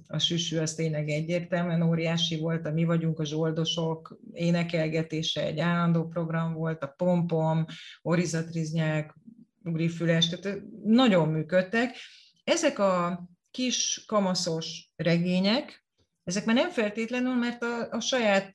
a 0.08 0.20
süsű 0.20 0.58
az 0.58 0.74
tényleg 0.74 1.10
egyértelműen 1.10 1.82
óriási 1.82 2.40
volt, 2.40 2.66
a 2.66 2.72
mi 2.72 2.84
vagyunk 2.84 3.20
a 3.20 3.26
zsoldosok, 3.26 4.18
énekelgetése 4.34 5.42
egy 5.46 5.60
állandó 5.60 6.08
program 6.08 6.54
volt, 6.54 6.84
a 6.84 6.94
pompom, 6.98 7.66
orizatriznyák, 8.02 9.16
ugrifüles, 9.64 10.30
tehát 10.30 10.60
nagyon 10.84 11.28
működtek. 11.28 11.96
Ezek 12.44 12.80
a 12.80 13.24
kis 13.52 14.04
kamaszos 14.08 14.92
regények, 14.96 15.86
ezek 16.24 16.46
már 16.46 16.56
nem 16.56 16.70
feltétlenül, 16.70 17.36
mert 17.36 17.64
a, 17.64 17.92
a 17.92 18.00
saját, 18.00 18.52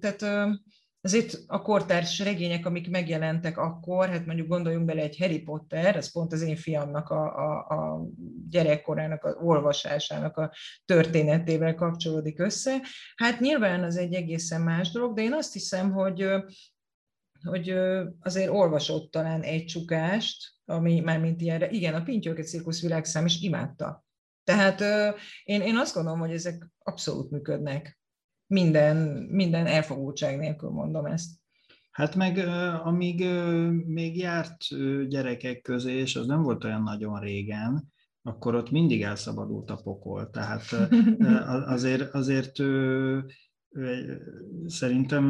tehát 0.00 0.52
azért 1.00 1.38
a 1.46 1.62
kortárs 1.62 2.18
regények, 2.18 2.66
amik 2.66 2.90
megjelentek 2.90 3.58
akkor, 3.58 4.08
hát 4.08 4.26
mondjuk 4.26 4.48
gondoljunk 4.48 4.84
bele 4.84 5.02
egy 5.02 5.18
Harry 5.18 5.42
Potter, 5.42 5.96
ez 5.96 6.12
pont 6.12 6.32
az 6.32 6.42
én 6.42 6.56
fiamnak 6.56 7.10
a, 7.10 7.36
a, 7.36 7.58
a 7.58 8.06
gyerekkorának, 8.48 9.24
az 9.24 9.36
olvasásának 9.40 10.36
a 10.36 10.52
történetével 10.84 11.74
kapcsolódik 11.74 12.40
össze. 12.40 12.80
Hát 13.16 13.40
nyilván 13.40 13.84
az 13.84 13.96
egy 13.96 14.14
egészen 14.14 14.60
más 14.60 14.90
dolog, 14.90 15.14
de 15.14 15.22
én 15.22 15.32
azt 15.32 15.52
hiszem, 15.52 15.92
hogy 15.92 16.26
hogy 17.42 17.74
azért 18.20 18.50
olvasott 18.50 19.10
talán 19.10 19.42
egy 19.42 19.64
csukást, 19.64 20.52
ami 20.64 21.00
már 21.00 21.20
mint 21.20 21.40
ilyenre, 21.40 21.70
igen, 21.70 21.94
a 21.94 22.02
Pintyóket 22.02 22.48
Cirkusz 22.48 22.82
világszám 22.82 23.26
is 23.26 23.40
imádta. 23.40 24.06
Tehát 24.48 24.80
én, 25.44 25.60
én 25.60 25.76
azt 25.76 25.94
gondolom, 25.94 26.18
hogy 26.18 26.30
ezek 26.30 26.70
abszolút 26.78 27.30
működnek. 27.30 28.00
Minden, 28.46 28.96
minden 29.30 29.66
elfogultság 29.66 30.38
nélkül 30.38 30.70
mondom 30.70 31.06
ezt. 31.06 31.30
Hát 31.90 32.14
meg 32.14 32.38
amíg 32.84 33.24
még 33.86 34.16
járt 34.16 34.56
gyerekek 35.08 35.60
közé, 35.60 35.92
és 35.92 36.16
az 36.16 36.26
nem 36.26 36.42
volt 36.42 36.64
olyan 36.64 36.82
nagyon 36.82 37.20
régen, 37.20 37.92
akkor 38.22 38.54
ott 38.54 38.70
mindig 38.70 39.02
elszabadult 39.02 39.70
a 39.70 39.80
pokol. 39.82 40.30
Tehát 40.30 40.64
azért, 41.74 42.14
azért 42.14 42.56
szerintem 44.66 45.24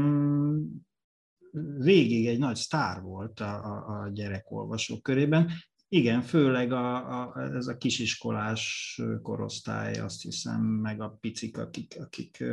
végig 1.79 2.27
egy 2.27 2.39
nagy 2.39 2.57
sztár 2.57 3.03
volt 3.03 3.41
a, 3.41 3.64
a, 3.64 4.01
a 4.01 4.11
gyerekolvasók 4.12 5.03
körében. 5.03 5.51
Igen, 5.91 6.22
főleg 6.22 6.72
a, 6.72 7.20
a, 7.20 7.41
ez 7.55 7.66
a 7.66 7.76
kisiskolás 7.76 9.01
korosztály, 9.22 9.95
azt 9.95 10.22
hiszem, 10.22 10.61
meg 10.61 11.01
a 11.01 11.18
picik, 11.20 11.59
akik, 11.59 11.97
akik 12.01 12.45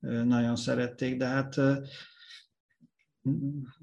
nagyon 0.00 0.56
szerették, 0.56 1.16
de 1.16 1.26
hát 1.26 1.60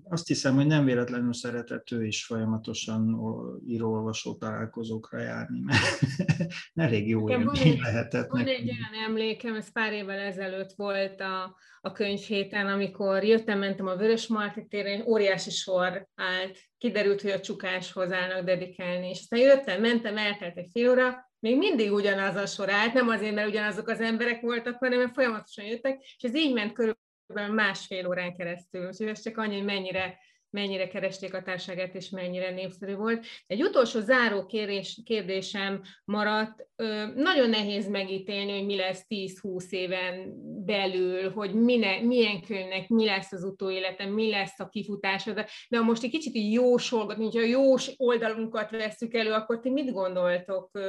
azt 0.09 0.27
hiszem, 0.27 0.55
hogy 0.55 0.65
nem 0.65 0.85
véletlenül 0.85 1.33
szeretett 1.33 1.91
ő 1.91 2.05
is 2.05 2.25
folyamatosan 2.25 3.19
író-olvasó 3.67 4.35
találkozókra 4.35 5.19
járni, 5.19 5.59
mert 5.59 5.99
elég 6.85 7.07
jó 7.07 7.29
élmény 7.29 7.79
lehetett 7.81 8.29
Van 8.29 8.47
egy 8.47 8.69
olyan 8.69 9.07
emlékem, 9.07 9.55
ez 9.55 9.71
pár 9.71 9.93
évvel 9.93 10.19
ezelőtt 10.19 10.71
volt 10.75 11.21
a, 11.21 11.57
a 11.81 11.91
könyvhéten, 11.91 12.67
amikor 12.67 13.23
jöttem, 13.23 13.59
mentem 13.59 13.87
a 13.87 13.95
Vörös 13.95 14.27
Marti 14.27 14.65
téren, 14.67 15.07
óriási 15.07 15.49
sor 15.49 16.07
állt, 16.15 16.57
kiderült, 16.77 17.21
hogy 17.21 17.31
a 17.31 17.39
csukáshoz 17.39 18.11
állnak 18.11 18.45
dedikálni, 18.45 19.09
és 19.09 19.19
aztán 19.19 19.39
jöttem, 19.39 19.81
mentem, 19.81 20.17
eltelt 20.17 20.57
egy 20.57 20.69
fél 20.71 20.89
óra, 20.89 21.25
még 21.39 21.57
mindig 21.57 21.91
ugyanaz 21.91 22.35
a 22.35 22.45
sor 22.45 22.69
állt, 22.69 22.93
nem 22.93 23.07
azért, 23.07 23.35
mert 23.35 23.47
ugyanazok 23.47 23.87
az 23.87 23.99
emberek 23.99 24.41
voltak, 24.41 24.77
hanem 24.77 24.99
mert 24.99 25.13
folyamatosan 25.13 25.65
jöttek, 25.65 26.03
és 26.17 26.23
ez 26.23 26.35
így 26.35 26.53
ment 26.53 26.73
körül 26.73 26.97
másfél 27.33 28.07
órán 28.07 28.35
keresztül. 28.35 28.87
Úgyhogy 28.87 29.07
ez 29.07 29.21
csak 29.21 29.37
annyi, 29.37 29.55
hogy 29.55 29.65
mennyire 29.65 30.17
mennyire 30.55 30.87
keresték 30.87 31.33
a 31.33 31.41
társágát, 31.41 31.95
és 31.95 32.09
mennyire 32.09 32.51
népszerű 32.51 32.95
volt. 32.95 33.25
Egy 33.47 33.63
utolsó 33.63 33.99
záró 33.99 34.45
kérdés, 34.45 35.01
kérdésem 35.05 35.81
maradt. 36.05 36.67
Nagyon 37.15 37.49
nehéz 37.49 37.87
megítélni, 37.87 38.51
hogy 38.51 38.65
mi 38.65 38.75
lesz 38.75 39.05
10-20 39.09 39.69
éven 39.69 40.33
belül, 40.65 41.31
hogy 41.31 41.53
mine, 41.53 42.01
milyen 42.01 42.41
könyvnek 42.41 42.87
mi 42.87 43.05
lesz 43.05 43.31
az 43.31 43.43
utóélete, 43.43 44.05
mi 44.05 44.29
lesz 44.29 44.59
a 44.59 44.69
kifutása, 44.69 45.33
de, 45.33 45.47
de 45.69 45.77
ha 45.77 45.83
most 45.83 46.03
egy 46.03 46.09
kicsit 46.09 46.35
így 46.35 46.53
jósolgat, 46.53 47.17
mint 47.17 47.35
a 47.35 47.41
jós 47.41 47.91
oldalunkat 47.97 48.71
veszük 48.71 49.13
elő, 49.13 49.31
akkor 49.31 49.59
ti 49.59 49.69
mit 49.69 49.91
gondoltok? 49.91 50.79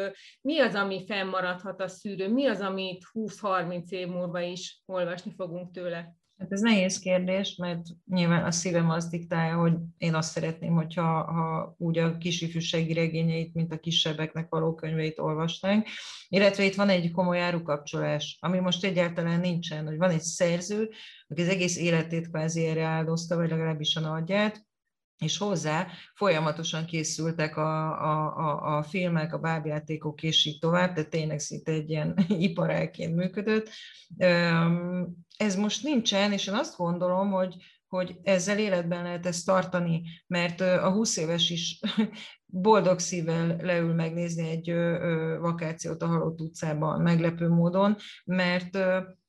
Mi 0.40 0.58
az, 0.58 0.74
ami 0.74 1.04
fennmaradhat 1.06 1.80
a 1.80 1.88
szűrő? 1.88 2.28
Mi 2.28 2.46
az, 2.46 2.60
amit 2.60 3.04
20-30 3.12 3.88
év 3.88 4.06
múlva 4.06 4.40
is 4.40 4.82
olvasni 4.86 5.32
fogunk 5.36 5.72
tőle? 5.72 6.14
Hát 6.38 6.52
ez 6.52 6.60
nehéz 6.60 6.98
kérdés, 6.98 7.56
mert 7.56 7.82
nyilván 8.06 8.44
a 8.44 8.50
szívem 8.50 8.90
azt 8.90 9.10
diktálja, 9.10 9.56
hogy 9.56 9.74
én 9.98 10.14
azt 10.14 10.30
szeretném, 10.30 10.72
hogyha 10.74 11.02
ha 11.32 11.74
úgy 11.78 11.98
a 11.98 12.18
kisifűségi 12.18 12.92
regényeit, 12.92 13.54
mint 13.54 13.72
a 13.72 13.78
kisebbeknek 13.78 14.48
való 14.48 14.74
könyveit 14.74 15.18
olvasnánk. 15.18 15.86
Illetve 16.28 16.64
itt 16.64 16.74
van 16.74 16.88
egy 16.88 17.10
komoly 17.10 17.40
árukapcsolás, 17.40 18.38
ami 18.40 18.58
most 18.58 18.84
egyáltalán 18.84 19.40
nincsen, 19.40 19.86
hogy 19.86 19.96
van 19.96 20.10
egy 20.10 20.22
szerző, 20.22 20.90
aki 21.28 21.42
az 21.42 21.48
egész 21.48 21.76
életét 21.76 22.28
kvázi 22.28 22.66
erre 22.66 22.84
áldozta, 22.84 23.36
vagy 23.36 23.50
legalábbis 23.50 23.96
a 23.96 24.00
nagyját, 24.00 24.65
és 25.18 25.38
hozzá 25.38 25.86
folyamatosan 26.14 26.84
készültek 26.84 27.56
a, 27.56 27.86
a, 28.02 28.36
a, 28.36 28.76
a 28.76 28.82
filmek, 28.82 29.34
a 29.34 29.38
bábjátékok, 29.38 30.22
és 30.22 30.44
így 30.44 30.58
tovább, 30.58 30.94
de 30.94 31.04
tényleg 31.04 31.38
szinte 31.38 31.72
egy 31.72 31.90
ilyen 31.90 32.18
iparáként 32.48 33.14
működött. 33.14 33.70
Ez 35.36 35.56
most 35.56 35.82
nincsen, 35.82 36.32
és 36.32 36.46
én 36.46 36.54
azt 36.54 36.76
gondolom, 36.76 37.30
hogy, 37.30 37.56
hogy 37.88 38.16
ezzel 38.22 38.58
életben 38.58 39.02
lehet 39.02 39.26
ezt 39.26 39.46
tartani, 39.46 40.02
mert 40.26 40.60
a 40.60 40.90
20 40.90 41.16
éves 41.16 41.50
is 41.50 41.80
boldog 42.46 42.98
szívvel 42.98 43.56
leül 43.60 43.94
megnézni 43.94 44.48
egy 44.48 44.72
vakációt 45.40 46.02
a 46.02 46.06
Halott 46.06 46.40
utcában 46.40 47.00
meglepő 47.00 47.48
módon, 47.48 47.96
mert 48.24 48.78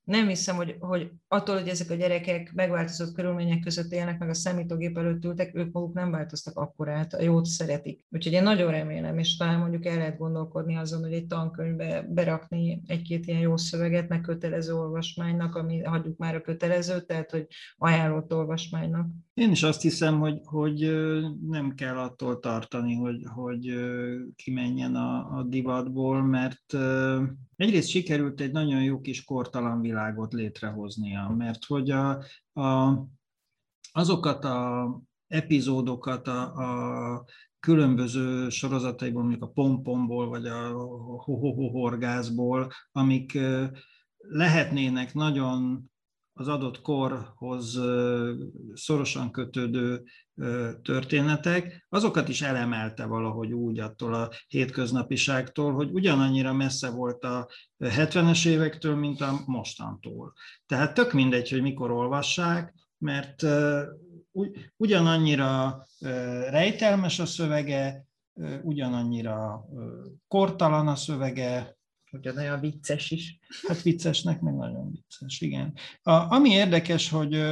nem 0.08 0.28
hiszem, 0.28 0.56
hogy, 0.56 0.76
hogy 0.80 1.12
attól, 1.28 1.56
hogy 1.56 1.68
ezek 1.68 1.90
a 1.90 1.96
gyerekek 1.96 2.52
megváltozott 2.54 3.14
körülmények 3.14 3.60
között 3.60 3.92
élnek, 3.92 4.20
meg 4.20 4.30
a 4.30 4.34
számítógép 4.34 4.98
előtt 4.98 5.24
ültek, 5.24 5.56
ők 5.56 5.72
maguk 5.72 5.94
nem 5.94 6.12
változtak 6.12 6.58
akkorát, 6.58 7.14
a 7.14 7.22
jót 7.22 7.46
szeretik. 7.46 8.06
Úgyhogy 8.10 8.34
én 8.34 8.44
nagyon 8.44 8.72
remélem, 8.72 9.18
és 9.18 9.38
talán 9.38 9.60
mondjuk 9.60 9.86
el 9.86 9.98
lehet 9.98 10.18
gondolkodni 10.18 10.76
azon, 10.76 11.02
hogy 11.02 11.14
egy 11.14 11.28
tankönyvbe 11.28 12.06
berakni 12.10 12.82
egy-két 12.86 13.26
ilyen 13.26 13.40
jó 13.40 13.58
szöveget, 13.58 14.10
meg 14.10 14.22
kötelező 14.22 14.74
olvasmánynak, 14.74 15.56
ami 15.56 15.84
hagyjuk 15.84 16.18
már 16.18 16.36
a 16.36 16.42
kötelezőt, 16.42 17.08
tehát 17.08 17.32
hogy 17.32 17.48
ajánlott 17.78 18.34
olvasmánynak. 18.34 19.08
Én 19.38 19.52
is 19.52 19.64
azt 19.64 19.82
hiszem, 19.82 20.20
hogy, 20.20 20.40
hogy 20.44 20.80
nem 21.48 21.74
kell 21.76 21.98
attól 21.98 22.40
tartani, 22.40 22.96
hogy, 22.96 23.24
hogy 23.34 23.74
kimenjen 24.36 24.96
a, 24.96 25.38
a 25.38 25.44
divatból, 25.44 26.22
mert 26.22 26.74
egyrészt 27.56 27.90
sikerült 27.90 28.42
egy 28.42 28.52
nagyon 28.52 28.84
jó 28.84 29.02
kis 29.02 29.24
kortalan 29.24 29.82
világot 29.82 30.34
létrehoznia, 30.34 31.34
mert 31.38 31.66
hogy 31.66 31.92
a, 31.92 32.24
a, 32.54 33.00
azokat 33.92 34.46
a 34.46 35.02
epizódokat 35.28 36.28
a, 36.28 36.54
a 36.54 37.26
különböző 37.60 38.50
sorozataiból, 38.50 39.22
mondjuk 39.22 39.44
a 39.44 39.52
pompomból, 39.52 40.28
vagy 40.28 40.46
a 40.46 40.72
horgászból, 41.72 42.72
amik 42.92 43.40
lehetnének 44.18 45.14
nagyon 45.14 45.90
az 46.40 46.48
adott 46.48 46.82
korhoz 46.82 47.80
szorosan 48.74 49.32
kötődő 49.32 50.04
történetek, 50.82 51.86
azokat 51.90 52.30
is 52.30 52.42
elemelte 52.42 53.06
valahogy 53.06 53.52
úgy 53.52 53.80
attól 53.80 54.14
a 54.14 54.30
hétköznapiságtól, 54.48 55.74
hogy 55.74 55.92
ugyanannyira 55.92 56.54
messze 56.54 56.90
volt 56.90 57.24
a 57.24 57.50
70-es 57.80 58.48
évektől, 58.48 58.96
mint 58.96 59.22
a 59.22 59.40
mostantól. 59.46 60.34
Tehát 60.66 60.94
tök 60.94 61.14
mindegy, 61.14 61.50
hogy 61.50 61.62
mikor 61.62 61.92
olvassák, 61.92 62.74
mert 62.98 63.46
ugyanannyira 64.78 65.84
rejtelmes 66.50 67.20
a 67.20 67.26
szövege, 67.26 68.06
ugyanannyira 68.62 69.66
kortalan 70.28 70.88
a 70.88 70.96
szövege, 70.96 71.77
olyan 72.38 72.60
vicces 72.60 73.12
is. 73.12 73.40
Hát 73.68 73.82
viccesnek 73.82 74.42
meg 74.42 74.56
nagyon 74.56 74.92
vicces, 74.92 75.42
igen. 75.42 75.74
A, 76.02 76.12
ami 76.12 76.50
érdekes, 76.50 77.10
hogy 77.10 77.44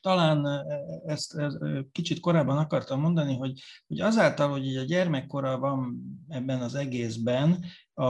talán 0.00 0.66
ezt, 1.06 1.34
ezt 1.34 1.58
kicsit 1.92 2.20
korábban 2.20 2.58
akartam 2.58 3.00
mondani, 3.00 3.36
hogy, 3.36 3.60
hogy 3.86 4.00
azáltal, 4.00 4.50
hogy 4.50 4.66
így 4.66 4.76
a 4.76 4.84
gyermekkora 4.84 5.58
van 5.58 6.02
ebben 6.28 6.60
az 6.60 6.74
egészben, 6.74 7.64
a, 7.94 8.04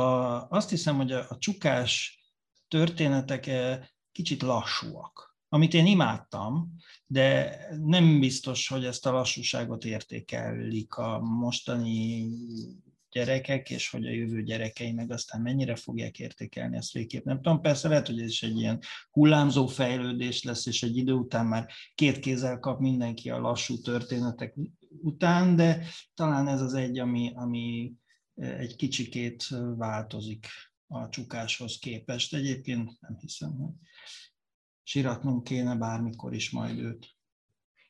azt 0.49 0.71
hiszem, 0.71 0.97
hogy 0.97 1.13
a, 1.13 1.27
a 1.29 1.39
csukás 1.39 2.19
történetek 2.69 3.51
kicsit 4.13 4.43
lassúak, 4.43 5.37
amit 5.49 5.75
én 5.75 5.87
imádtam, 5.87 6.77
de 7.07 7.57
nem 7.81 8.21
biztos, 8.21 8.69
hogy 8.69 8.85
ezt 8.85 9.07
a 9.07 9.13
lassúságot 9.13 9.85
értékelik 9.85 10.95
a 10.95 11.19
mostani 11.21 12.29
gyerekek, 13.15 13.71
és 13.71 13.91
hogy 13.91 14.07
a 14.07 14.11
jövő 14.11 14.43
gyerekei 14.43 14.93
meg 14.93 15.11
aztán 15.11 15.41
mennyire 15.41 15.77
fogják 15.77 16.19
értékelni 16.19 16.77
ezt 16.77 16.93
végképp. 16.93 17.25
Nem 17.25 17.37
tudom, 17.37 17.61
persze 17.61 17.89
lehet, 17.89 18.07
hogy 18.07 18.21
ez 18.21 18.29
is 18.29 18.43
egy 18.43 18.59
ilyen 18.59 18.81
hullámzó 19.11 19.67
fejlődés 19.67 20.43
lesz, 20.43 20.67
és 20.67 20.83
egy 20.83 20.97
idő 20.97 21.13
után 21.13 21.47
már 21.47 21.71
két 21.95 22.19
kézzel 22.19 22.59
kap 22.59 22.81
mindenki 22.81 23.31
a 23.31 23.39
lassú 23.39 23.81
történetek 23.81 24.55
után, 25.03 25.57
de 25.57 25.87
talán 26.15 26.49
ez 26.49 26.61
az 26.61 26.75
egy, 26.75 26.99
ami, 26.99 27.33
ami 27.35 27.93
egy 28.35 28.77
kicsikét 28.77 29.49
változik 29.77 30.47
a 30.87 31.09
csukáshoz 31.09 31.79
képest. 31.79 32.35
Egyébként 32.35 33.01
nem 33.01 33.17
hiszem, 33.19 33.57
hogy 33.57 33.73
siratnunk 34.83 35.45
kéne 35.45 35.77
bármikor 35.77 36.35
is 36.35 36.51
majd 36.51 36.79
őt. 36.79 37.14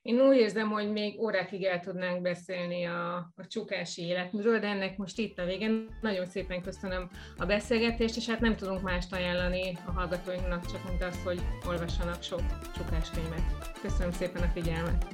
Én 0.04 0.20
úgy 0.20 0.36
érzem, 0.36 0.70
hogy 0.70 0.92
még 0.92 1.20
órákig 1.20 1.64
el 1.64 1.80
tudnánk 1.80 2.22
beszélni 2.22 2.84
a, 2.84 3.16
a 3.16 3.46
csukási 3.48 4.02
életműről, 4.02 4.58
de 4.58 4.66
ennek 4.66 4.96
most 4.96 5.18
itt 5.18 5.38
a 5.38 5.44
végén. 5.44 5.88
Nagyon 6.00 6.26
szépen 6.26 6.62
köszönöm 6.62 7.10
a 7.36 7.46
beszélgetést, 7.46 8.16
és 8.16 8.28
hát 8.28 8.40
nem 8.40 8.56
tudunk 8.56 8.82
mást 8.82 9.12
ajánlani 9.12 9.78
a 9.86 9.90
hallgatóinknak, 9.90 10.66
csak 10.66 10.88
mint 10.88 11.02
az, 11.02 11.22
hogy 11.24 11.40
olvassanak 11.66 12.22
sok 12.22 12.40
csukáskönyvet. 12.76 13.42
Köszönöm 13.82 14.12
szépen 14.12 14.42
a 14.42 14.50
figyelmet! 14.54 15.06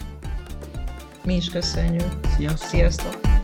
Mi 1.24 1.34
is 1.34 1.50
köszönjük! 1.50 2.10
Sziasztok! 2.36 2.68
Sziasztok. 2.68 3.39